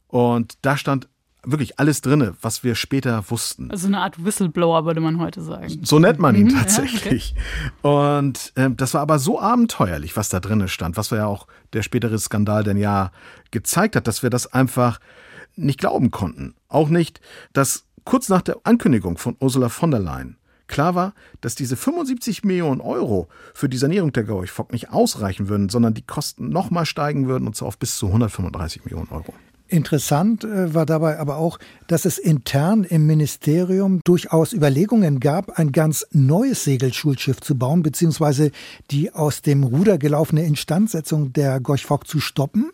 Und 0.08 0.54
da 0.62 0.76
stand 0.76 1.08
wirklich 1.44 1.78
alles 1.78 2.00
drinne, 2.00 2.34
was 2.40 2.62
wir 2.62 2.74
später 2.74 3.24
wussten. 3.28 3.70
Also 3.70 3.88
eine 3.88 3.98
Art 3.98 4.24
Whistleblower 4.24 4.84
würde 4.84 5.00
man 5.00 5.18
heute 5.18 5.42
sagen. 5.42 5.80
So 5.82 5.98
nennt 5.98 6.18
man 6.18 6.34
ihn 6.34 6.46
mhm, 6.46 6.56
tatsächlich. 6.56 7.34
Ja, 7.82 7.90
okay. 7.90 8.18
Und 8.22 8.52
äh, 8.54 8.70
das 8.70 8.94
war 8.94 9.00
aber 9.00 9.18
so 9.18 9.40
abenteuerlich, 9.40 10.16
was 10.16 10.28
da 10.28 10.40
drinne 10.40 10.68
stand, 10.68 10.96
was 10.96 11.10
wir 11.10 11.18
ja 11.18 11.26
auch 11.26 11.46
der 11.72 11.82
spätere 11.82 12.18
Skandal 12.18 12.64
denn 12.64 12.76
ja 12.76 13.10
gezeigt 13.50 13.96
hat, 13.96 14.06
dass 14.06 14.22
wir 14.22 14.30
das 14.30 14.52
einfach 14.52 15.00
nicht 15.56 15.80
glauben 15.80 16.10
konnten. 16.10 16.54
Auch 16.68 16.88
nicht, 16.88 17.20
dass 17.52 17.84
kurz 18.04 18.28
nach 18.28 18.42
der 18.42 18.58
Ankündigung 18.64 19.18
von 19.18 19.36
Ursula 19.40 19.68
von 19.68 19.90
der 19.90 20.00
Leyen 20.00 20.36
klar 20.68 20.94
war, 20.94 21.14
dass 21.40 21.54
diese 21.54 21.76
75 21.76 22.44
Millionen 22.44 22.80
Euro 22.80 23.28
für 23.52 23.68
die 23.68 23.76
Sanierung 23.76 24.12
der 24.12 24.24
Gorch 24.24 24.50
Fock 24.50 24.72
nicht 24.72 24.90
ausreichen 24.90 25.48
würden, 25.48 25.68
sondern 25.68 25.94
die 25.94 26.06
Kosten 26.06 26.48
nochmal 26.48 26.86
steigen 26.86 27.28
würden 27.28 27.46
und 27.46 27.54
zwar 27.54 27.68
auf 27.68 27.78
bis 27.78 27.96
zu 27.98 28.06
135 28.06 28.84
Millionen 28.84 29.08
Euro. 29.10 29.34
Interessant 29.72 30.44
äh, 30.44 30.74
war 30.74 30.84
dabei 30.84 31.18
aber 31.18 31.38
auch, 31.38 31.58
dass 31.86 32.04
es 32.04 32.18
intern 32.18 32.84
im 32.84 33.06
Ministerium 33.06 34.00
durchaus 34.04 34.52
Überlegungen 34.52 35.18
gab, 35.18 35.58
ein 35.58 35.72
ganz 35.72 36.06
neues 36.10 36.64
Segelschulschiff 36.64 37.40
zu 37.40 37.54
bauen, 37.54 37.82
beziehungsweise 37.82 38.50
die 38.90 39.14
aus 39.14 39.40
dem 39.40 39.64
Ruder 39.64 39.96
gelaufene 39.96 40.44
Instandsetzung 40.44 41.32
der 41.32 41.58
Gorch 41.58 41.86
Fock 41.86 42.06
zu 42.06 42.20
stoppen. 42.20 42.70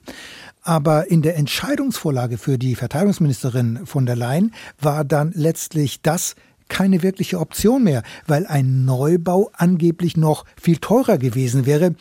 Aber 0.62 1.08
in 1.08 1.22
der 1.22 1.36
Entscheidungsvorlage 1.36 2.36
für 2.36 2.58
die 2.58 2.74
Verteidigungsministerin 2.74 3.86
von 3.86 4.04
der 4.04 4.16
Leyen 4.16 4.52
war 4.80 5.04
dann 5.04 5.30
letztlich 5.36 6.02
das 6.02 6.34
keine 6.68 7.04
wirkliche 7.04 7.38
Option 7.38 7.84
mehr, 7.84 8.02
weil 8.26 8.44
ein 8.44 8.84
Neubau 8.84 9.50
angeblich 9.54 10.16
noch 10.16 10.44
viel 10.60 10.78
teurer 10.78 11.16
gewesen 11.16 11.64
wäre 11.64 11.94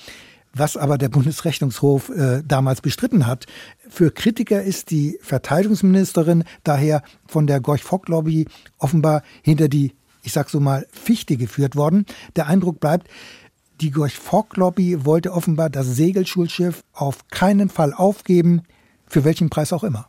was 0.59 0.77
aber 0.77 0.97
der 0.97 1.09
Bundesrechnungshof 1.09 2.09
äh, 2.09 2.43
damals 2.45 2.81
bestritten 2.81 3.27
hat. 3.27 3.45
Für 3.89 4.11
Kritiker 4.11 4.61
ist 4.61 4.91
die 4.91 5.17
Verteidigungsministerin 5.21 6.43
daher 6.63 7.01
von 7.27 7.47
der 7.47 7.59
Gorch-Fock-Lobby 7.59 8.47
offenbar 8.77 9.23
hinter 9.41 9.67
die, 9.67 9.93
ich 10.23 10.33
sag 10.33 10.49
so 10.49 10.59
mal, 10.59 10.87
Fichte 10.91 11.37
geführt 11.37 11.75
worden. 11.75 12.05
Der 12.35 12.47
Eindruck 12.47 12.79
bleibt, 12.79 13.07
die 13.81 13.91
Gorch-Fock-Lobby 13.91 15.05
wollte 15.05 15.33
offenbar 15.33 15.69
das 15.69 15.87
Segelschulschiff 15.87 16.83
auf 16.93 17.27
keinen 17.29 17.69
Fall 17.69 17.93
aufgeben, 17.93 18.63
für 19.07 19.23
welchen 19.23 19.49
Preis 19.49 19.71
auch 19.71 19.83
immer. 19.83 20.07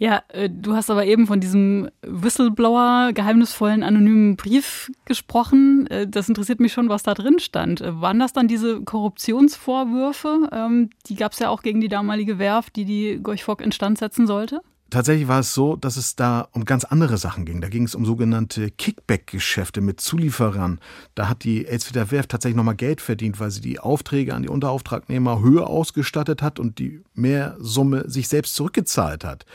Ja, 0.00 0.22
äh, 0.28 0.48
du 0.48 0.74
hast 0.74 0.88
aber 0.88 1.04
eben 1.04 1.26
von 1.26 1.40
diesem 1.40 1.90
Whistleblower, 2.00 3.12
geheimnisvollen, 3.12 3.82
anonymen 3.82 4.34
Brief 4.36 4.90
gesprochen. 5.04 5.86
Äh, 5.88 6.08
das 6.08 6.26
interessiert 6.26 6.58
mich 6.58 6.72
schon, 6.72 6.88
was 6.88 7.02
da 7.02 7.12
drin 7.12 7.38
stand. 7.38 7.82
Äh, 7.82 8.00
waren 8.00 8.18
das 8.18 8.32
dann 8.32 8.48
diese 8.48 8.80
Korruptionsvorwürfe? 8.80 10.48
Ähm, 10.52 10.88
die 11.04 11.16
gab 11.16 11.32
es 11.32 11.38
ja 11.38 11.50
auch 11.50 11.60
gegen 11.60 11.82
die 11.82 11.88
damalige 11.88 12.38
Werft, 12.38 12.76
die 12.76 12.86
die 12.86 13.20
Gorch 13.22 13.44
Fock 13.44 13.60
instand 13.60 13.98
setzen 13.98 14.26
sollte? 14.26 14.62
Tatsächlich 14.90 15.28
war 15.28 15.40
es 15.40 15.54
so, 15.54 15.76
dass 15.76 15.96
es 15.96 16.16
da 16.16 16.48
um 16.52 16.64
ganz 16.64 16.84
andere 16.84 17.16
Sachen 17.16 17.44
ging. 17.44 17.60
Da 17.60 17.68
ging 17.68 17.84
es 17.84 17.94
um 17.94 18.04
sogenannte 18.04 18.70
Kickback-Geschäfte 18.70 19.80
mit 19.80 20.00
Zulieferern. 20.00 20.80
Da 21.14 21.28
hat 21.28 21.44
die 21.44 21.64
Elsfeder 21.64 22.10
Werft 22.10 22.30
tatsächlich 22.30 22.56
nochmal 22.56 22.74
Geld 22.74 23.00
verdient, 23.00 23.38
weil 23.38 23.52
sie 23.52 23.60
die 23.60 23.78
Aufträge 23.78 24.34
an 24.34 24.42
die 24.42 24.48
Unterauftragnehmer 24.48 25.40
höher 25.40 25.68
ausgestattet 25.68 26.42
hat 26.42 26.58
und 26.58 26.80
die 26.80 27.02
Mehrsumme 27.14 28.10
sich 28.10 28.26
selbst 28.26 28.56
zurückgezahlt 28.56 29.24
hat. 29.24 29.46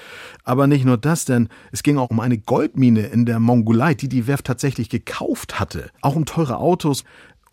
Aber 0.46 0.68
nicht 0.68 0.86
nur 0.86 0.98
das, 0.98 1.26
denn 1.26 1.50
es 1.74 1.84
ging 1.84 1.98
auch 1.98 2.10
um 2.10 2.22
eine 2.22 2.38
Goldmine 2.38 3.08
in 3.08 3.26
der 3.26 3.40
Mongolei, 3.40 3.94
die 3.94 4.08
die 4.08 4.28
Werft 4.28 4.46
tatsächlich 4.46 4.90
gekauft 4.90 5.60
hatte. 5.60 5.92
Auch 6.02 6.16
um 6.16 6.26
teure 6.26 6.58
Autos 6.58 7.04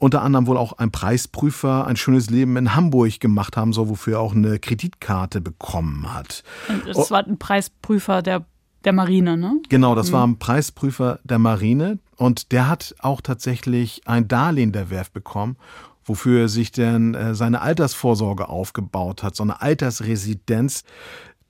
unter 0.02 0.22
anderem 0.22 0.48
wohl 0.48 0.56
auch 0.56 0.72
ein 0.78 0.90
Preisprüfer 0.90 1.86
ein 1.86 1.96
schönes 1.96 2.28
Leben 2.28 2.56
in 2.56 2.74
Hamburg 2.74 3.20
gemacht 3.20 3.56
haben 3.56 3.72
soll, 3.72 3.88
wofür 3.88 4.14
er 4.14 4.20
auch 4.20 4.34
eine 4.34 4.58
Kreditkarte 4.58 5.40
bekommen 5.40 6.12
hat. 6.12 6.42
Das 6.84 7.12
war 7.12 7.24
ein 7.24 7.38
Preisprüfer 7.38 8.20
der, 8.20 8.44
der 8.84 8.92
Marine, 8.92 9.36
ne? 9.36 9.60
Genau, 9.68 9.94
das 9.94 10.08
mhm. 10.08 10.12
war 10.12 10.26
ein 10.26 10.38
Preisprüfer 10.40 11.20
der 11.22 11.38
Marine 11.38 12.00
und 12.16 12.50
der 12.50 12.68
hat 12.68 12.96
auch 12.98 13.20
tatsächlich 13.20 14.02
ein 14.04 14.26
Darlehen 14.26 14.72
der 14.72 14.90
Werft 14.90 15.12
bekommen 15.12 15.56
wofür 16.04 16.40
er 16.40 16.48
sich 16.48 16.72
denn 16.72 17.14
äh, 17.14 17.32
seine 17.32 17.60
Altersvorsorge 17.60 18.48
aufgebaut 18.48 19.22
hat, 19.22 19.36
so 19.36 19.44
eine 19.44 19.62
Altersresidenz, 19.62 20.82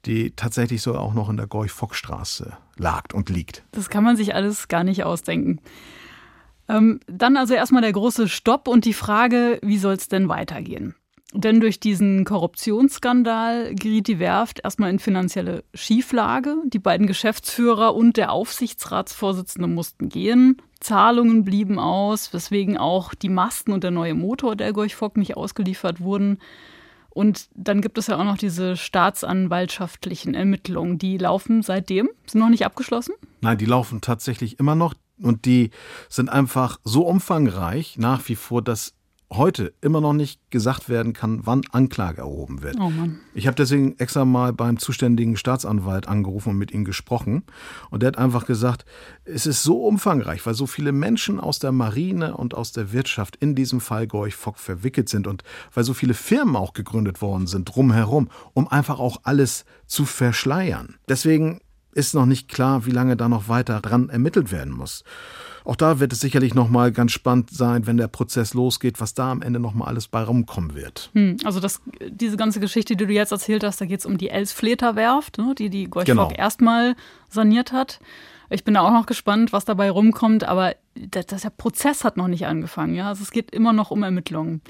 die 0.05 0.33
tatsächlich 0.37 0.83
so 0.83 0.95
auch 0.95 1.15
noch 1.15 1.31
in 1.31 1.39
der 1.39 1.47
Gorch-Fock-Straße 1.47 2.53
lag 2.77 3.15
und 3.15 3.31
liegt. 3.31 3.65
Das 3.73 3.89
kann 3.89 4.05
man 4.05 4.19
sich 4.19 4.35
alles 4.35 4.69
gar 4.69 4.85
nicht 4.85 5.05
ausdenken. 5.05 5.59
Ähm, 6.73 7.01
dann 7.07 7.37
also 7.37 7.55
erstmal 7.55 7.83
der 7.83 7.93
große 7.93 8.29
Stopp 8.29 8.67
und 8.67 8.85
die 8.85 8.95
Frage, 8.95 9.59
wie 9.63 9.79
soll 9.79 9.95
es 9.95 10.09
denn 10.09 10.29
weitergehen? 10.29 10.95
Denn 11.35 11.61
durch 11.61 11.81
diesen 11.81 12.25
Korruptionsskandal 12.25 13.75
geriet 13.75 14.07
die 14.07 14.19
Werft 14.19 14.61
erstmal 14.65 14.91
in 14.91 14.99
finanzielle 14.99 15.65
Schieflage. 15.73 16.57
Die 16.67 16.79
beiden 16.79 17.07
Geschäftsführer 17.07 17.95
und 17.95 18.19
der 18.19 18.33
Aufsichtsratsvorsitzende 18.33 19.67
mussten 19.67 20.11
gehen. 20.11 20.61
Zahlungen 20.81 21.45
blieben 21.45 21.79
aus, 21.79 22.35
weswegen 22.35 22.77
auch 22.77 23.15
die 23.15 23.31
Masten 23.31 23.73
und 23.73 23.83
der 23.83 23.93
neue 23.93 24.15
Motor 24.15 24.57
der 24.57 24.73
Gorch 24.73 24.95
Fock 24.95 25.17
nicht 25.17 25.37
ausgeliefert 25.37 26.01
wurden. 26.01 26.39
Und 27.09 27.49
dann 27.55 27.81
gibt 27.81 27.99
es 27.99 28.09
ja 28.09 28.19
auch 28.19 28.25
noch 28.25 28.39
diese 28.39 28.77
staatsanwaltschaftlichen 28.77 30.35
Ermittlungen. 30.35 30.99
Die 30.99 31.19
laufen 31.19 31.63
seitdem, 31.63 32.11
sind 32.27 32.41
noch 32.41 32.49
nicht 32.49 32.65
abgeschlossen? 32.65 33.15
Nein, 33.41 33.59
die 33.59 33.67
laufen 33.67 34.01
tatsächlich 34.01 34.59
immer 34.59 34.75
noch. 34.75 34.95
Und 35.19 35.45
die 35.45 35.71
sind 36.09 36.29
einfach 36.29 36.81
so 36.85 37.07
umfangreich 37.07 37.97
nach 37.99 38.29
wie 38.29 38.37
vor, 38.37 38.63
dass 38.63 38.95
heute 39.37 39.73
immer 39.81 40.01
noch 40.01 40.13
nicht 40.13 40.41
gesagt 40.51 40.89
werden 40.89 41.13
kann, 41.13 41.41
wann 41.45 41.63
Anklage 41.71 42.21
erhoben 42.21 42.63
wird. 42.63 42.77
Oh 42.79 42.93
ich 43.35 43.47
habe 43.47 43.55
deswegen 43.55 43.99
extra 43.99 44.25
mal 44.25 44.53
beim 44.53 44.79
zuständigen 44.79 45.37
Staatsanwalt 45.37 46.09
angerufen 46.09 46.51
und 46.51 46.59
mit 46.59 46.73
ihm 46.73 46.85
gesprochen. 46.85 47.45
Und 47.91 48.03
der 48.03 48.09
hat 48.09 48.19
einfach 48.19 48.47
gesagt, 48.47 48.85
es 49.25 49.47
ist 49.47 49.63
so 49.63 49.87
umfangreich, 49.87 50.45
weil 50.47 50.55
so 50.55 50.67
viele 50.67 50.93
Menschen 50.93 51.41
aus 51.41 51.59
der 51.59 51.73
Marine 51.73 52.37
und 52.37 52.55
aus 52.55 52.73
der 52.73 52.93
Wirtschaft 52.93 53.37
in 53.37 53.55
diesem 53.55 53.81
Fall 53.81 54.07
Gorch 54.07 54.35
Fock 54.35 54.59
verwickelt 54.59 55.09
sind 55.09 55.27
und 55.27 55.43
weil 55.73 55.85
so 55.85 55.95
viele 55.95 56.15
Firmen 56.15 56.57
auch 56.57 56.73
gegründet 56.73 57.23
worden 57.23 57.47
sind 57.47 57.65
drumherum, 57.65 58.29
um 58.53 58.69
einfach 58.69 58.99
auch 58.99 59.21
alles 59.23 59.65
zu 59.87 60.05
verschleiern. 60.05 60.97
Deswegen 61.09 61.61
ist 61.93 62.15
noch 62.15 62.27
nicht 62.27 62.49
klar, 62.49 62.87
wie 62.87 62.91
lange 62.91 63.17
da 63.17 63.29
noch 63.29 63.49
weiter 63.49 63.81
dran 63.81 64.09
ermittelt 64.09 64.53
werden 64.53 64.73
muss. 64.73 65.05
Auch 65.65 65.77
da 65.77 66.01
wird 66.01 66.13
es 66.13 66.21
sicherlich 66.21 66.55
noch 66.55 66.69
mal 66.69 66.91
ganz 66.91 67.13
spannend 67.13 67.51
sein, 67.51 67.87
wenn 67.87 67.97
der 67.97 68.09
Prozess 68.09 68.53
losgeht, 68.55 69.01
was 69.01 69.15
da 69.15 69.31
am 69.31 69.43
Ende 69.43 69.61
noch 69.61 69.75
mal 69.75 69.87
alles 69.87 70.09
bei 70.09 70.23
rumkommen 70.23 70.75
wird. 70.75 71.11
Hm, 71.15 71.37
also 71.45 71.61
das, 71.61 71.81
diese 72.09 72.37
ganze 72.37 72.59
Geschichte, 72.59 72.97
die 72.97 73.07
du 73.07 73.13
jetzt 73.13 73.33
erzählt 73.33 73.63
hast, 73.63 73.81
da 73.81 73.85
geht 73.85 74.01
es 74.01 74.07
um 74.07 74.19
die 74.19 74.31
Elsfleter-Werft, 74.31 75.39
ne, 75.39 75.55
die 75.57 75.71
die 75.71 75.85
Gorch 75.85 76.07
genau. 76.07 76.31
erstmal 76.31 76.97
saniert 77.29 77.73
hat. 77.73 78.01
Ich 78.51 78.65
bin 78.65 78.75
da 78.75 78.81
auch 78.81 78.93
noch 78.93 79.07
gespannt, 79.07 79.53
was 79.53 79.65
dabei 79.65 79.91
rumkommt, 79.91 80.45
aber 80.45 80.75
das, 80.95 81.27
der 81.27 81.51
Prozess 81.51 82.05
hat 82.05 82.17
noch 82.17 82.29
nicht 82.29 82.47
angefangen. 82.47 82.95
Ja? 82.95 83.09
Also 83.09 83.23
es 83.23 83.31
geht 83.31 83.51
immer 83.51 83.73
noch 83.73 83.91
um 83.91 84.03
Ermittlungen. 84.03 84.61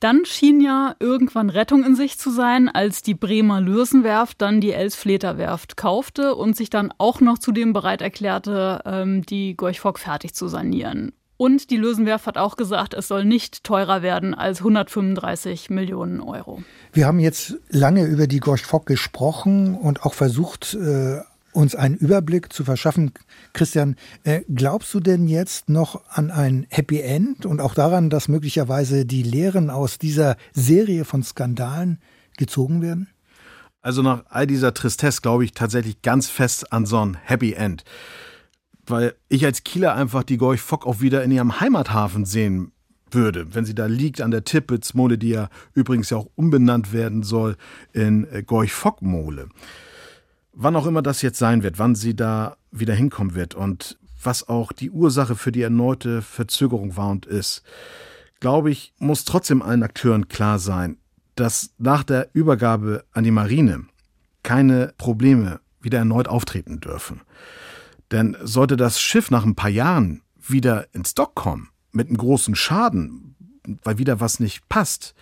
Dann 0.00 0.24
schien 0.24 0.62
ja 0.62 0.96
irgendwann 0.98 1.50
Rettung 1.50 1.84
in 1.84 1.94
sich 1.94 2.18
zu 2.18 2.30
sein, 2.30 2.70
als 2.70 3.02
die 3.02 3.14
Bremer 3.14 3.60
Lürsenwerft 3.60 4.40
dann 4.40 4.62
die 4.62 4.72
Elsfleter 4.72 5.36
Werft 5.36 5.76
kaufte 5.76 6.34
und 6.34 6.56
sich 6.56 6.70
dann 6.70 6.90
auch 6.96 7.20
noch 7.20 7.38
zudem 7.38 7.74
bereit 7.74 8.00
erklärte, 8.00 8.80
ähm, 8.86 9.26
die 9.26 9.54
Gorch-Fock 9.54 9.98
fertig 9.98 10.34
zu 10.34 10.48
sanieren. 10.48 11.12
Und 11.36 11.70
die 11.70 11.76
Lösenwerft 11.76 12.26
hat 12.26 12.38
auch 12.38 12.56
gesagt, 12.56 12.94
es 12.94 13.08
soll 13.08 13.26
nicht 13.26 13.62
teurer 13.64 14.00
werden 14.00 14.34
als 14.34 14.58
135 14.58 15.68
Millionen 15.68 16.20
Euro. 16.20 16.62
Wir 16.92 17.06
haben 17.06 17.18
jetzt 17.18 17.56
lange 17.68 18.04
über 18.04 18.26
die 18.26 18.40
Gorch 18.40 18.64
Fock 18.64 18.86
gesprochen 18.86 19.74
und 19.74 20.02
auch 20.04 20.14
versucht, 20.14 20.74
äh, 20.74 21.20
uns 21.52 21.74
einen 21.74 21.96
Überblick 21.96 22.52
zu 22.52 22.64
verschaffen. 22.64 23.12
Christian, 23.52 23.96
äh, 24.24 24.42
glaubst 24.52 24.92
du 24.94 25.00
denn 25.00 25.26
jetzt 25.26 25.68
noch 25.68 26.02
an 26.08 26.30
ein 26.30 26.66
Happy 26.70 27.00
End 27.00 27.46
und 27.46 27.60
auch 27.60 27.74
daran, 27.74 28.10
dass 28.10 28.28
möglicherweise 28.28 29.04
die 29.04 29.22
Lehren 29.22 29.70
aus 29.70 29.98
dieser 29.98 30.36
Serie 30.52 31.04
von 31.04 31.22
Skandalen 31.22 31.98
gezogen 32.36 32.82
werden? 32.82 33.08
Also 33.82 34.02
nach 34.02 34.24
all 34.28 34.46
dieser 34.46 34.74
Tristesse 34.74 35.22
glaube 35.22 35.44
ich 35.44 35.52
tatsächlich 35.52 36.02
ganz 36.02 36.28
fest 36.28 36.72
an 36.72 36.86
so 36.86 37.04
ein 37.04 37.16
Happy 37.22 37.54
End. 37.54 37.84
Weil 38.86 39.14
ich 39.28 39.44
als 39.44 39.64
Kieler 39.64 39.94
einfach 39.94 40.22
die 40.22 40.36
Gorch 40.36 40.60
Fock 40.60 40.86
auch 40.86 41.00
wieder 41.00 41.24
in 41.24 41.30
ihrem 41.30 41.60
Heimathafen 41.60 42.24
sehen 42.24 42.72
würde, 43.10 43.54
wenn 43.54 43.64
sie 43.64 43.74
da 43.74 43.86
liegt 43.86 44.20
an 44.20 44.30
der 44.30 44.44
Tippitzmole, 44.44 45.18
die 45.18 45.30
ja 45.30 45.48
übrigens 45.74 46.10
ja 46.10 46.18
auch 46.18 46.28
umbenannt 46.36 46.92
werden 46.92 47.22
soll 47.22 47.56
in 47.92 48.28
äh, 48.30 48.42
Gorch 48.42 48.72
Fock 48.72 49.02
Mole 49.02 49.48
wann 50.52 50.76
auch 50.76 50.86
immer 50.86 51.02
das 51.02 51.22
jetzt 51.22 51.38
sein 51.38 51.62
wird, 51.62 51.78
wann 51.78 51.94
sie 51.94 52.14
da 52.14 52.56
wieder 52.70 52.94
hinkommen 52.94 53.34
wird 53.34 53.54
und 53.54 53.98
was 54.22 54.48
auch 54.48 54.72
die 54.72 54.90
Ursache 54.90 55.34
für 55.34 55.52
die 55.52 55.62
erneute 55.62 56.22
Verzögerung 56.22 56.96
war 56.96 57.10
und 57.10 57.26
ist, 57.26 57.62
glaube 58.38 58.70
ich, 58.70 58.92
muss 58.98 59.24
trotzdem 59.24 59.62
allen 59.62 59.82
Akteuren 59.82 60.28
klar 60.28 60.58
sein, 60.58 60.98
dass 61.36 61.70
nach 61.78 62.04
der 62.04 62.28
Übergabe 62.32 63.04
an 63.12 63.24
die 63.24 63.30
Marine 63.30 63.86
keine 64.42 64.92
Probleme 64.98 65.60
wieder 65.80 65.98
erneut 65.98 66.28
auftreten 66.28 66.80
dürfen. 66.80 67.22
Denn 68.10 68.36
sollte 68.42 68.76
das 68.76 69.00
Schiff 69.00 69.30
nach 69.30 69.44
ein 69.44 69.54
paar 69.54 69.70
Jahren 69.70 70.22
wieder 70.36 70.86
ins 70.92 71.14
Dock 71.14 71.34
kommen, 71.34 71.68
mit 71.92 72.08
einem 72.08 72.16
großen 72.16 72.54
Schaden, 72.54 73.36
weil 73.84 73.98
wieder 73.98 74.20
was 74.20 74.40
nicht 74.40 74.68
passt, 74.68 75.14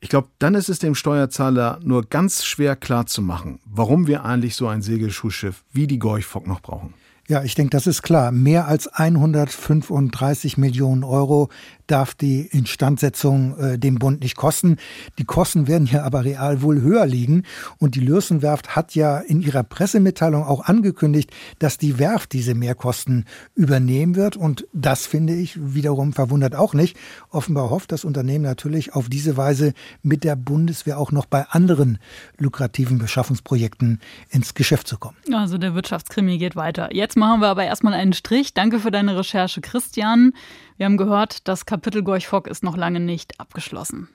ich 0.00 0.08
glaube, 0.08 0.28
dann 0.38 0.54
ist 0.54 0.68
es 0.68 0.78
dem 0.78 0.94
Steuerzahler 0.94 1.80
nur 1.82 2.04
ganz 2.04 2.44
schwer 2.44 2.76
klarzumachen, 2.76 3.60
warum 3.64 4.06
wir 4.06 4.24
eigentlich 4.24 4.54
so 4.54 4.68
ein 4.68 4.82
Segelschussschiff 4.82 5.64
wie 5.72 5.86
die 5.86 5.98
Gorch-Fock 5.98 6.46
noch 6.46 6.60
brauchen. 6.60 6.94
Ja, 7.28 7.42
ich 7.42 7.56
denke, 7.56 7.70
das 7.70 7.88
ist 7.88 8.02
klar. 8.02 8.30
Mehr 8.30 8.68
als 8.68 8.86
135 8.86 10.58
Millionen 10.58 11.02
Euro 11.02 11.48
darf 11.86 12.14
die 12.14 12.46
Instandsetzung 12.46 13.58
äh, 13.58 13.78
dem 13.78 13.96
Bund 13.96 14.20
nicht 14.20 14.36
kosten. 14.36 14.76
Die 15.18 15.24
Kosten 15.24 15.66
werden 15.66 15.88
ja 15.90 16.02
aber 16.02 16.24
real 16.24 16.62
wohl 16.62 16.80
höher 16.80 17.06
liegen. 17.06 17.44
Und 17.78 17.94
die 17.94 18.00
Lürsenwerft 18.00 18.76
hat 18.76 18.94
ja 18.94 19.18
in 19.18 19.40
ihrer 19.40 19.62
Pressemitteilung 19.62 20.44
auch 20.44 20.64
angekündigt, 20.64 21.30
dass 21.58 21.78
die 21.78 21.98
Werft 21.98 22.32
diese 22.32 22.54
Mehrkosten 22.54 23.24
übernehmen 23.54 24.16
wird. 24.16 24.36
Und 24.36 24.66
das 24.72 25.06
finde 25.06 25.34
ich 25.34 25.58
wiederum 25.74 26.12
verwundert 26.12 26.54
auch 26.54 26.74
nicht. 26.74 26.96
Offenbar 27.30 27.70
hofft 27.70 27.92
das 27.92 28.04
Unternehmen 28.04 28.44
natürlich 28.44 28.94
auf 28.94 29.08
diese 29.08 29.36
Weise 29.36 29.72
mit 30.02 30.24
der 30.24 30.36
Bundeswehr 30.36 30.98
auch 30.98 31.12
noch 31.12 31.26
bei 31.26 31.46
anderen 31.48 31.98
lukrativen 32.38 32.98
Beschaffungsprojekten 32.98 34.00
ins 34.30 34.54
Geschäft 34.54 34.88
zu 34.88 34.98
kommen. 34.98 35.16
Also 35.32 35.58
der 35.58 35.74
Wirtschaftskrimi 35.74 36.38
geht 36.38 36.56
weiter. 36.56 36.94
Jetzt 36.94 37.16
machen 37.16 37.40
wir 37.40 37.48
aber 37.48 37.64
erstmal 37.64 37.94
einen 37.94 38.12
Strich. 38.12 38.54
Danke 38.54 38.80
für 38.80 38.90
deine 38.90 39.16
Recherche, 39.16 39.60
Christian. 39.60 40.32
Wir 40.76 40.84
haben 40.84 40.98
gehört, 40.98 41.48
das 41.48 41.64
Kapitel 41.64 42.02
Gorch 42.02 42.26
Fock 42.26 42.46
ist 42.46 42.62
noch 42.62 42.76
lange 42.76 43.00
nicht 43.00 43.40
abgeschlossen. 43.40 44.08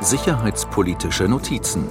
Sicherheitspolitische 0.00 1.28
Notizen. 1.28 1.86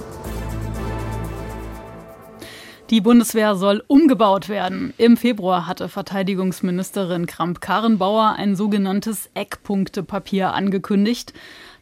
Die 2.90 3.00
Bundeswehr 3.00 3.54
soll 3.54 3.82
umgebaut 3.86 4.50
werden. 4.50 4.92
Im 4.98 5.16
Februar 5.16 5.66
hatte 5.66 5.88
Verteidigungsministerin 5.88 7.24
Kramp-Karrenbauer 7.24 8.34
ein 8.36 8.54
sogenanntes 8.54 9.30
Eckpunktepapier 9.32 10.52
angekündigt. 10.52 11.32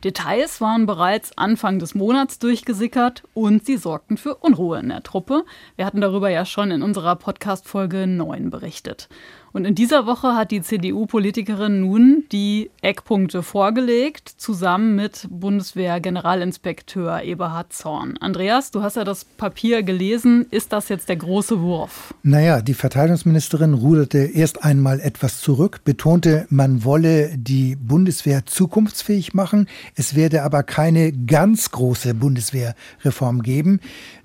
Details 0.04 0.60
waren 0.60 0.86
bereits 0.86 1.36
Anfang 1.36 1.80
des 1.80 1.96
Monats 1.96 2.38
durchgesickert 2.38 3.24
und 3.34 3.66
sie 3.66 3.76
sorgten 3.76 4.18
für 4.18 4.36
Unruhe 4.36 4.78
in 4.78 4.88
der 4.88 5.02
Truppe. 5.02 5.44
Wir 5.74 5.84
hatten 5.84 6.00
darüber 6.00 6.30
ja 6.30 6.46
schon 6.46 6.70
in 6.70 6.82
unserer 6.82 7.16
Podcast-Folge 7.16 8.06
9 8.06 8.48
berichtet. 8.48 9.08
Und 9.52 9.64
in 9.64 9.74
dieser 9.74 10.06
Woche 10.06 10.36
hat 10.36 10.52
die 10.52 10.62
CDU-Politikerin 10.62 11.80
nun 11.80 12.24
die 12.30 12.70
Eckpunkte 12.82 13.42
vorgelegt, 13.42 14.28
zusammen 14.36 14.94
mit 14.94 15.26
Bundeswehr-Generalinspekteur 15.28 17.22
Eberhard 17.22 17.72
Zorn. 17.72 18.16
Andreas, 18.20 18.70
du 18.70 18.82
hast 18.82 18.96
ja 18.96 19.02
das 19.02 19.24
Papier 19.24 19.82
gelesen. 19.82 20.46
Ist 20.50 20.72
das 20.72 20.88
jetzt 20.88 21.08
der 21.08 21.16
große 21.16 21.60
Wurf? 21.60 22.14
Naja, 22.22 22.62
die 22.62 22.74
Verteidigungsministerin 22.74 23.74
ruderte 23.74 24.18
erst 24.18 24.62
einmal 24.62 25.00
etwas 25.00 25.40
zurück, 25.40 25.80
betonte, 25.84 26.46
man 26.48 26.84
wolle 26.84 27.36
die 27.36 27.74
Bundeswehr 27.74 28.46
zukunftsfähig 28.46 29.34
machen. 29.34 29.66
Es 29.96 30.14
werde 30.14 30.44
aber 30.44 30.62
keine 30.62 31.12
ganz 31.12 31.72
große 31.72 32.14
Bundeswehrreform 32.14 33.42
geben. 33.42 33.80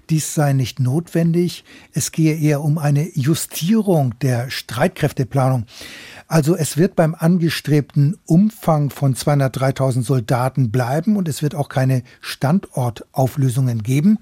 Dies 0.09 0.33
sei 0.33 0.53
nicht 0.53 0.79
notwendig. 0.79 1.63
Es 1.93 2.11
gehe 2.11 2.35
eher 2.35 2.61
um 2.61 2.77
eine 2.77 3.09
Justierung 3.17 4.13
der 4.19 4.49
Streitkräfteplanung. 4.49 5.65
Also 6.27 6.55
es 6.55 6.77
wird 6.77 6.95
beim 6.95 7.15
angestrebten 7.15 8.17
Umfang 8.25 8.89
von 8.89 9.15
203.000 9.15 10.03
Soldaten 10.03 10.71
bleiben 10.71 11.17
und 11.17 11.27
es 11.27 11.43
wird 11.43 11.53
auch 11.53 11.69
keine 11.69 12.03
Standortauflösungen 12.21 13.83
geben. 13.83 14.17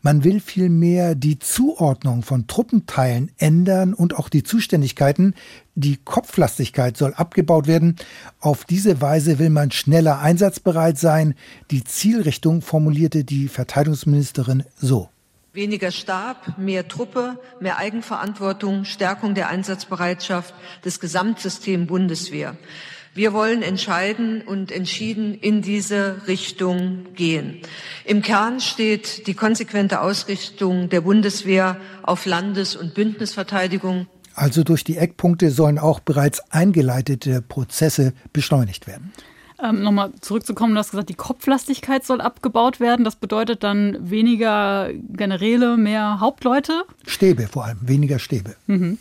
Man 0.00 0.22
will 0.22 0.40
vielmehr 0.40 1.14
die 1.14 1.38
Zuordnung 1.38 2.22
von 2.22 2.46
Truppenteilen 2.46 3.32
ändern 3.38 3.94
und 3.94 4.16
auch 4.16 4.28
die 4.28 4.44
Zuständigkeiten. 4.44 5.34
Die 5.74 5.96
Kopflastigkeit 5.96 6.96
soll 6.96 7.14
abgebaut 7.14 7.66
werden. 7.66 7.96
Auf 8.40 8.64
diese 8.64 9.00
Weise 9.00 9.38
will 9.38 9.50
man 9.50 9.70
schneller 9.70 10.18
einsatzbereit 10.18 10.98
sein. 10.98 11.34
Die 11.70 11.84
Zielrichtung 11.84 12.60
formulierte 12.60 13.24
die 13.24 13.48
Verteidigungsministerin 13.48 14.64
so. 14.76 15.08
Weniger 15.52 15.90
Stab, 15.90 16.58
mehr 16.58 16.86
Truppe, 16.86 17.38
mehr 17.60 17.78
Eigenverantwortung, 17.78 18.84
Stärkung 18.84 19.34
der 19.34 19.48
Einsatzbereitschaft 19.48 20.54
des 20.84 21.00
Gesamtsystems 21.00 21.88
Bundeswehr. 21.88 22.56
Wir 23.12 23.32
wollen 23.32 23.62
entscheiden 23.62 24.42
und 24.42 24.70
entschieden 24.70 25.34
in 25.34 25.62
diese 25.62 26.28
Richtung 26.28 27.06
gehen. 27.16 27.60
Im 28.04 28.22
Kern 28.22 28.60
steht 28.60 29.26
die 29.26 29.34
konsequente 29.34 30.00
Ausrichtung 30.00 30.88
der 30.88 31.00
Bundeswehr 31.00 31.76
auf 32.02 32.26
Landes- 32.26 32.76
und 32.76 32.94
Bündnisverteidigung. 32.94 34.06
Also 34.40 34.64
durch 34.64 34.84
die 34.84 34.96
Eckpunkte 34.96 35.50
sollen 35.50 35.78
auch 35.78 36.00
bereits 36.00 36.40
eingeleitete 36.50 37.42
Prozesse 37.42 38.14
beschleunigt 38.32 38.86
werden. 38.86 39.12
Ähm, 39.62 39.82
Nochmal 39.82 40.12
zurückzukommen, 40.22 40.72
du 40.72 40.78
hast 40.78 40.92
gesagt, 40.92 41.10
die 41.10 41.14
Kopflastigkeit 41.14 42.06
soll 42.06 42.22
abgebaut 42.22 42.80
werden. 42.80 43.04
Das 43.04 43.16
bedeutet 43.16 43.62
dann 43.62 43.98
weniger 44.00 44.88
Generäle, 44.94 45.76
mehr 45.76 46.20
Hauptleute? 46.20 46.84
Stäbe 47.06 47.48
vor 47.48 47.66
allem, 47.66 47.80
weniger 47.82 48.18
Stäbe. 48.18 48.56
Mhm. 48.66 48.96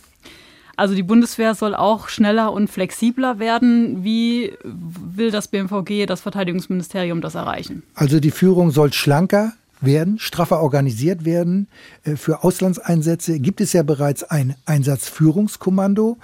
Also 0.76 0.94
die 0.94 1.04
Bundeswehr 1.04 1.56
soll 1.56 1.74
auch 1.74 2.10
schneller 2.10 2.52
und 2.52 2.70
flexibler 2.70 3.40
werden. 3.40 4.04
Wie 4.04 4.52
will 4.66 5.32
das 5.32 5.48
BMVG, 5.48 6.06
das 6.06 6.20
Verteidigungsministerium, 6.20 7.22
das 7.22 7.36
erreichen? 7.36 7.84
Also 7.96 8.20
die 8.20 8.32
Führung 8.32 8.72
soll 8.72 8.92
schlanker 8.92 9.54
werden, 9.82 10.20
straffer 10.20 10.62
organisiert 10.62 11.26
werden. 11.26 11.68
Äh, 12.04 12.16
für 12.16 12.44
Auslandseinsätze 12.44 13.40
gibt 13.40 13.62
es 13.62 13.74
ja 13.74 13.84
bereits 13.84 14.24
ein 14.24 14.56
Einsatzführungskommando 14.66 16.18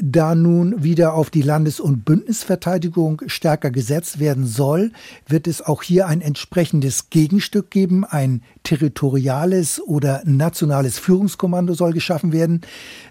da 0.00 0.34
nun 0.34 0.82
wieder 0.82 1.14
auf 1.14 1.30
die 1.30 1.42
Landes- 1.42 1.80
und 1.80 2.04
Bündnisverteidigung 2.04 3.22
stärker 3.26 3.70
gesetzt 3.70 4.20
werden 4.20 4.46
soll, 4.46 4.92
wird 5.26 5.46
es 5.46 5.62
auch 5.62 5.82
hier 5.82 6.06
ein 6.06 6.20
entsprechendes 6.20 7.10
Gegenstück 7.10 7.70
geben. 7.70 8.04
Ein 8.04 8.42
territoriales 8.62 9.80
oder 9.80 10.22
nationales 10.24 10.98
Führungskommando 10.98 11.74
soll 11.74 11.92
geschaffen 11.92 12.32
werden. 12.32 12.60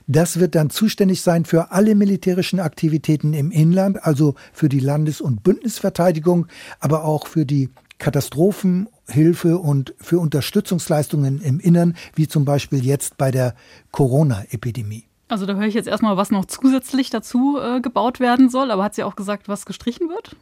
Das 0.07 0.39
wird 0.39 0.55
dann 0.55 0.69
zuständig 0.69 1.21
sein 1.21 1.45
für 1.45 1.71
alle 1.71 1.95
militärischen 1.95 2.59
Aktivitäten 2.59 3.33
im 3.33 3.51
Inland, 3.51 4.03
also 4.03 4.35
für 4.53 4.69
die 4.69 4.79
Landes- 4.79 5.21
und 5.21 5.43
Bündnisverteidigung, 5.43 6.47
aber 6.79 7.03
auch 7.03 7.27
für 7.27 7.45
die 7.45 7.69
Katastrophenhilfe 7.99 9.57
und 9.57 9.93
für 9.99 10.19
Unterstützungsleistungen 10.19 11.41
im 11.41 11.59
Innern, 11.59 11.97
wie 12.15 12.27
zum 12.27 12.45
Beispiel 12.45 12.85
jetzt 12.85 13.17
bei 13.17 13.31
der 13.31 13.55
Corona-Epidemie. 13.91 15.07
Also 15.27 15.45
da 15.45 15.55
höre 15.55 15.67
ich 15.67 15.73
jetzt 15.73 15.87
erstmal, 15.87 16.15
was 16.15 16.31
noch 16.31 16.45
zusätzlich 16.45 17.09
dazu 17.09 17.59
äh, 17.59 17.81
gebaut 17.81 18.19
werden 18.19 18.49
soll, 18.49 18.71
aber 18.71 18.83
hat 18.83 18.95
sie 18.95 19.03
auch 19.03 19.15
gesagt, 19.15 19.49
was 19.49 19.65
gestrichen 19.65 20.09
wird? 20.09 20.35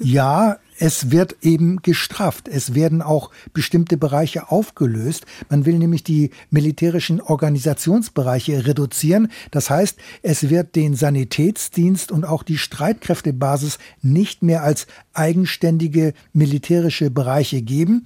Ja, 0.00 0.58
es 0.78 1.10
wird 1.10 1.36
eben 1.42 1.82
gestrafft. 1.82 2.48
Es 2.48 2.74
werden 2.74 3.02
auch 3.02 3.30
bestimmte 3.52 3.96
Bereiche 3.96 4.50
aufgelöst. 4.50 5.26
Man 5.48 5.66
will 5.66 5.78
nämlich 5.78 6.04
die 6.04 6.30
militärischen 6.50 7.20
Organisationsbereiche 7.20 8.66
reduzieren. 8.66 9.30
Das 9.50 9.70
heißt, 9.70 9.98
es 10.22 10.50
wird 10.50 10.76
den 10.76 10.94
Sanitätsdienst 10.94 12.10
und 12.10 12.24
auch 12.24 12.42
die 12.42 12.58
Streitkräftebasis 12.58 13.78
nicht 14.02 14.42
mehr 14.42 14.62
als 14.62 14.86
eigenständige 15.12 16.12
militärische 16.32 17.10
Bereiche 17.10 17.62
geben. 17.62 18.04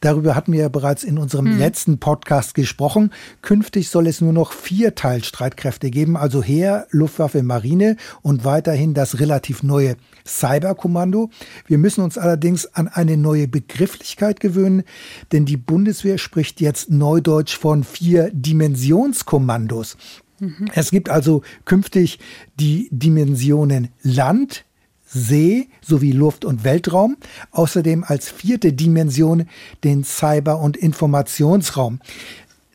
Darüber 0.00 0.34
hatten 0.34 0.52
wir 0.52 0.60
ja 0.60 0.68
bereits 0.68 1.04
in 1.04 1.18
unserem 1.18 1.46
hm. 1.46 1.58
letzten 1.58 1.98
Podcast 1.98 2.54
gesprochen. 2.54 3.12
Künftig 3.42 3.88
soll 3.88 4.06
es 4.06 4.20
nur 4.20 4.32
noch 4.32 4.52
vier 4.52 4.94
Teilstreitkräfte 4.94 5.90
geben, 5.90 6.16
also 6.16 6.42
Heer, 6.42 6.86
Luftwaffe, 6.90 7.42
Marine 7.42 7.96
und 8.22 8.44
weiterhin 8.44 8.94
das 8.94 9.20
relativ 9.20 9.62
neue 9.62 9.96
Cyberkommando. 10.26 11.30
Wir 11.66 11.78
müssen 11.78 12.02
uns 12.02 12.09
allerdings 12.18 12.66
an 12.66 12.88
eine 12.88 13.16
neue 13.16 13.48
Begrifflichkeit 13.48 14.40
gewöhnen, 14.40 14.84
denn 15.32 15.44
die 15.44 15.56
Bundeswehr 15.56 16.18
spricht 16.18 16.60
jetzt 16.60 16.90
neudeutsch 16.90 17.56
von 17.56 17.84
vier 17.84 18.30
Dimensionskommandos. 18.32 19.96
Mhm. 20.40 20.68
Es 20.74 20.90
gibt 20.90 21.08
also 21.08 21.42
künftig 21.64 22.18
die 22.58 22.88
Dimensionen 22.90 23.88
Land, 24.02 24.64
See 25.12 25.68
sowie 25.80 26.12
Luft- 26.12 26.44
und 26.44 26.62
Weltraum, 26.62 27.16
außerdem 27.50 28.04
als 28.04 28.30
vierte 28.30 28.72
Dimension 28.72 29.46
den 29.82 30.04
Cyber- 30.04 30.60
und 30.60 30.76
Informationsraum. 30.76 31.98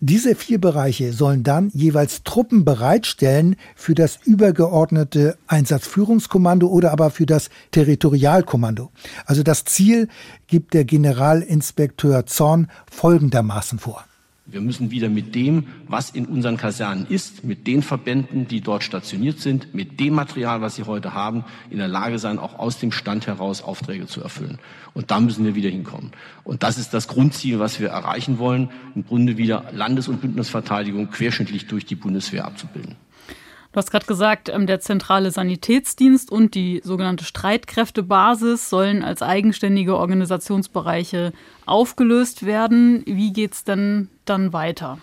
Diese 0.01 0.35
vier 0.35 0.59
Bereiche 0.59 1.13
sollen 1.13 1.43
dann 1.43 1.71
jeweils 1.73 2.23
Truppen 2.23 2.65
bereitstellen 2.65 3.55
für 3.75 3.95
das 3.95 4.19
übergeordnete 4.25 5.37
Einsatzführungskommando 5.47 6.67
oder 6.67 6.91
aber 6.91 7.11
für 7.11 7.25
das 7.25 7.49
Territorialkommando. 7.71 8.91
Also 9.25 9.41
das 9.41 9.63
Ziel 9.63 10.09
gibt 10.47 10.73
der 10.73 10.83
Generalinspekteur 10.83 12.25
Zorn 12.25 12.69
folgendermaßen 12.91 13.79
vor. 13.79 14.03
Wir 14.47 14.61
müssen 14.61 14.91
wieder 14.91 15.09
mit 15.09 15.33
dem, 15.33 15.65
was 15.87 16.11
in 16.11 16.27
unseren 16.27 16.57
Kasernen 16.57 17.07
ist, 17.07 17.43
mit 17.43 17.65
den 17.65 17.81
Verbänden, 17.81 18.47
die 18.47 18.61
dort 18.61 18.83
stationiert 18.83 19.39
sind, 19.39 19.73
mit 19.73 19.99
dem 19.99 20.13
Material, 20.13 20.61
was 20.61 20.75
sie 20.75 20.83
heute 20.83 21.15
haben, 21.15 21.45
in 21.71 21.79
der 21.79 21.87
Lage 21.87 22.19
sein, 22.19 22.37
auch 22.37 22.59
aus 22.59 22.77
dem 22.77 22.91
Stand 22.91 23.25
heraus 23.25 23.63
Aufträge 23.63 24.05
zu 24.05 24.21
erfüllen. 24.21 24.59
Und 24.93 25.09
da 25.09 25.19
müssen 25.19 25.45
wir 25.45 25.55
wieder 25.55 25.71
hinkommen. 25.71 26.11
Und 26.43 26.61
das 26.61 26.77
ist 26.77 26.93
das 26.93 27.07
Grundziel, 27.07 27.57
was 27.57 27.79
wir 27.79 27.89
erreichen 27.89 28.37
wollen, 28.37 28.69
im 28.93 29.03
Grunde 29.03 29.37
wieder 29.37 29.65
Landes- 29.71 30.07
und 30.07 30.21
Bündnisverteidigung 30.21 31.09
querschnittlich 31.09 31.65
durch 31.65 31.87
die 31.87 31.95
Bundeswehr 31.95 32.45
abzubilden. 32.45 32.97
Du 33.75 33.79
hast 33.79 33.91
gerade 33.91 34.05
gesagt, 34.05 34.47
ähm, 34.47 34.67
der 34.67 34.79
zentrale 34.79 35.31
Sanitätsdienst 35.31 36.31
und 36.31 36.55
die 36.55 36.79
sogenannte 36.85 37.25
Streitkräftebasis 37.25 38.69
sollen 38.69 39.03
als 39.03 39.21
eigenständige 39.21 39.97
Organisationsbereiche 39.97 41.33
aufgelöst 41.65 42.45
werden. 42.45 43.03
Wie 43.05 43.33
geht 43.33 43.53
es 43.53 43.65
denn 43.65 44.07
dann 44.23 44.53
weiter? 44.53 44.99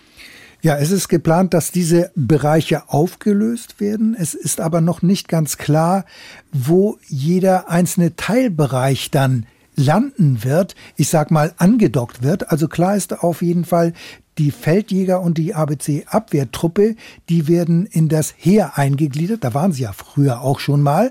Ja, 0.62 0.78
es 0.78 0.90
ist 0.90 1.08
geplant, 1.08 1.52
dass 1.52 1.70
diese 1.70 2.12
Bereiche 2.14 2.88
aufgelöst 2.88 3.78
werden. 3.78 4.16
Es 4.18 4.32
ist 4.32 4.58
aber 4.58 4.80
noch 4.80 5.02
nicht 5.02 5.28
ganz 5.28 5.58
klar, 5.58 6.06
wo 6.50 6.96
jeder 7.08 7.68
einzelne 7.68 8.16
Teilbereich 8.16 9.10
dann 9.10 9.44
landen 9.74 10.44
wird, 10.44 10.74
ich 10.96 11.08
sag 11.08 11.30
mal 11.30 11.52
angedockt 11.58 12.22
wird. 12.22 12.50
Also 12.50 12.68
klar 12.68 12.96
ist 12.96 13.22
auf 13.22 13.42
jeden 13.42 13.66
Fall, 13.66 13.92
die 14.38 14.50
Feldjäger 14.50 15.20
und 15.20 15.38
die 15.38 15.54
ABC-Abwehrtruppe, 15.54 16.96
die 17.28 17.48
werden 17.48 17.86
in 17.86 18.08
das 18.08 18.34
Heer 18.36 18.78
eingegliedert. 18.78 19.44
Da 19.44 19.54
waren 19.54 19.72
sie 19.72 19.82
ja 19.82 19.92
früher 19.92 20.40
auch 20.40 20.58
schon 20.58 20.80
mal 20.80 21.10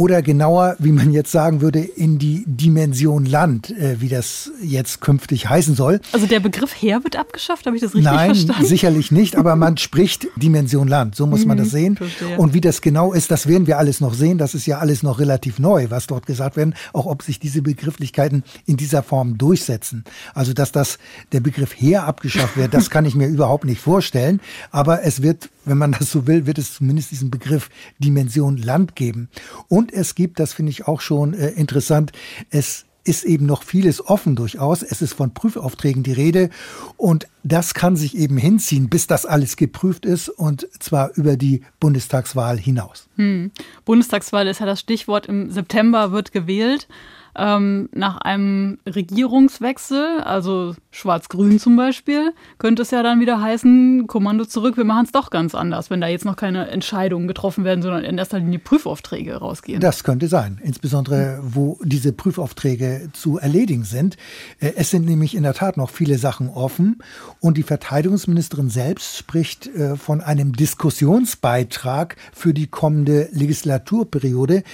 oder 0.00 0.22
genauer, 0.22 0.76
wie 0.78 0.92
man 0.92 1.12
jetzt 1.12 1.30
sagen 1.30 1.60
würde, 1.60 1.80
in 1.80 2.18
die 2.18 2.42
Dimension 2.46 3.26
Land, 3.26 3.68
äh, 3.68 4.00
wie 4.00 4.08
das 4.08 4.50
jetzt 4.62 5.02
künftig 5.02 5.50
heißen 5.50 5.74
soll. 5.74 6.00
Also 6.12 6.26
der 6.26 6.40
Begriff 6.40 6.72
Heer 6.72 7.04
wird 7.04 7.16
abgeschafft, 7.16 7.66
habe 7.66 7.76
ich 7.76 7.82
das 7.82 7.94
richtig 7.94 8.10
Nein, 8.10 8.30
verstanden? 8.30 8.62
Nein, 8.62 8.66
sicherlich 8.66 9.12
nicht, 9.12 9.36
aber 9.36 9.56
man 9.56 9.76
spricht 9.76 10.26
Dimension 10.36 10.88
Land, 10.88 11.16
so 11.16 11.26
muss 11.26 11.42
mhm, 11.42 11.48
man 11.48 11.58
das 11.58 11.70
sehen. 11.70 11.96
Verstehe. 11.96 12.38
Und 12.38 12.54
wie 12.54 12.62
das 12.62 12.80
genau 12.80 13.12
ist, 13.12 13.30
das 13.30 13.46
werden 13.46 13.66
wir 13.66 13.76
alles 13.76 14.00
noch 14.00 14.14
sehen. 14.14 14.38
Das 14.38 14.54
ist 14.54 14.64
ja 14.64 14.78
alles 14.78 15.02
noch 15.02 15.18
relativ 15.18 15.58
neu, 15.58 15.88
was 15.90 16.06
dort 16.06 16.24
gesagt 16.24 16.56
werden, 16.56 16.74
auch 16.94 17.04
ob 17.04 17.22
sich 17.22 17.38
diese 17.38 17.60
Begrifflichkeiten 17.60 18.42
in 18.64 18.78
dieser 18.78 19.02
Form 19.02 19.36
durchsetzen. 19.36 20.04
Also 20.32 20.54
dass 20.54 20.72
das 20.72 20.96
der 21.32 21.40
Begriff 21.40 21.74
Heer 21.78 22.04
abgeschafft 22.04 22.56
wird, 22.56 22.72
das 22.72 22.88
kann 22.90 23.04
ich 23.04 23.14
mir 23.14 23.26
überhaupt 23.26 23.66
nicht 23.66 23.82
vorstellen, 23.82 24.40
aber 24.70 25.04
es 25.04 25.20
wird 25.20 25.50
wenn 25.70 25.78
man 25.78 25.92
das 25.92 26.10
so 26.10 26.26
will, 26.26 26.46
wird 26.46 26.58
es 26.58 26.74
zumindest 26.74 27.12
diesen 27.12 27.30
Begriff 27.30 27.70
Dimension 27.98 28.56
Land 28.58 28.96
geben. 28.96 29.28
Und 29.68 29.92
es 29.92 30.14
gibt, 30.14 30.38
das 30.40 30.52
finde 30.52 30.70
ich 30.70 30.86
auch 30.86 31.00
schon 31.00 31.32
äh, 31.32 31.50
interessant, 31.50 32.12
es 32.50 32.84
ist 33.04 33.24
eben 33.24 33.46
noch 33.46 33.62
vieles 33.62 34.04
offen 34.06 34.36
durchaus. 34.36 34.82
Es 34.82 35.00
ist 35.00 35.14
von 35.14 35.32
Prüfaufträgen 35.32 36.02
die 36.02 36.12
Rede 36.12 36.50
und 36.96 37.26
das 37.42 37.72
kann 37.72 37.96
sich 37.96 38.16
eben 38.16 38.36
hinziehen, 38.36 38.90
bis 38.90 39.06
das 39.06 39.24
alles 39.24 39.56
geprüft 39.56 40.04
ist 40.04 40.28
und 40.28 40.68
zwar 40.80 41.16
über 41.16 41.36
die 41.36 41.62
Bundestagswahl 41.78 42.58
hinaus. 42.58 43.08
Hm. 43.16 43.52
Bundestagswahl 43.84 44.46
ist 44.48 44.60
ja 44.60 44.66
das 44.66 44.80
Stichwort. 44.80 45.26
Im 45.26 45.50
September 45.50 46.12
wird 46.12 46.32
gewählt 46.32 46.88
ähm, 47.36 47.88
nach 47.92 48.18
einem 48.18 48.78
Regierungswechsel, 48.86 50.20
also 50.20 50.74
Schwarz-Grün 50.92 51.58
zum 51.58 51.76
Beispiel, 51.76 52.32
könnte 52.58 52.82
es 52.82 52.90
ja 52.90 53.02
dann 53.02 53.20
wieder 53.20 53.40
heißen, 53.40 54.06
Kommando 54.08 54.44
zurück, 54.44 54.76
wir 54.76 54.84
machen 54.84 55.04
es 55.04 55.12
doch 55.12 55.30
ganz 55.30 55.54
anders, 55.54 55.88
wenn 55.88 56.00
da 56.00 56.08
jetzt 56.08 56.24
noch 56.24 56.36
keine 56.36 56.68
Entscheidungen 56.68 57.28
getroffen 57.28 57.64
werden, 57.64 57.82
sondern 57.82 58.04
in 58.04 58.18
erster 58.18 58.40
Linie 58.40 58.58
Prüfaufträge 58.58 59.36
rausgehen. 59.36 59.80
Das 59.80 60.02
könnte 60.02 60.26
sein, 60.26 60.60
insbesondere 60.62 61.38
wo 61.42 61.78
diese 61.82 62.12
Prüfaufträge 62.12 63.10
zu 63.12 63.38
erledigen 63.38 63.84
sind. 63.84 64.16
Äh, 64.58 64.72
es 64.76 64.90
sind 64.90 65.06
nämlich 65.06 65.36
in 65.36 65.44
der 65.44 65.54
Tat 65.54 65.76
noch 65.76 65.90
viele 65.90 66.18
Sachen 66.18 66.48
offen 66.48 66.98
und 67.38 67.56
die 67.56 67.62
Verteidigungsministerin 67.62 68.68
selbst 68.68 69.16
spricht 69.16 69.68
äh, 69.68 69.96
von 69.96 70.20
einem 70.20 70.52
Diskussionsbeitrag 70.54 72.16
für 72.32 72.52
die 72.52 72.66
kommende 72.66 73.28
Legislaturperiode. 73.32 74.64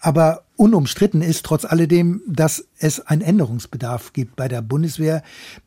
Aber 0.00 0.42
Unumstritten 0.60 1.22
ist 1.22 1.46
trotz 1.46 1.64
alledem, 1.64 2.20
dass 2.26 2.66
es 2.78 3.00
einen 3.00 3.22
Änderungsbedarf 3.22 4.12
gibt 4.12 4.36
bei 4.36 4.46
der 4.46 4.60
Bundeswehr. 4.60 5.22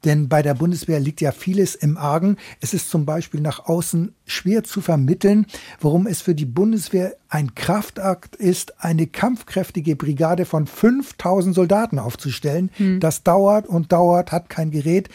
Denn 0.06 0.28
bei 0.28 0.42
der 0.42 0.54
Bundeswehr 0.54 1.00
liegt 1.00 1.22
ja 1.22 1.32
vieles 1.32 1.76
im 1.76 1.98
Argen. 1.98 2.38
Es 2.60 2.74
ist 2.74 2.90
zum 2.90 3.06
Beispiel 3.06 3.42
nach 3.42 3.66
außen 3.66 4.14
schwer 4.26 4.64
zu 4.64 4.82
vermitteln, 4.82 5.46
warum 5.80 6.08
es 6.08 6.22
für 6.22 6.36
die 6.36 6.46
Bundeswehr 6.46 7.16
ein 7.30 7.56
Kraftakt 7.56 8.36
ist, 8.36 8.84
eine 8.84 9.08
kampfkräftige 9.08 9.96
Brigade 9.96 10.46
von 10.46 10.68
5000 10.68 11.56
Soldaten 11.56 12.00
aufzustellen. 12.00 12.70
Hm. 12.76 13.00
Das 13.00 13.24
dauert 13.24 13.68
und 13.68 13.92
dauert, 13.92 14.32
hat 14.32 14.50
kein 14.50 14.72
Gerät 14.72 15.10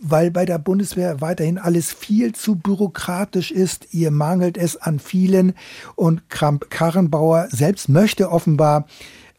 weil 0.00 0.30
bei 0.30 0.44
der 0.44 0.58
Bundeswehr 0.58 1.20
weiterhin 1.20 1.58
alles 1.58 1.92
viel 1.92 2.32
zu 2.32 2.54
bürokratisch 2.56 3.50
ist. 3.50 3.88
Ihr 3.92 4.10
mangelt 4.10 4.56
es 4.56 4.76
an 4.76 4.98
vielen 4.98 5.54
und 5.96 6.30
Kramp-Karrenbauer 6.30 7.48
selbst 7.50 7.88
möchte 7.88 8.30
offenbar 8.30 8.86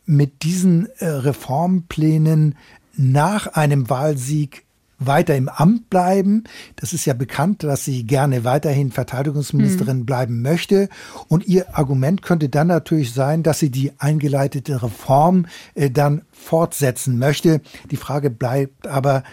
mit 0.05 0.43
diesen 0.43 0.89
äh, 0.97 1.05
Reformplänen 1.05 2.55
nach 2.99 3.47
einem 3.47 3.89
Wahlsieg 3.89 4.65
weiter 4.99 5.37
im 5.37 5.47
Amt 5.47 5.89
bleiben. 5.89 6.43
Das 6.75 6.91
ist 6.91 7.05
ja 7.05 7.13
bekannt, 7.13 7.63
dass 7.63 7.85
sie 7.85 8.03
gerne 8.03 8.43
weiterhin 8.43 8.91
Verteidigungsministerin 8.91 9.99
mhm. 9.99 10.05
bleiben 10.05 10.41
möchte. 10.41 10.89
Und 11.29 11.47
ihr 11.47 11.77
Argument 11.77 12.21
könnte 12.21 12.49
dann 12.49 12.67
natürlich 12.67 13.13
sein, 13.13 13.41
dass 13.41 13.59
sie 13.59 13.71
die 13.71 13.93
eingeleitete 13.97 14.83
Reform 14.83 15.45
äh, 15.75 15.89
dann 15.89 16.23
fortsetzen 16.31 17.17
möchte. 17.17 17.61
Die 17.89 17.97
Frage 17.97 18.29
bleibt 18.29 18.85
aber, 18.85 19.23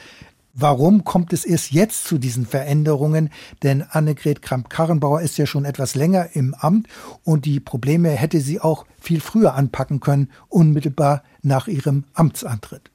Warum 0.58 1.04
kommt 1.04 1.34
es 1.34 1.44
erst 1.44 1.72
jetzt 1.72 2.04
zu 2.06 2.16
diesen 2.16 2.46
Veränderungen? 2.46 3.28
Denn 3.62 3.82
Annegret 3.82 4.40
Kramp-Karrenbauer 4.40 5.20
ist 5.20 5.36
ja 5.36 5.44
schon 5.44 5.66
etwas 5.66 5.94
länger 5.94 6.30
im 6.32 6.54
Amt 6.54 6.88
und 7.24 7.44
die 7.44 7.60
Probleme 7.60 8.08
hätte 8.08 8.40
sie 8.40 8.58
auch 8.58 8.86
viel 8.98 9.20
früher 9.20 9.52
anpacken 9.52 10.00
können, 10.00 10.30
unmittelbar 10.48 11.24
nach 11.42 11.68
ihrem 11.68 12.04
Amtsantritt. 12.14 12.90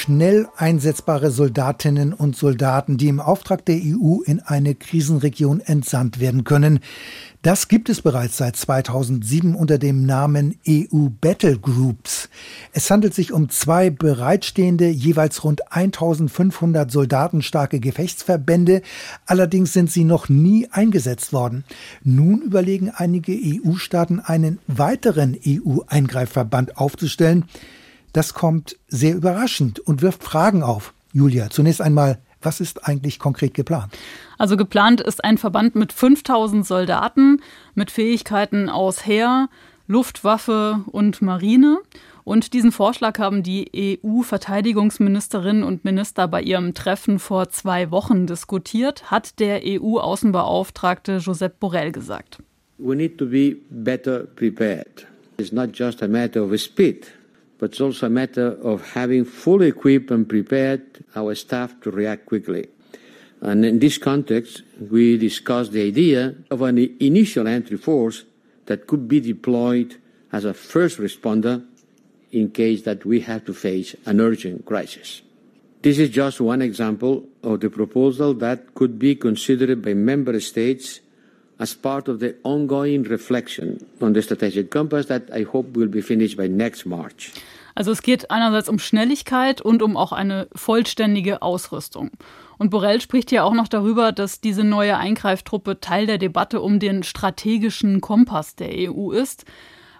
Schnell 0.00 0.48
einsetzbare 0.56 1.30
Soldatinnen 1.30 2.14
und 2.14 2.34
Soldaten, 2.34 2.96
die 2.96 3.08
im 3.08 3.20
Auftrag 3.20 3.66
der 3.66 3.76
EU 3.76 4.22
in 4.24 4.40
eine 4.40 4.74
Krisenregion 4.74 5.60
entsandt 5.60 6.20
werden 6.20 6.44
können. 6.44 6.80
Das 7.42 7.68
gibt 7.68 7.90
es 7.90 8.00
bereits 8.00 8.38
seit 8.38 8.56
2007 8.56 9.54
unter 9.54 9.78
dem 9.78 10.06
Namen 10.06 10.56
EU 10.66 11.08
Battle 11.20 11.58
Groups. 11.58 12.30
Es 12.72 12.90
handelt 12.90 13.14
sich 13.14 13.32
um 13.32 13.50
zwei 13.50 13.90
bereitstehende, 13.90 14.88
jeweils 14.88 15.44
rund 15.44 15.70
1500 15.70 16.90
Soldaten 16.90 17.42
starke 17.42 17.78
Gefechtsverbände. 17.78 18.80
Allerdings 19.26 19.74
sind 19.74 19.90
sie 19.90 20.04
noch 20.04 20.30
nie 20.30 20.68
eingesetzt 20.70 21.34
worden. 21.34 21.64
Nun 22.02 22.40
überlegen 22.40 22.90
einige 22.90 23.32
EU-Staaten, 23.32 24.20
einen 24.20 24.58
weiteren 24.66 25.36
EU-Eingreifverband 25.46 26.78
aufzustellen. 26.78 27.44
Das 28.12 28.34
kommt 28.34 28.76
sehr 28.88 29.14
überraschend 29.14 29.78
und 29.80 30.02
wirft 30.02 30.22
Fragen 30.22 30.62
auf. 30.62 30.92
Julia, 31.12 31.50
zunächst 31.50 31.80
einmal, 31.80 32.18
was 32.42 32.60
ist 32.60 32.86
eigentlich 32.88 33.18
konkret 33.18 33.54
geplant? 33.54 33.92
Also 34.38 34.56
geplant 34.56 35.00
ist 35.00 35.22
ein 35.24 35.38
Verband 35.38 35.74
mit 35.74 35.92
5000 35.92 36.66
Soldaten 36.66 37.40
mit 37.74 37.90
Fähigkeiten 37.90 38.68
aus 38.68 39.06
Heer, 39.06 39.48
Luftwaffe 39.86 40.80
und 40.86 41.20
Marine. 41.20 41.78
Und 42.24 42.52
diesen 42.52 42.70
Vorschlag 42.70 43.18
haben 43.18 43.42
die 43.42 43.98
EU-Verteidigungsministerinnen 44.04 45.64
und 45.64 45.84
Minister 45.84 46.28
bei 46.28 46.42
ihrem 46.42 46.74
Treffen 46.74 47.18
vor 47.18 47.48
zwei 47.48 47.90
Wochen 47.90 48.26
diskutiert, 48.26 49.10
hat 49.10 49.40
der 49.40 49.62
EU-Außenbeauftragte 49.64 51.16
Josep 51.16 51.58
Borrell 51.58 51.92
gesagt. 51.92 52.38
We 52.78 52.94
need 52.94 53.18
to 53.18 53.26
be 53.26 53.56
better 53.70 54.20
prepared. 54.20 55.06
It's 55.38 55.52
not 55.52 55.70
just 55.74 56.02
a 56.02 56.08
matter 56.08 56.42
of 56.42 56.58
speed, 56.60 57.06
but 57.60 57.72
it's 57.72 57.80
also 57.80 58.06
a 58.06 58.10
matter 58.10 58.56
of 58.62 58.92
having 58.94 59.26
fully 59.26 59.68
equipped 59.68 60.10
and 60.10 60.26
prepared 60.26 61.04
our 61.14 61.34
staff 61.34 61.78
to 61.82 61.90
react 61.90 62.24
quickly. 62.24 62.66
And 63.42 63.64
in 63.66 63.78
this 63.78 63.98
context, 63.98 64.62
we 64.90 65.18
discussed 65.18 65.72
the 65.72 65.86
idea 65.86 66.34
of 66.50 66.62
an 66.62 66.78
initial 67.00 67.46
entry 67.46 67.76
force 67.76 68.24
that 68.64 68.86
could 68.86 69.06
be 69.06 69.20
deployed 69.20 69.96
as 70.32 70.46
a 70.46 70.54
first 70.54 70.98
responder 70.98 71.64
in 72.32 72.50
case 72.50 72.82
that 72.82 73.04
we 73.04 73.20
have 73.20 73.44
to 73.44 73.52
face 73.52 73.94
an 74.06 74.20
urgent 74.20 74.64
crisis. 74.64 75.20
This 75.82 75.98
is 75.98 76.08
just 76.08 76.40
one 76.40 76.62
example 76.62 77.26
of 77.42 77.60
the 77.60 77.68
proposal 77.68 78.32
that 78.34 78.74
could 78.74 78.98
be 78.98 79.16
considered 79.16 79.82
by 79.82 79.92
member 79.92 80.38
states 80.40 81.00
as 81.60 81.74
part 81.74 82.08
of 82.08 82.20
the 82.20 82.34
ongoing 82.42 83.06
reflection 83.06 83.78
on 84.00 84.14
the 84.14 84.22
strategic 84.22 84.70
compass 84.70 85.06
that 85.06 85.30
I 85.30 85.44
hope 85.44 85.76
will 85.76 85.88
be 85.88 86.00
finished 86.02 86.36
by 86.36 86.48
next 86.48 86.86
March. 86.86 87.32
Also 87.74 87.92
es 87.92 88.02
geht 88.02 88.30
einerseits 88.30 88.68
um 88.68 88.78
Schnelligkeit 88.78 89.60
und 89.60 89.82
um 89.82 89.96
auch 89.96 90.12
eine 90.12 90.48
vollständige 90.54 91.42
Ausrüstung. 91.42 92.10
Und 92.58 92.70
Borrell 92.70 93.00
spricht 93.00 93.30
ja 93.30 93.44
auch 93.44 93.54
noch 93.54 93.68
darüber, 93.68 94.12
dass 94.12 94.40
diese 94.40 94.64
neue 94.64 94.96
Eingreiftruppe 94.96 95.80
Teil 95.80 96.06
der 96.06 96.18
Debatte 96.18 96.60
um 96.60 96.78
den 96.78 97.02
strategischen 97.02 98.00
Kompass 98.00 98.56
der 98.56 98.70
EU 98.90 99.12
ist. 99.12 99.44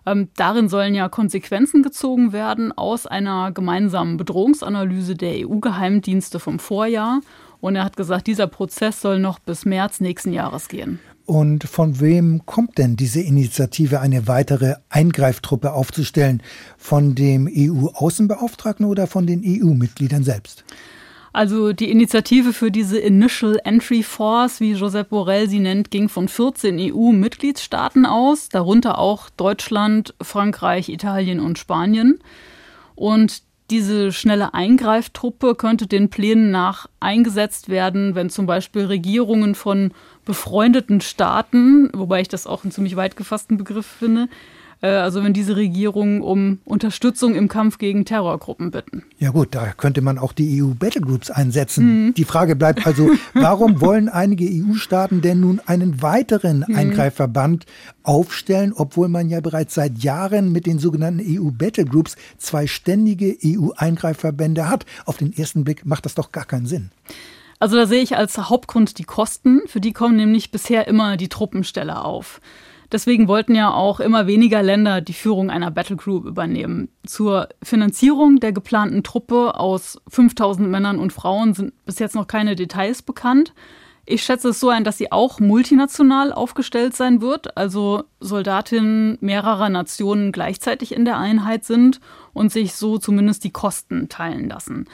Ähm, 0.06 0.28
darin 0.36 0.68
sollen 0.68 0.94
ja 0.94 1.08
Konsequenzen 1.08 1.82
gezogen 1.82 2.32
werden 2.32 2.72
aus 2.72 3.06
einer 3.06 3.52
gemeinsamen 3.52 4.16
Bedrohungsanalyse 4.16 5.14
der 5.14 5.46
EU-Geheimdienste 5.46 6.40
vom 6.40 6.58
Vorjahr. 6.58 7.20
Und 7.60 7.76
er 7.76 7.84
hat 7.84 7.96
gesagt, 7.96 8.26
dieser 8.26 8.46
Prozess 8.46 9.00
soll 9.00 9.18
noch 9.18 9.38
bis 9.38 9.66
März 9.66 10.00
nächsten 10.00 10.32
Jahres 10.32 10.68
gehen. 10.68 10.98
Und 11.30 11.62
von 11.62 12.00
wem 12.00 12.44
kommt 12.44 12.76
denn 12.76 12.96
diese 12.96 13.20
Initiative, 13.20 14.00
eine 14.00 14.26
weitere 14.26 14.74
Eingreiftruppe 14.88 15.72
aufzustellen? 15.72 16.42
Von 16.76 17.14
dem 17.14 17.48
EU-Außenbeauftragten 17.48 18.84
oder 18.84 19.06
von 19.06 19.28
den 19.28 19.44
EU-Mitgliedern 19.46 20.24
selbst? 20.24 20.64
Also 21.32 21.72
die 21.72 21.88
Initiative 21.88 22.52
für 22.52 22.72
diese 22.72 22.98
Initial 22.98 23.60
Entry 23.62 24.02
Force, 24.02 24.58
wie 24.58 24.72
Josep 24.72 25.10
Borrell 25.10 25.48
sie 25.48 25.60
nennt, 25.60 25.92
ging 25.92 26.08
von 26.08 26.26
14 26.26 26.92
EU-Mitgliedstaaten 26.92 28.06
aus, 28.06 28.48
darunter 28.48 28.98
auch 28.98 29.30
Deutschland, 29.30 30.16
Frankreich, 30.20 30.88
Italien 30.88 31.38
und 31.38 31.60
Spanien. 31.60 32.18
Und 32.96 33.44
diese 33.70 34.10
schnelle 34.10 34.52
Eingreiftruppe 34.52 35.54
könnte 35.54 35.86
den 35.86 36.10
Plänen 36.10 36.50
nach 36.50 36.88
eingesetzt 36.98 37.68
werden, 37.68 38.16
wenn 38.16 38.28
zum 38.28 38.46
Beispiel 38.46 38.86
Regierungen 38.86 39.54
von 39.54 39.92
befreundeten 40.24 41.00
Staaten, 41.00 41.90
wobei 41.92 42.20
ich 42.20 42.28
das 42.28 42.46
auch 42.46 42.64
einen 42.64 42.72
ziemlich 42.72 42.96
weit 42.96 43.16
gefassten 43.16 43.56
Begriff 43.56 43.86
finde, 43.86 44.28
äh, 44.82 44.88
also 44.88 45.22
wenn 45.22 45.32
diese 45.32 45.56
Regierungen 45.56 46.22
um 46.22 46.58
Unterstützung 46.64 47.34
im 47.34 47.48
Kampf 47.48 47.78
gegen 47.78 48.04
Terrorgruppen 48.04 48.70
bitten. 48.70 49.02
Ja 49.18 49.30
gut, 49.30 49.54
da 49.54 49.72
könnte 49.72 50.00
man 50.00 50.18
auch 50.18 50.32
die 50.32 50.62
EU-Battlegroups 50.62 51.30
einsetzen. 51.30 52.06
Mhm. 52.06 52.14
Die 52.14 52.24
Frage 52.24 52.56
bleibt 52.56 52.86
also, 52.86 53.10
warum 53.34 53.80
wollen 53.80 54.08
einige 54.08 54.46
EU-Staaten 54.46 55.20
denn 55.20 55.40
nun 55.40 55.60
einen 55.66 56.02
weiteren 56.02 56.64
mhm. 56.66 56.76
Eingreifverband 56.76 57.66
aufstellen, 58.02 58.72
obwohl 58.74 59.08
man 59.08 59.28
ja 59.28 59.40
bereits 59.40 59.74
seit 59.74 59.98
Jahren 59.98 60.52
mit 60.52 60.66
den 60.66 60.78
sogenannten 60.78 61.24
EU-Battlegroups 61.26 62.16
zwei 62.38 62.66
ständige 62.66 63.36
EU-Eingreifverbände 63.44 64.68
hat? 64.68 64.86
Auf 65.04 65.18
den 65.18 65.36
ersten 65.36 65.64
Blick 65.64 65.84
macht 65.84 66.04
das 66.04 66.14
doch 66.14 66.32
gar 66.32 66.44
keinen 66.44 66.66
Sinn. 66.66 66.90
Also 67.60 67.76
da 67.76 67.86
sehe 67.86 68.02
ich 68.02 68.16
als 68.16 68.36
Hauptgrund 68.38 68.98
die 68.98 69.04
Kosten. 69.04 69.60
Für 69.66 69.80
die 69.80 69.92
kommen 69.92 70.16
nämlich 70.16 70.50
bisher 70.50 70.88
immer 70.88 71.16
die 71.16 71.28
Truppenstelle 71.28 72.02
auf. 72.02 72.40
Deswegen 72.90 73.28
wollten 73.28 73.54
ja 73.54 73.72
auch 73.72 74.00
immer 74.00 74.26
weniger 74.26 74.62
Länder 74.62 75.00
die 75.00 75.12
Führung 75.12 75.50
einer 75.50 75.70
Battlegroup 75.70 76.24
übernehmen. 76.24 76.88
Zur 77.06 77.48
Finanzierung 77.62 78.40
der 78.40 78.52
geplanten 78.52 79.04
Truppe 79.04 79.60
aus 79.60 80.00
5000 80.08 80.68
Männern 80.68 80.98
und 80.98 81.12
Frauen 81.12 81.54
sind 81.54 81.72
bis 81.84 82.00
jetzt 82.00 82.16
noch 82.16 82.26
keine 82.26 82.56
Details 82.56 83.02
bekannt. 83.02 83.52
Ich 84.06 84.24
schätze 84.24 84.48
es 84.48 84.58
so 84.58 84.70
ein, 84.70 84.82
dass 84.82 84.98
sie 84.98 85.12
auch 85.12 85.38
multinational 85.38 86.32
aufgestellt 86.32 86.96
sein 86.96 87.20
wird, 87.20 87.56
also 87.56 88.02
Soldatinnen 88.18 89.18
mehrerer 89.20 89.68
Nationen 89.68 90.32
gleichzeitig 90.32 90.92
in 90.92 91.04
der 91.04 91.18
Einheit 91.18 91.64
sind 91.64 92.00
und 92.32 92.50
sich 92.50 92.74
so 92.74 92.98
zumindest 92.98 93.44
die 93.44 93.52
Kosten 93.52 94.08
teilen 94.08 94.48
lassen. 94.48 94.88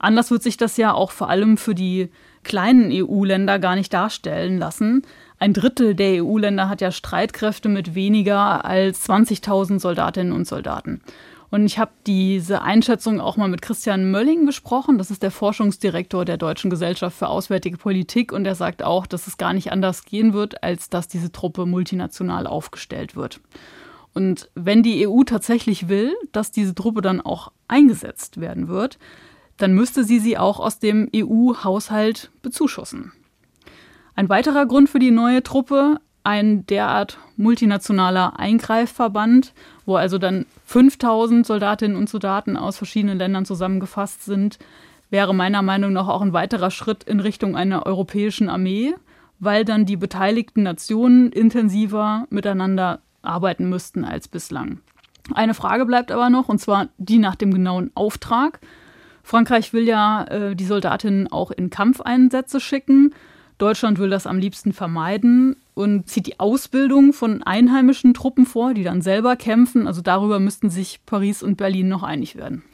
Anders 0.00 0.30
wird 0.30 0.42
sich 0.42 0.56
das 0.56 0.78
ja 0.78 0.94
auch 0.94 1.10
vor 1.10 1.28
allem 1.28 1.58
für 1.58 1.74
die 1.74 2.08
kleinen 2.42 2.90
EU-Länder 2.90 3.58
gar 3.58 3.76
nicht 3.76 3.92
darstellen 3.92 4.56
lassen. 4.56 5.02
Ein 5.38 5.52
Drittel 5.52 5.94
der 5.94 6.24
EU-Länder 6.24 6.70
hat 6.70 6.80
ja 6.80 6.90
Streitkräfte 6.90 7.68
mit 7.68 7.94
weniger 7.94 8.64
als 8.64 9.06
20.000 9.06 9.78
Soldatinnen 9.78 10.32
und 10.32 10.46
Soldaten. 10.46 11.02
Und 11.50 11.66
ich 11.66 11.78
habe 11.78 11.90
diese 12.06 12.62
Einschätzung 12.62 13.20
auch 13.20 13.36
mal 13.36 13.48
mit 13.48 13.60
Christian 13.60 14.10
Mölling 14.10 14.46
besprochen. 14.46 14.96
Das 14.96 15.10
ist 15.10 15.22
der 15.22 15.32
Forschungsdirektor 15.32 16.24
der 16.24 16.38
Deutschen 16.38 16.70
Gesellschaft 16.70 17.18
für 17.18 17.28
Auswärtige 17.28 17.76
Politik. 17.76 18.32
Und 18.32 18.46
er 18.46 18.54
sagt 18.54 18.82
auch, 18.82 19.06
dass 19.06 19.26
es 19.26 19.36
gar 19.36 19.52
nicht 19.52 19.70
anders 19.70 20.06
gehen 20.06 20.32
wird, 20.32 20.62
als 20.62 20.88
dass 20.88 21.08
diese 21.08 21.30
Truppe 21.30 21.66
multinational 21.66 22.46
aufgestellt 22.46 23.16
wird. 23.16 23.40
Und 24.14 24.48
wenn 24.54 24.82
die 24.82 25.06
EU 25.06 25.24
tatsächlich 25.24 25.88
will, 25.88 26.14
dass 26.32 26.52
diese 26.52 26.74
Truppe 26.74 27.02
dann 27.02 27.20
auch 27.20 27.52
eingesetzt 27.68 28.40
werden 28.40 28.68
wird, 28.68 28.98
dann 29.62 29.74
müsste 29.74 30.04
sie 30.04 30.18
sie 30.18 30.38
auch 30.38 30.60
aus 30.60 30.78
dem 30.78 31.08
EU-Haushalt 31.14 32.30
bezuschussen. 32.42 33.12
Ein 34.14 34.28
weiterer 34.28 34.66
Grund 34.66 34.88
für 34.88 34.98
die 34.98 35.10
neue 35.10 35.42
Truppe, 35.42 35.98
ein 36.22 36.66
derart 36.66 37.18
multinationaler 37.36 38.38
Eingreifverband, 38.38 39.54
wo 39.86 39.96
also 39.96 40.18
dann 40.18 40.46
5000 40.66 41.46
Soldatinnen 41.46 41.96
und 41.96 42.08
Soldaten 42.08 42.56
aus 42.56 42.76
verschiedenen 42.76 43.18
Ländern 43.18 43.44
zusammengefasst 43.44 44.24
sind, 44.24 44.58
wäre 45.08 45.34
meiner 45.34 45.62
Meinung 45.62 45.92
nach 45.92 46.08
auch 46.08 46.22
ein 46.22 46.32
weiterer 46.32 46.70
Schritt 46.70 47.04
in 47.04 47.20
Richtung 47.20 47.56
einer 47.56 47.86
europäischen 47.86 48.48
Armee, 48.48 48.94
weil 49.38 49.64
dann 49.64 49.86
die 49.86 49.96
beteiligten 49.96 50.62
Nationen 50.62 51.32
intensiver 51.32 52.26
miteinander 52.30 53.00
arbeiten 53.22 53.68
müssten 53.68 54.04
als 54.04 54.28
bislang. 54.28 54.80
Eine 55.34 55.54
Frage 55.54 55.86
bleibt 55.86 56.12
aber 56.12 56.30
noch, 56.30 56.48
und 56.48 56.60
zwar 56.60 56.88
die 56.98 57.18
nach 57.18 57.36
dem 57.36 57.52
genauen 57.52 57.90
Auftrag. 57.94 58.60
Frankreich 59.30 59.72
will 59.72 59.86
ja 59.86 60.24
äh, 60.24 60.56
die 60.56 60.64
Soldatinnen 60.64 61.30
auch 61.30 61.52
in 61.52 61.70
Kampfeinsätze 61.70 62.58
schicken. 62.58 63.14
Deutschland 63.58 64.00
will 64.00 64.10
das 64.10 64.26
am 64.26 64.38
liebsten 64.38 64.72
vermeiden 64.72 65.54
und 65.74 66.08
zieht 66.08 66.26
die 66.26 66.40
Ausbildung 66.40 67.12
von 67.12 67.44
einheimischen 67.44 68.12
Truppen 68.12 68.44
vor, 68.44 68.74
die 68.74 68.82
dann 68.82 69.02
selber 69.02 69.36
kämpfen. 69.36 69.86
Also 69.86 70.00
darüber 70.00 70.40
müssten 70.40 70.68
sich 70.68 70.98
Paris 71.06 71.44
und 71.44 71.58
Berlin 71.58 71.86
noch 71.86 72.02
einig 72.02 72.34
werden. 72.34 72.64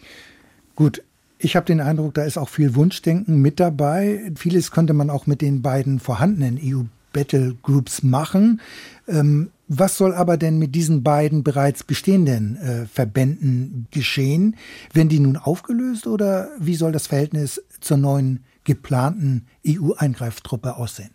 Gut, 0.77 1.03
ich 1.39 1.57
habe 1.57 1.67
den 1.67 1.83
Eindruck, 1.83 2.15
da 2.15 2.25
ist 2.25 2.39
auch 2.39 2.49
viel 2.49 2.75
Wunschdenken 2.75 3.43
mit 3.43 3.61
dabei. 3.61 4.33
Vieles 4.35 4.71
könnte 4.71 4.95
man 4.95 5.11
auch 5.11 5.27
mit 5.27 5.43
den 5.43 5.61
beiden 5.61 6.01
vorhandenen 6.01 6.59
EU-Battle-Groups 6.59 8.03
machen. 8.03 8.63
Ähm, 9.07 9.51
was 9.69 9.97
soll 9.97 10.15
aber 10.15 10.37
denn 10.37 10.59
mit 10.59 10.75
diesen 10.75 11.03
beiden 11.03 11.43
bereits 11.43 11.83
bestehenden 11.83 12.57
äh, 12.57 12.87
Verbänden 12.87 13.89
geschehen? 13.91 14.57
Werden 14.93 15.09
die 15.09 15.21
nun 15.21 15.37
aufgelöst 15.37 16.07
oder 16.07 16.49
wie 16.59 16.77
soll 16.77 16.93
das 16.93 17.09
Verhältnis 17.09 17.63
zur 17.81 17.97
neuen 17.97 18.45
geplanten 18.65 19.47
EU-Eingreiftruppe 19.67 20.77
aussehen? 20.77 21.11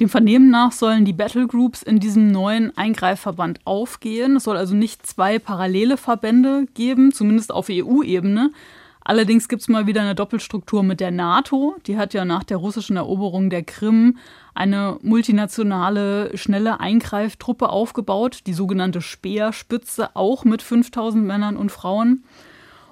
Dem 0.00 0.08
Vernehmen 0.08 0.50
nach 0.50 0.72
sollen 0.72 1.04
die 1.04 1.12
Battlegroups 1.12 1.82
in 1.82 2.00
diesem 2.00 2.28
neuen 2.28 2.76
Eingreifverband 2.76 3.60
aufgehen. 3.64 4.36
Es 4.36 4.44
soll 4.44 4.56
also 4.56 4.74
nicht 4.74 5.06
zwei 5.06 5.38
parallele 5.38 5.96
Verbände 5.96 6.66
geben, 6.74 7.12
zumindest 7.12 7.52
auf 7.52 7.68
EU-Ebene. 7.70 8.50
Allerdings 9.04 9.48
gibt 9.48 9.62
es 9.62 9.68
mal 9.68 9.86
wieder 9.86 10.00
eine 10.00 10.14
Doppelstruktur 10.14 10.82
mit 10.82 11.00
der 11.00 11.10
NATO. 11.10 11.76
Die 11.86 11.96
hat 11.98 12.14
ja 12.14 12.24
nach 12.24 12.44
der 12.44 12.56
russischen 12.56 12.96
Eroberung 12.96 13.50
der 13.50 13.64
Krim 13.64 14.18
eine 14.54 14.98
multinationale, 15.02 16.36
schnelle 16.36 16.80
Eingreiftruppe 16.80 17.68
aufgebaut, 17.68 18.40
die 18.46 18.52
sogenannte 18.52 19.00
Speerspitze, 19.00 20.14
auch 20.14 20.44
mit 20.44 20.62
5000 20.62 21.24
Männern 21.24 21.56
und 21.56 21.72
Frauen. 21.72 22.24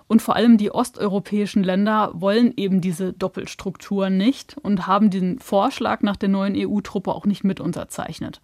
Und 0.06 0.22
vor 0.22 0.34
allem 0.34 0.56
die 0.56 0.72
osteuropäischen 0.72 1.62
Länder 1.62 2.10
wollen 2.14 2.52
eben 2.56 2.80
diese 2.80 3.12
Doppelstruktur 3.12 4.10
nicht 4.10 4.56
und 4.60 4.86
haben 4.88 5.10
den 5.10 5.38
Vorschlag 5.38 6.02
nach 6.02 6.16
der 6.16 6.28
neuen 6.28 6.56
EU-Truppe 6.56 7.14
auch 7.14 7.26
nicht 7.26 7.44
mit 7.44 7.60
unterzeichnet. 7.60 8.40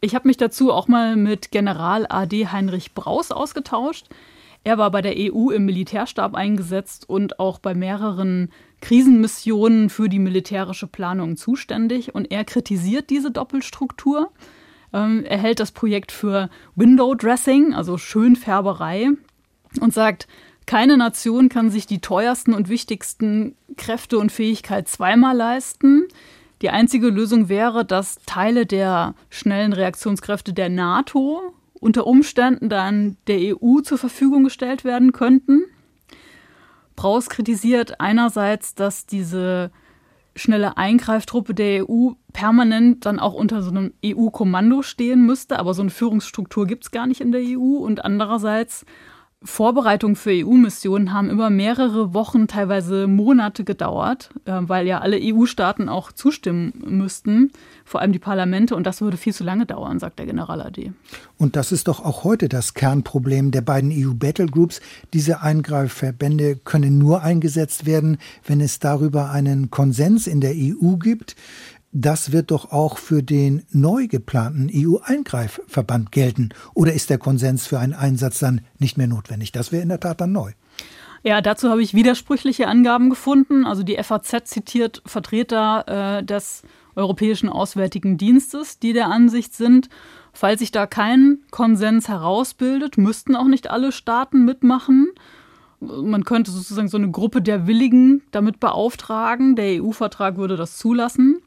Ich 0.00 0.14
habe 0.14 0.28
mich 0.28 0.36
dazu 0.36 0.70
auch 0.72 0.86
mal 0.86 1.16
mit 1.16 1.50
General 1.50 2.06
AD 2.08 2.48
Heinrich 2.48 2.92
Braus 2.92 3.32
ausgetauscht. 3.32 4.06
Er 4.64 4.78
war 4.78 4.90
bei 4.90 5.02
der 5.02 5.14
EU 5.16 5.50
im 5.50 5.66
Militärstab 5.66 6.34
eingesetzt 6.34 7.08
und 7.08 7.38
auch 7.38 7.58
bei 7.58 7.74
mehreren 7.74 8.50
Krisenmissionen 8.80 9.90
für 9.90 10.08
die 10.08 10.18
militärische 10.18 10.86
Planung 10.86 11.36
zuständig. 11.36 12.14
Und 12.14 12.30
er 12.30 12.44
kritisiert 12.44 13.10
diese 13.10 13.30
Doppelstruktur. 13.30 14.32
Ähm, 14.94 15.22
er 15.28 15.38
hält 15.38 15.60
das 15.60 15.70
Projekt 15.70 16.12
für 16.12 16.48
Window 16.76 17.14
Dressing, 17.14 17.74
also 17.74 17.98
Schönfärberei, 17.98 19.10
und 19.80 19.92
sagt, 19.92 20.26
keine 20.66 20.96
Nation 20.96 21.50
kann 21.50 21.70
sich 21.70 21.86
die 21.86 22.00
teuersten 22.00 22.54
und 22.54 22.70
wichtigsten 22.70 23.54
Kräfte 23.76 24.18
und 24.18 24.32
Fähigkeit 24.32 24.88
zweimal 24.88 25.36
leisten. 25.36 26.08
Die 26.62 26.70
einzige 26.70 27.08
Lösung 27.08 27.50
wäre, 27.50 27.84
dass 27.84 28.16
Teile 28.24 28.64
der 28.64 29.14
schnellen 29.28 29.74
Reaktionskräfte 29.74 30.54
der 30.54 30.70
NATO 30.70 31.52
unter 31.84 32.06
Umständen 32.06 32.70
dann 32.70 33.18
der 33.26 33.56
EU 33.62 33.80
zur 33.82 33.98
Verfügung 33.98 34.44
gestellt 34.44 34.84
werden 34.84 35.12
könnten. 35.12 35.64
Braus 36.96 37.28
kritisiert 37.28 38.00
einerseits, 38.00 38.74
dass 38.74 39.04
diese 39.04 39.70
schnelle 40.34 40.78
Eingreiftruppe 40.78 41.52
der 41.52 41.88
EU 41.88 42.12
permanent 42.32 43.04
dann 43.04 43.20
auch 43.20 43.34
unter 43.34 43.62
so 43.62 43.70
einem 43.70 43.92
EU-Kommando 44.02 44.80
stehen 44.80 45.26
müsste, 45.26 45.58
aber 45.58 45.74
so 45.74 45.82
eine 45.82 45.90
Führungsstruktur 45.90 46.66
gibt 46.66 46.84
es 46.84 46.90
gar 46.90 47.06
nicht 47.06 47.20
in 47.20 47.32
der 47.32 47.42
EU. 47.42 47.76
Und 47.76 48.02
andererseits 48.02 48.86
Vorbereitungen 49.44 50.16
für 50.16 50.30
EU-Missionen 50.30 51.12
haben 51.12 51.28
über 51.28 51.50
mehrere 51.50 52.14
Wochen, 52.14 52.48
teilweise 52.48 53.06
Monate 53.06 53.62
gedauert, 53.64 54.30
äh, 54.46 54.52
weil 54.62 54.86
ja 54.86 55.00
alle 55.00 55.18
EU-Staaten 55.20 55.90
auch 55.90 56.12
zustimmen 56.12 56.72
müssten, 56.86 57.52
vor 57.84 58.00
allem 58.00 58.12
die 58.12 58.18
Parlamente, 58.18 58.74
und 58.74 58.86
das 58.86 59.02
würde 59.02 59.18
viel 59.18 59.34
zu 59.34 59.44
lange 59.44 59.66
dauern, 59.66 59.98
sagt 59.98 60.18
der 60.18 60.26
General 60.26 60.62
AD. 60.62 60.92
Und 61.36 61.56
das 61.56 61.72
ist 61.72 61.88
doch 61.88 62.02
auch 62.02 62.24
heute 62.24 62.48
das 62.48 62.72
Kernproblem 62.72 63.50
der 63.50 63.60
beiden 63.60 63.92
EU-Battlegroups. 63.92 64.80
Diese 65.12 65.42
Eingreifverbände 65.42 66.56
können 66.56 66.96
nur 66.96 67.22
eingesetzt 67.22 67.84
werden, 67.84 68.16
wenn 68.46 68.62
es 68.62 68.78
darüber 68.78 69.30
einen 69.30 69.70
Konsens 69.70 70.26
in 70.26 70.40
der 70.40 70.54
EU 70.54 70.96
gibt. 70.96 71.36
Das 71.96 72.32
wird 72.32 72.50
doch 72.50 72.72
auch 72.72 72.98
für 72.98 73.22
den 73.22 73.62
neu 73.70 74.08
geplanten 74.08 74.68
EU-Eingreifverband 74.74 76.10
gelten. 76.10 76.48
Oder 76.74 76.92
ist 76.92 77.08
der 77.08 77.18
Konsens 77.18 77.68
für 77.68 77.78
einen 77.78 77.94
Einsatz 77.94 78.40
dann 78.40 78.62
nicht 78.80 78.98
mehr 78.98 79.06
notwendig? 79.06 79.52
Das 79.52 79.70
wäre 79.70 79.84
in 79.84 79.90
der 79.90 80.00
Tat 80.00 80.20
dann 80.20 80.32
neu. 80.32 80.50
Ja, 81.22 81.40
dazu 81.40 81.70
habe 81.70 81.82
ich 81.82 81.94
widersprüchliche 81.94 82.66
Angaben 82.66 83.10
gefunden. 83.10 83.64
Also 83.64 83.84
die 83.84 83.96
FAZ 84.02 84.44
zitiert 84.50 85.02
Vertreter 85.06 86.18
äh, 86.18 86.24
des 86.24 86.64
Europäischen 86.96 87.48
Auswärtigen 87.48 88.18
Dienstes, 88.18 88.80
die 88.80 88.92
der 88.92 89.08
Ansicht 89.08 89.54
sind, 89.54 89.88
falls 90.32 90.60
sich 90.60 90.72
da 90.72 90.86
kein 90.86 91.38
Konsens 91.52 92.08
herausbildet, 92.08 92.98
müssten 92.98 93.36
auch 93.36 93.46
nicht 93.46 93.70
alle 93.70 93.92
Staaten 93.92 94.44
mitmachen. 94.44 95.12
Man 95.78 96.24
könnte 96.24 96.50
sozusagen 96.50 96.88
so 96.88 96.96
eine 96.96 97.10
Gruppe 97.10 97.40
der 97.40 97.68
Willigen 97.68 98.22
damit 98.32 98.58
beauftragen. 98.58 99.54
Der 99.54 99.80
EU-Vertrag 99.80 100.36
würde 100.36 100.56
das 100.56 100.76
zulassen. 100.76 101.40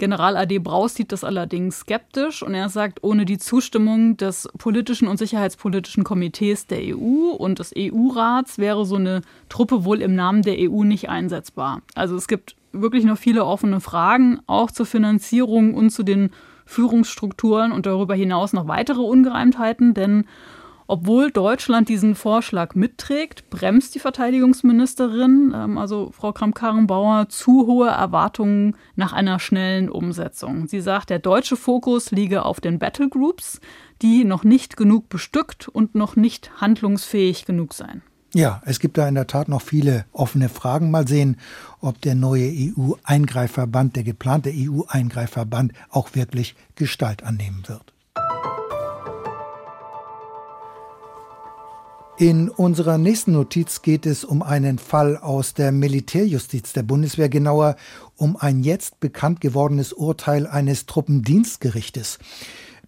General 0.00 0.36
AD 0.36 0.58
Braus 0.58 0.96
sieht 0.96 1.12
das 1.12 1.22
allerdings 1.22 1.80
skeptisch 1.80 2.42
und 2.42 2.54
er 2.54 2.68
sagt, 2.68 3.04
ohne 3.04 3.24
die 3.24 3.38
Zustimmung 3.38 4.16
des 4.16 4.48
politischen 4.58 5.06
und 5.06 5.18
sicherheitspolitischen 5.18 6.02
Komitees 6.02 6.66
der 6.66 6.80
EU 6.80 7.30
und 7.30 7.60
des 7.60 7.72
EU-Rats 7.78 8.58
wäre 8.58 8.84
so 8.84 8.96
eine 8.96 9.22
Truppe 9.48 9.84
wohl 9.84 10.02
im 10.02 10.16
Namen 10.16 10.42
der 10.42 10.56
EU 10.58 10.82
nicht 10.82 11.08
einsetzbar. 11.08 11.82
Also 11.94 12.16
es 12.16 12.26
gibt 12.26 12.56
wirklich 12.72 13.04
noch 13.04 13.18
viele 13.18 13.44
offene 13.44 13.80
Fragen, 13.80 14.40
auch 14.46 14.72
zur 14.72 14.86
Finanzierung 14.86 15.74
und 15.74 15.90
zu 15.90 16.02
den 16.02 16.30
Führungsstrukturen 16.66 17.72
und 17.72 17.86
darüber 17.86 18.14
hinaus 18.14 18.52
noch 18.52 18.68
weitere 18.68 19.00
Ungereimtheiten, 19.00 19.92
denn 19.92 20.24
obwohl 20.90 21.30
Deutschland 21.30 21.88
diesen 21.88 22.16
Vorschlag 22.16 22.74
mitträgt, 22.74 23.48
bremst 23.48 23.94
die 23.94 24.00
Verteidigungsministerin, 24.00 25.54
ähm, 25.54 25.78
also 25.78 26.10
Frau 26.10 26.32
Kramp-Karrenbauer, 26.32 27.28
zu 27.28 27.66
hohe 27.68 27.88
Erwartungen 27.88 28.76
nach 28.96 29.12
einer 29.12 29.38
schnellen 29.38 29.88
Umsetzung. 29.88 30.66
Sie 30.66 30.80
sagt, 30.80 31.10
der 31.10 31.20
deutsche 31.20 31.56
Fokus 31.56 32.10
liege 32.10 32.44
auf 32.44 32.60
den 32.60 32.80
Battlegroups, 32.80 33.60
die 34.02 34.24
noch 34.24 34.42
nicht 34.42 34.76
genug 34.76 35.08
bestückt 35.08 35.68
und 35.68 35.94
noch 35.94 36.16
nicht 36.16 36.60
handlungsfähig 36.60 37.44
genug 37.44 37.72
seien. 37.72 38.02
Ja, 38.34 38.60
es 38.64 38.80
gibt 38.80 38.98
da 38.98 39.06
in 39.06 39.14
der 39.14 39.28
Tat 39.28 39.48
noch 39.48 39.62
viele 39.62 40.06
offene 40.12 40.48
Fragen. 40.48 40.90
Mal 40.90 41.06
sehen, 41.06 41.36
ob 41.80 42.00
der 42.00 42.16
neue 42.16 42.50
EU-Eingreifverband, 42.50 43.94
der 43.94 44.02
geplante 44.02 44.50
EU-Eingreifverband 44.52 45.72
auch 45.88 46.14
wirklich 46.14 46.56
Gestalt 46.74 47.22
annehmen 47.22 47.62
wird. 47.68 47.92
In 52.20 52.50
unserer 52.50 52.98
nächsten 52.98 53.32
Notiz 53.32 53.80
geht 53.80 54.04
es 54.04 54.24
um 54.24 54.42
einen 54.42 54.76
Fall 54.76 55.16
aus 55.16 55.54
der 55.54 55.72
Militärjustiz 55.72 56.74
der 56.74 56.82
Bundeswehr, 56.82 57.30
genauer 57.30 57.76
um 58.14 58.36
ein 58.36 58.62
jetzt 58.62 59.00
bekannt 59.00 59.40
gewordenes 59.40 59.94
Urteil 59.94 60.46
eines 60.46 60.84
Truppendienstgerichtes. 60.84 62.18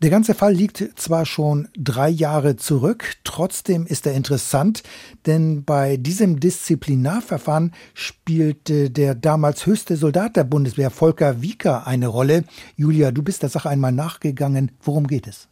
Der 0.03 0.11
ganze 0.11 0.35
Fall 0.35 0.53
liegt 0.53 0.87
zwar 0.97 1.25
schon 1.25 1.69
drei 1.75 2.11
Jahre 2.11 2.57
zurück, 2.57 3.15
trotzdem 3.25 3.87
ist 3.87 4.07
er 4.07 4.13
interessant, 4.13 4.83
denn 5.25 5.65
bei 5.65 5.97
diesem 5.97 6.39
Disziplinarverfahren 6.39 7.73
spielte 7.95 8.91
der 8.91 9.15
damals 9.15 9.65
höchste 9.65 9.97
Soldat 9.97 10.37
der 10.37 10.45
Bundeswehr, 10.45 10.91
Volker 10.91 11.41
Wieker, 11.41 11.87
eine 11.87 12.09
Rolle. 12.09 12.45
Julia, 12.77 13.13
du 13.13 13.23
bist 13.23 13.41
der 13.41 13.49
Sache 13.49 13.71
einmal 13.71 13.93
nachgegangen. 13.93 14.73
Worum 14.83 15.07
geht 15.07 15.27
es? 15.27 15.49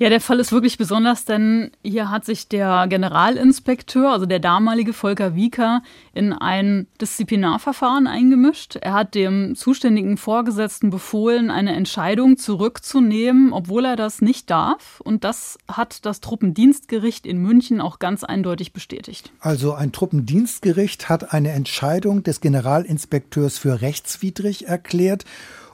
Ja, 0.00 0.08
der 0.10 0.20
Fall 0.20 0.38
ist 0.38 0.52
wirklich 0.52 0.78
besonders, 0.78 1.24
denn 1.24 1.72
hier 1.82 2.08
hat 2.08 2.24
sich 2.24 2.46
der 2.46 2.86
Generalinspekteur, 2.88 4.12
also 4.12 4.26
der 4.26 4.38
damalige 4.38 4.92
Volker 4.92 5.34
Wieker, 5.34 5.82
in 6.14 6.32
ein 6.32 6.86
Disziplinarverfahren 7.00 8.06
eingemischt. 8.06 8.76
Er 8.76 8.92
hat 8.92 9.16
dem 9.16 9.56
zuständigen 9.56 10.16
Vorgesetzten 10.16 10.90
befohlen, 10.90 11.50
eine 11.50 11.74
Entscheidung 11.74 12.36
zurückzunehmen, 12.36 13.52
obwohl 13.52 13.86
er 13.86 13.96
das 13.96 14.22
nicht 14.22 14.50
darf. 14.50 15.00
Und 15.00 15.24
das 15.24 15.58
hat 15.66 16.06
das 16.06 16.20
Truppendienstgericht 16.20 17.26
in 17.26 17.38
München 17.38 17.80
auch 17.80 17.98
ganz 17.98 18.22
eindeutig 18.22 18.72
bestätigt. 18.72 19.32
Also 19.40 19.72
ein 19.72 19.90
Truppendienstgericht 19.90 21.08
hat 21.08 21.32
eine 21.32 21.50
Entscheidung 21.50 22.22
des 22.22 22.40
Generalinspekteurs 22.40 23.58
für 23.58 23.80
rechtswidrig 23.80 24.68
erklärt 24.68 25.24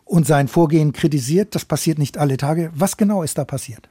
und 0.04 0.26
sein 0.26 0.48
Vorgehen 0.48 0.92
kritisiert. 0.92 1.54
Das 1.54 1.64
passiert 1.64 1.98
nicht 1.98 2.18
alle 2.18 2.36
Tage. 2.36 2.70
Was 2.74 2.96
genau 2.96 3.22
ist 3.22 3.38
da 3.38 3.44
passiert? 3.44 3.88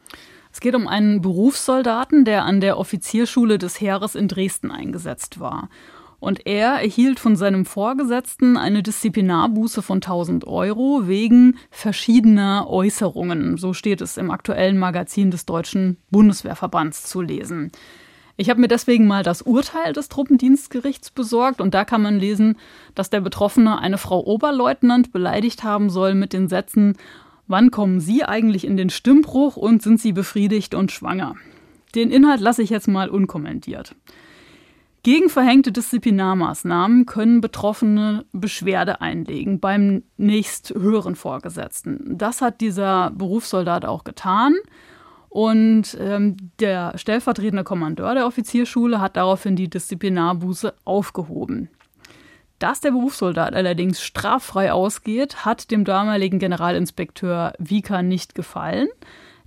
Es 0.51 0.59
geht 0.59 0.75
um 0.75 0.87
einen 0.87 1.21
Berufssoldaten, 1.21 2.25
der 2.25 2.45
an 2.45 2.61
der 2.61 2.77
Offizierschule 2.77 3.57
des 3.57 3.81
Heeres 3.81 4.13
in 4.13 4.27
Dresden 4.27 4.69
eingesetzt 4.71 5.39
war. 5.39 5.69
Und 6.19 6.45
er 6.45 6.75
erhielt 6.75 7.19
von 7.19 7.35
seinem 7.35 7.65
Vorgesetzten 7.65 8.55
eine 8.55 8.81
Disziplinarbuße 8.81 9.81
von 9.81 9.97
1000 9.97 10.47
Euro 10.47 11.01
wegen 11.07 11.57
verschiedener 11.69 12.69
Äußerungen. 12.69 13.57
So 13.57 13.73
steht 13.73 13.99
es 13.99 14.15
im 14.15 14.31
aktuellen 14.31 14.77
Magazin 14.77 15.31
des 15.31 15.45
Deutschen 15.45 15.97
Bundeswehrverbands 16.11 17.03
zu 17.03 17.21
lesen. 17.21 17.71
Ich 18.35 18.49
habe 18.49 18.59
mir 18.59 18.67
deswegen 18.67 19.05
mal 19.05 19.23
das 19.23 19.43
Urteil 19.43 19.93
des 19.93 20.09
Truppendienstgerichts 20.09 21.11
besorgt 21.11 21.61
und 21.61 21.73
da 21.73 21.85
kann 21.85 22.01
man 22.01 22.17
lesen, 22.17 22.57
dass 22.95 23.09
der 23.09 23.21
Betroffene 23.21 23.79
eine 23.79 23.99
Frau 23.99 24.25
Oberleutnant 24.25 25.11
beleidigt 25.11 25.63
haben 25.63 25.89
soll 25.89 26.15
mit 26.15 26.33
den 26.33 26.47
Sätzen, 26.47 26.97
wann 27.47 27.69
kommen 27.69 27.99
Sie 27.99 28.23
eigentlich 28.23 28.65
in 28.65 28.75
den 28.75 28.89
Stimmbruch 28.89 29.55
und 29.55 29.83
sind 29.83 29.99
Sie 29.99 30.13
befriedigt 30.13 30.73
und 30.73 30.91
schwanger? 30.91 31.35
Den 31.93 32.09
Inhalt 32.09 32.41
lasse 32.41 32.63
ich 32.63 32.71
jetzt 32.71 32.87
mal 32.87 33.09
unkommentiert. 33.09 33.95
Gegen 35.03 35.29
verhängte 35.29 35.73
Disziplinarmaßnahmen 35.73 37.05
können 37.05 37.41
Betroffene 37.41 38.25
Beschwerde 38.31 39.01
einlegen 39.01 39.59
beim 39.59 40.03
nächsthöheren 40.15 41.15
Vorgesetzten. 41.15 42.17
Das 42.17 42.41
hat 42.41 42.61
dieser 42.61 43.11
Berufssoldat 43.11 43.83
auch 43.83 44.05
getan. 44.05 44.55
Und 45.33 45.97
ähm, 45.99 46.37
der 46.59 46.95
stellvertretende 46.95 47.63
Kommandeur 47.63 48.13
der 48.13 48.27
Offizierschule 48.27 49.01
hat 49.01 49.17
daraufhin 49.17 49.55
die 49.55 49.67
Disziplinarbuße 49.67 50.75
aufgehoben. 50.85 51.69
Dass 52.59 52.81
der 52.81 52.91
Berufssoldat 52.91 53.55
allerdings 53.55 54.03
straffrei 54.03 54.71
ausgeht, 54.71 55.43
hat 55.43 55.71
dem 55.71 55.85
damaligen 55.85 56.37
Generalinspekteur 56.37 57.53
Wieker 57.57 58.03
nicht 58.03 58.35
gefallen. 58.35 58.89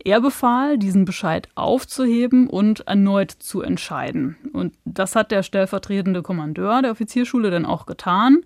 Er 0.04 0.20
befahl, 0.20 0.76
diesen 0.76 1.04
Bescheid 1.04 1.48
aufzuheben 1.54 2.48
und 2.48 2.80
erneut 2.88 3.30
zu 3.30 3.62
entscheiden. 3.62 4.36
Und 4.52 4.74
das 4.84 5.14
hat 5.14 5.30
der 5.30 5.44
stellvertretende 5.44 6.22
Kommandeur 6.22 6.82
der 6.82 6.90
Offizierschule 6.90 7.52
dann 7.52 7.64
auch 7.64 7.86
getan. 7.86 8.40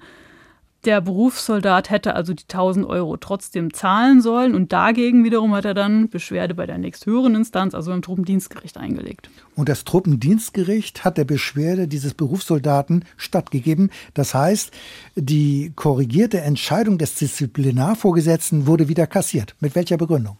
Der 0.86 1.02
Berufssoldat 1.02 1.90
hätte 1.90 2.14
also 2.14 2.32
die 2.32 2.44
1000 2.44 2.86
Euro 2.86 3.18
trotzdem 3.18 3.74
zahlen 3.74 4.22
sollen 4.22 4.54
und 4.54 4.72
dagegen 4.72 5.24
wiederum 5.24 5.54
hat 5.54 5.66
er 5.66 5.74
dann 5.74 6.08
Beschwerde 6.08 6.54
bei 6.54 6.64
der 6.64 6.78
nächsthöheren 6.78 7.34
Instanz, 7.34 7.74
also 7.74 7.90
beim 7.90 8.00
Truppendienstgericht, 8.00 8.78
eingelegt. 8.78 9.28
Und 9.56 9.68
das 9.68 9.84
Truppendienstgericht 9.84 11.04
hat 11.04 11.18
der 11.18 11.24
Beschwerde 11.24 11.86
dieses 11.86 12.14
Berufssoldaten 12.14 13.04
stattgegeben. 13.18 13.90
Das 14.14 14.32
heißt, 14.32 14.70
die 15.16 15.72
korrigierte 15.76 16.40
Entscheidung 16.40 16.96
des 16.96 17.14
Disziplinarvorgesetzten 17.16 18.66
wurde 18.66 18.88
wieder 18.88 19.06
kassiert. 19.06 19.54
Mit 19.60 19.74
welcher 19.74 19.98
Begründung? 19.98 20.38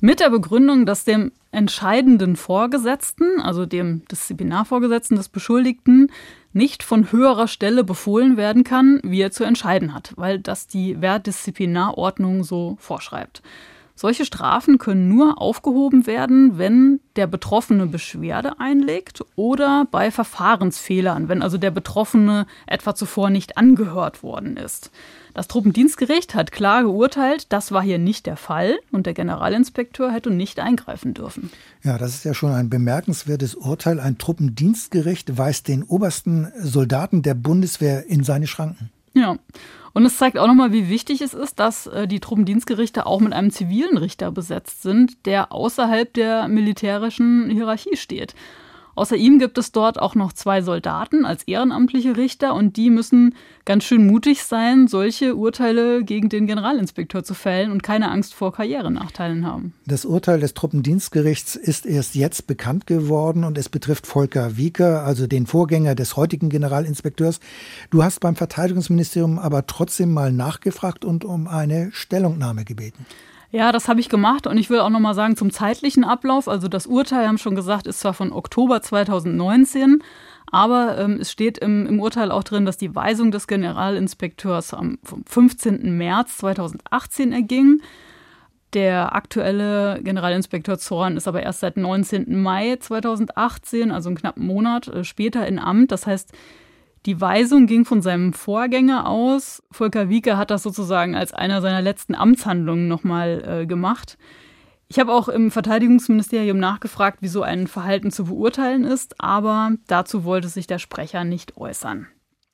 Mit 0.00 0.20
der 0.20 0.28
Begründung, 0.28 0.84
dass 0.84 1.04
dem 1.04 1.32
entscheidenden 1.50 2.36
Vorgesetzten, 2.36 3.40
also 3.40 3.66
dem 3.66 4.04
Disziplinarvorgesetzten 4.06 5.16
des 5.16 5.28
Beschuldigten, 5.28 6.10
nicht 6.52 6.82
von 6.82 7.10
höherer 7.12 7.48
Stelle 7.48 7.84
befohlen 7.84 8.36
werden 8.36 8.64
kann, 8.64 9.00
wie 9.02 9.20
er 9.20 9.30
zu 9.30 9.44
entscheiden 9.44 9.94
hat, 9.94 10.12
weil 10.16 10.38
das 10.38 10.66
die 10.66 11.00
Wehrdisziplinarordnung 11.00 12.44
so 12.44 12.76
vorschreibt. 12.78 13.42
Solche 14.00 14.24
Strafen 14.24 14.78
können 14.78 15.08
nur 15.08 15.42
aufgehoben 15.42 16.06
werden, 16.06 16.56
wenn 16.56 17.00
der 17.16 17.26
Betroffene 17.26 17.84
Beschwerde 17.88 18.60
einlegt 18.60 19.24
oder 19.34 19.88
bei 19.90 20.12
Verfahrensfehlern, 20.12 21.28
wenn 21.28 21.42
also 21.42 21.58
der 21.58 21.72
Betroffene 21.72 22.46
etwa 22.68 22.94
zuvor 22.94 23.28
nicht 23.28 23.58
angehört 23.58 24.22
worden 24.22 24.56
ist. 24.56 24.92
Das 25.34 25.48
Truppendienstgericht 25.48 26.36
hat 26.36 26.52
klar 26.52 26.84
geurteilt, 26.84 27.52
das 27.52 27.72
war 27.72 27.82
hier 27.82 27.98
nicht 27.98 28.26
der 28.26 28.36
Fall 28.36 28.78
und 28.92 29.04
der 29.04 29.14
Generalinspekteur 29.14 30.12
hätte 30.12 30.30
nicht 30.30 30.60
eingreifen 30.60 31.12
dürfen. 31.12 31.50
Ja, 31.82 31.98
das 31.98 32.14
ist 32.14 32.24
ja 32.24 32.34
schon 32.34 32.52
ein 32.52 32.70
bemerkenswertes 32.70 33.56
Urteil. 33.56 33.98
Ein 33.98 34.16
Truppendienstgericht 34.16 35.36
weist 35.36 35.66
den 35.66 35.82
obersten 35.82 36.52
Soldaten 36.62 37.22
der 37.22 37.34
Bundeswehr 37.34 38.06
in 38.06 38.22
seine 38.22 38.46
Schranken. 38.46 38.90
Ja. 39.14 39.36
Und 39.92 40.04
es 40.04 40.18
zeigt 40.18 40.38
auch 40.38 40.46
nochmal, 40.46 40.72
wie 40.72 40.88
wichtig 40.88 41.20
es 41.20 41.34
ist, 41.34 41.58
dass 41.58 41.86
äh, 41.86 42.06
die 42.06 42.20
Truppendienstgerichte 42.20 43.06
auch 43.06 43.20
mit 43.20 43.32
einem 43.32 43.50
zivilen 43.50 43.96
Richter 43.98 44.30
besetzt 44.30 44.82
sind, 44.82 45.26
der 45.26 45.52
außerhalb 45.52 46.12
der 46.12 46.48
militärischen 46.48 47.50
Hierarchie 47.50 47.96
steht. 47.96 48.34
Außer 48.98 49.14
ihm 49.14 49.38
gibt 49.38 49.58
es 49.58 49.70
dort 49.70 50.00
auch 50.00 50.16
noch 50.16 50.32
zwei 50.32 50.60
Soldaten 50.60 51.24
als 51.24 51.44
ehrenamtliche 51.44 52.16
Richter 52.16 52.52
und 52.52 52.76
die 52.76 52.90
müssen 52.90 53.36
ganz 53.64 53.84
schön 53.84 54.08
mutig 54.08 54.42
sein, 54.42 54.88
solche 54.88 55.36
Urteile 55.36 56.02
gegen 56.02 56.28
den 56.28 56.48
Generalinspekteur 56.48 57.22
zu 57.22 57.34
fällen 57.34 57.70
und 57.70 57.84
keine 57.84 58.10
Angst 58.10 58.34
vor 58.34 58.52
Karrierenachteilen 58.52 59.46
haben. 59.46 59.72
Das 59.86 60.04
Urteil 60.04 60.40
des 60.40 60.54
Truppendienstgerichts 60.54 61.54
ist 61.54 61.86
erst 61.86 62.16
jetzt 62.16 62.48
bekannt 62.48 62.88
geworden 62.88 63.44
und 63.44 63.56
es 63.56 63.68
betrifft 63.68 64.08
Volker 64.08 64.56
Wieker, 64.56 65.04
also 65.04 65.28
den 65.28 65.46
Vorgänger 65.46 65.94
des 65.94 66.16
heutigen 66.16 66.48
Generalinspekteurs. 66.48 67.38
Du 67.90 68.02
hast 68.02 68.18
beim 68.18 68.34
Verteidigungsministerium 68.34 69.38
aber 69.38 69.66
trotzdem 69.66 70.12
mal 70.12 70.32
nachgefragt 70.32 71.04
und 71.04 71.24
um 71.24 71.46
eine 71.46 71.90
Stellungnahme 71.92 72.64
gebeten. 72.64 73.06
Ja, 73.50 73.72
das 73.72 73.88
habe 73.88 74.00
ich 74.00 74.10
gemacht 74.10 74.46
und 74.46 74.58
ich 74.58 74.68
will 74.68 74.80
auch 74.80 74.90
noch 74.90 75.00
mal 75.00 75.14
sagen 75.14 75.36
zum 75.36 75.50
zeitlichen 75.50 76.04
Ablauf. 76.04 76.48
Also 76.48 76.68
das 76.68 76.86
Urteil, 76.86 77.26
haben 77.26 77.38
schon 77.38 77.54
gesagt, 77.54 77.86
ist 77.86 78.00
zwar 78.00 78.12
von 78.12 78.30
Oktober 78.30 78.82
2019, 78.82 80.02
aber 80.50 80.98
ähm, 80.98 81.18
es 81.20 81.32
steht 81.32 81.56
im, 81.58 81.86
im, 81.86 81.98
Urteil 81.98 82.30
auch 82.30 82.44
drin, 82.44 82.66
dass 82.66 82.76
die 82.76 82.94
Weisung 82.94 83.30
des 83.30 83.46
Generalinspekteurs 83.46 84.74
am 84.74 84.98
15. 85.26 85.96
März 85.96 86.38
2018 86.38 87.32
erging. 87.32 87.80
Der 88.74 89.14
aktuelle 89.14 90.02
Generalinspekteur 90.02 90.78
Zorn 90.78 91.16
ist 91.16 91.26
aber 91.26 91.42
erst 91.42 91.60
seit 91.60 91.78
19. 91.78 92.42
Mai 92.42 92.76
2018, 92.76 93.90
also 93.90 94.10
einen 94.10 94.18
knappen 94.18 94.46
Monat 94.46 94.88
äh, 94.88 95.04
später 95.04 95.46
in 95.46 95.58
Amt. 95.58 95.90
Das 95.90 96.06
heißt, 96.06 96.34
die 97.08 97.22
Weisung 97.22 97.66
ging 97.66 97.86
von 97.86 98.02
seinem 98.02 98.34
Vorgänger 98.34 99.08
aus. 99.08 99.62
Volker 99.70 100.10
Wieke 100.10 100.36
hat 100.36 100.50
das 100.50 100.62
sozusagen 100.62 101.14
als 101.16 101.32
einer 101.32 101.62
seiner 101.62 101.80
letzten 101.80 102.14
Amtshandlungen 102.14 102.86
nochmal 102.86 103.62
äh, 103.62 103.66
gemacht. 103.66 104.18
Ich 104.88 104.98
habe 104.98 105.14
auch 105.14 105.30
im 105.30 105.50
Verteidigungsministerium 105.50 106.58
nachgefragt, 106.58 107.22
wie 107.22 107.28
so 107.28 107.40
ein 107.40 107.66
Verhalten 107.66 108.10
zu 108.10 108.24
beurteilen 108.24 108.84
ist, 108.84 109.18
aber 109.22 109.72
dazu 109.86 110.24
wollte 110.24 110.48
sich 110.48 110.66
der 110.66 110.78
Sprecher 110.78 111.24
nicht 111.24 111.56
äußern. 111.56 112.08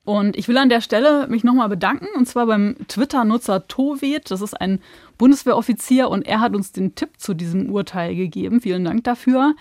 Und 0.05 0.37
ich 0.37 0.47
will 0.47 0.57
an 0.57 0.69
der 0.69 0.79
Stelle 0.79 1.27
mich 1.27 1.43
nochmal 1.43 1.67
bedanken, 1.67 2.07
und 2.15 2.25
zwar 2.25 2.45
beim 2.45 2.77
Twitter-Nutzer 2.87 3.67
Tovet. 3.67 4.31
Das 4.31 4.39
ist 4.39 4.53
ein 4.53 4.79
Bundeswehroffizier 5.17 6.07
und 6.07 6.25
er 6.25 6.39
hat 6.39 6.55
uns 6.55 6.71
den 6.71 6.95
Tipp 6.95 7.19
zu 7.19 7.33
diesem 7.33 7.69
Urteil 7.69 8.15
gegeben. 8.15 8.61
Vielen 8.61 8.85
Dank 8.85 9.03
dafür. 9.03 9.53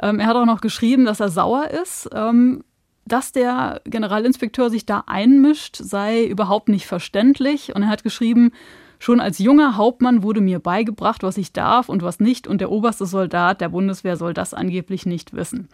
Ähm, 0.00 0.20
er 0.20 0.26
hat 0.26 0.36
auch 0.36 0.46
noch 0.46 0.62
geschrieben, 0.62 1.04
dass 1.04 1.20
er 1.20 1.28
sauer 1.28 1.68
ist. 1.68 2.08
Ähm, 2.14 2.64
dass 3.04 3.32
der 3.32 3.80
Generalinspekteur 3.84 4.70
sich 4.70 4.86
da 4.86 5.04
einmischt, 5.06 5.76
sei 5.76 6.24
überhaupt 6.24 6.68
nicht 6.68 6.86
verständlich. 6.86 7.74
Und 7.74 7.82
er 7.82 7.88
hat 7.88 8.02
geschrieben, 8.02 8.52
schon 8.98 9.20
als 9.20 9.38
junger 9.38 9.76
Hauptmann 9.76 10.22
wurde 10.22 10.40
mir 10.40 10.60
beigebracht, 10.60 11.22
was 11.22 11.36
ich 11.36 11.52
darf 11.52 11.88
und 11.88 12.02
was 12.02 12.20
nicht. 12.20 12.46
Und 12.46 12.60
der 12.60 12.70
oberste 12.70 13.06
Soldat 13.06 13.60
der 13.60 13.70
Bundeswehr 13.70 14.16
soll 14.16 14.34
das 14.34 14.54
angeblich 14.54 15.06
nicht 15.06 15.34
wissen. 15.34 15.68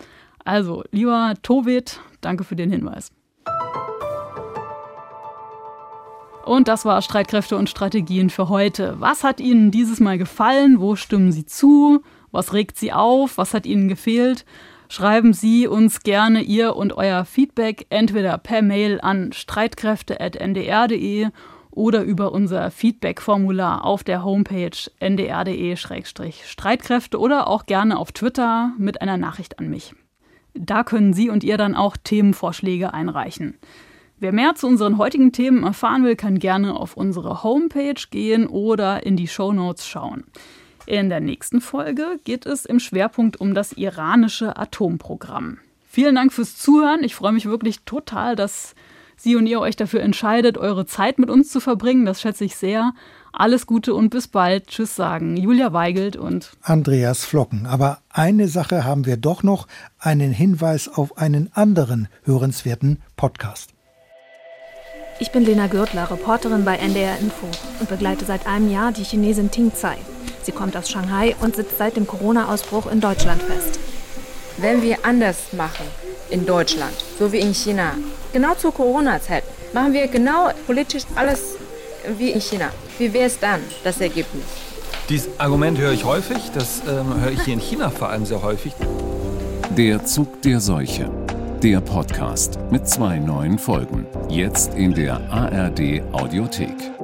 Also, 0.45 0.85
lieber 0.91 1.35
Tovet, 1.43 2.01
danke 2.21 2.45
für 2.45 2.57
den 2.57 2.71
Hinweis. 2.71 3.13
Und 6.49 6.67
das 6.67 6.87
war 6.87 7.03
Streitkräfte 7.03 7.59
und 7.59 7.69
Strategien 7.69 8.31
für 8.31 8.49
heute. 8.49 8.95
Was 8.99 9.23
hat 9.23 9.39
Ihnen 9.39 9.71
dieses 9.71 10.01
Mal 10.01 10.17
gefallen? 10.17 10.81
Wo 10.81 10.97
stimmen 10.97 11.31
Sie 11.31 11.45
zu? 11.45 12.03
Was 12.31 12.55
regt 12.55 12.79
Sie 12.79 12.91
auf? 12.91 13.37
Was 13.37 13.53
hat 13.53 13.67
Ihnen 13.67 13.87
gefehlt? 13.87 14.47
Schreiben 14.89 15.33
Sie 15.33 15.67
uns 15.67 16.01
gerne 16.01 16.43
Ihr 16.43 16.77
und 16.77 16.97
euer 16.97 17.25
Feedback 17.25 17.87
entweder 17.91 18.39
per 18.39 18.63
Mail 18.63 19.01
an 19.01 19.33
streitkräfte.ndr.de 19.33 21.29
oder 21.71 22.03
über 22.03 22.33
unser 22.33 22.71
Feedback-Formular 22.71 23.85
auf 23.85 24.03
der 24.03 24.25
Homepage 24.25 24.71
ndr.de-streitkräfte 24.99 27.19
oder 27.19 27.47
auch 27.47 27.67
gerne 27.67 27.99
auf 27.99 28.13
Twitter 28.13 28.73
mit 28.79 29.01
einer 29.01 29.17
Nachricht 29.17 29.59
an 29.59 29.71
mich. 29.71 29.95
Da 30.55 30.83
können 30.83 31.13
Sie 31.13 31.31
und 31.31 31.45
ihr 31.45 31.57
dann 31.57 31.77
auch 31.77 31.97
Themenvorschläge 31.97 32.93
einreichen. 32.93 33.59
Wer 34.19 34.33
mehr 34.33 34.57
zu 34.57 34.67
unseren 34.67 34.99
heutigen 34.99 35.31
Themen 35.31 35.63
erfahren 35.63 36.03
will, 36.03 36.17
kann 36.17 36.41
gerne 36.41 36.75
auf 36.75 36.97
unsere 36.97 37.45
Homepage 37.45 38.03
gehen 38.11 38.49
oder 38.49 39.07
in 39.07 39.17
die 39.17 39.29
Show 39.29 39.53
Notes 39.53 39.87
schauen. 39.87 40.25
In 40.89 41.11
der 41.11 41.21
nächsten 41.21 41.61
Folge 41.61 42.19
geht 42.25 42.47
es 42.47 42.65
im 42.65 42.81
Schwerpunkt 42.81 43.39
um 43.39 43.53
das 43.53 43.75
iranische 43.75 44.57
Atomprogramm. 44.57 45.59
Vielen 45.87 46.15
Dank 46.15 46.33
fürs 46.33 46.57
Zuhören. 46.57 47.05
Ich 47.05 47.15
freue 47.15 47.33
mich 47.33 47.45
wirklich 47.45 47.81
total, 47.81 48.37
dass 48.37 48.75
Sie 49.15 49.37
und 49.37 49.47
ihr 49.47 49.61
euch 49.61 49.77
dafür 49.77 50.01
entscheidet, 50.01 50.57
eure 50.57 50.87
Zeit 50.87 51.19
mit 51.19 51.29
uns 51.29 51.51
zu 51.51 51.61
verbringen. 51.61 52.07
Das 52.07 52.23
schätze 52.23 52.47
ich 52.47 52.57
sehr. 52.57 52.95
Alles 53.35 53.67
Gute 53.67 53.93
und 53.93 54.09
bis 54.09 54.29
bald. 54.29 54.69
Tschüss 54.69 54.97
sagen 54.97 55.37
Julia 55.37 55.75
Weigelt 55.75 56.17
und 56.17 56.53
Andreas 56.63 57.27
Flocken. 57.27 57.67
Aber 57.67 57.99
eine 58.09 58.49
Sache 58.49 58.87
haben 58.87 59.05
wir 59.05 59.19
doch 59.19 59.43
noch, 59.43 59.67
einen 59.99 60.33
Hinweis 60.33 60.89
auf 60.89 61.19
einen 61.19 61.51
anderen 61.53 62.09
hörenswerten 62.23 63.03
Podcast. 63.15 63.75
Ich 65.21 65.33
bin 65.33 65.45
Lena 65.45 65.67
Gürtler, 65.67 66.11
Reporterin 66.11 66.65
bei 66.65 66.77
NDR 66.77 67.19
Info 67.19 67.47
und 67.79 67.91
begleite 67.91 68.25
seit 68.25 68.47
einem 68.47 68.71
Jahr 68.73 68.91
die 68.91 69.05
Chinesin 69.05 69.51
Ting 69.51 69.71
Tsai. 69.75 69.99
Sie 70.49 70.53
kommt 70.53 70.75
aus 70.79 70.89
Shanghai 70.89 71.37
und 71.43 71.57
sitzt 71.57 71.77
seit 71.77 71.97
dem 71.97 72.07
Corona-Ausbruch 72.07 72.91
in 72.91 73.03
Deutschland 73.03 73.43
fest. 73.43 73.79
Wenn 74.57 74.81
wir 74.81 74.97
anders 75.03 75.53
machen 75.53 75.85
in 76.31 76.47
Deutschland, 76.47 76.95
so 77.19 77.31
wie 77.31 77.41
in 77.41 77.53
China, 77.53 77.93
genau 78.33 78.55
zur 78.55 78.73
Corona-Zeit, 78.73 79.45
machen 79.75 79.93
wir 79.93 80.09
genau 80.09 80.49
politisch 80.67 81.03
alles 81.17 81.57
wie 82.17 82.31
in 82.31 82.41
China. 82.41 82.71
Wie 82.97 83.13
wäre 83.13 83.27
es 83.27 83.39
dann, 83.39 83.61
das 83.85 84.01
Ergebnis? 84.01 84.45
Dieses 85.11 85.29
Argument 85.39 85.77
höre 85.77 85.93
ich 85.93 86.05
häufig, 86.05 86.39
das 86.55 86.81
ähm, 86.89 87.21
höre 87.21 87.33
ich 87.33 87.43
hier 87.43 87.53
in 87.53 87.61
China 87.61 87.91
vor 87.91 88.09
allem 88.09 88.25
sehr 88.25 88.41
häufig. 88.41 88.73
Der 89.77 90.03
Zug 90.07 90.41
der 90.41 90.61
Seuche. 90.61 91.11
Der 91.63 91.83
Podcast 91.83 92.59
mit 92.71 92.89
zwei 92.89 93.19
neuen 93.19 93.59
Folgen. 93.59 94.07
Jetzt 94.31 94.73
in 94.73 94.95
der 94.95 95.21
ARD 95.31 96.01
Audiothek. 96.13 96.98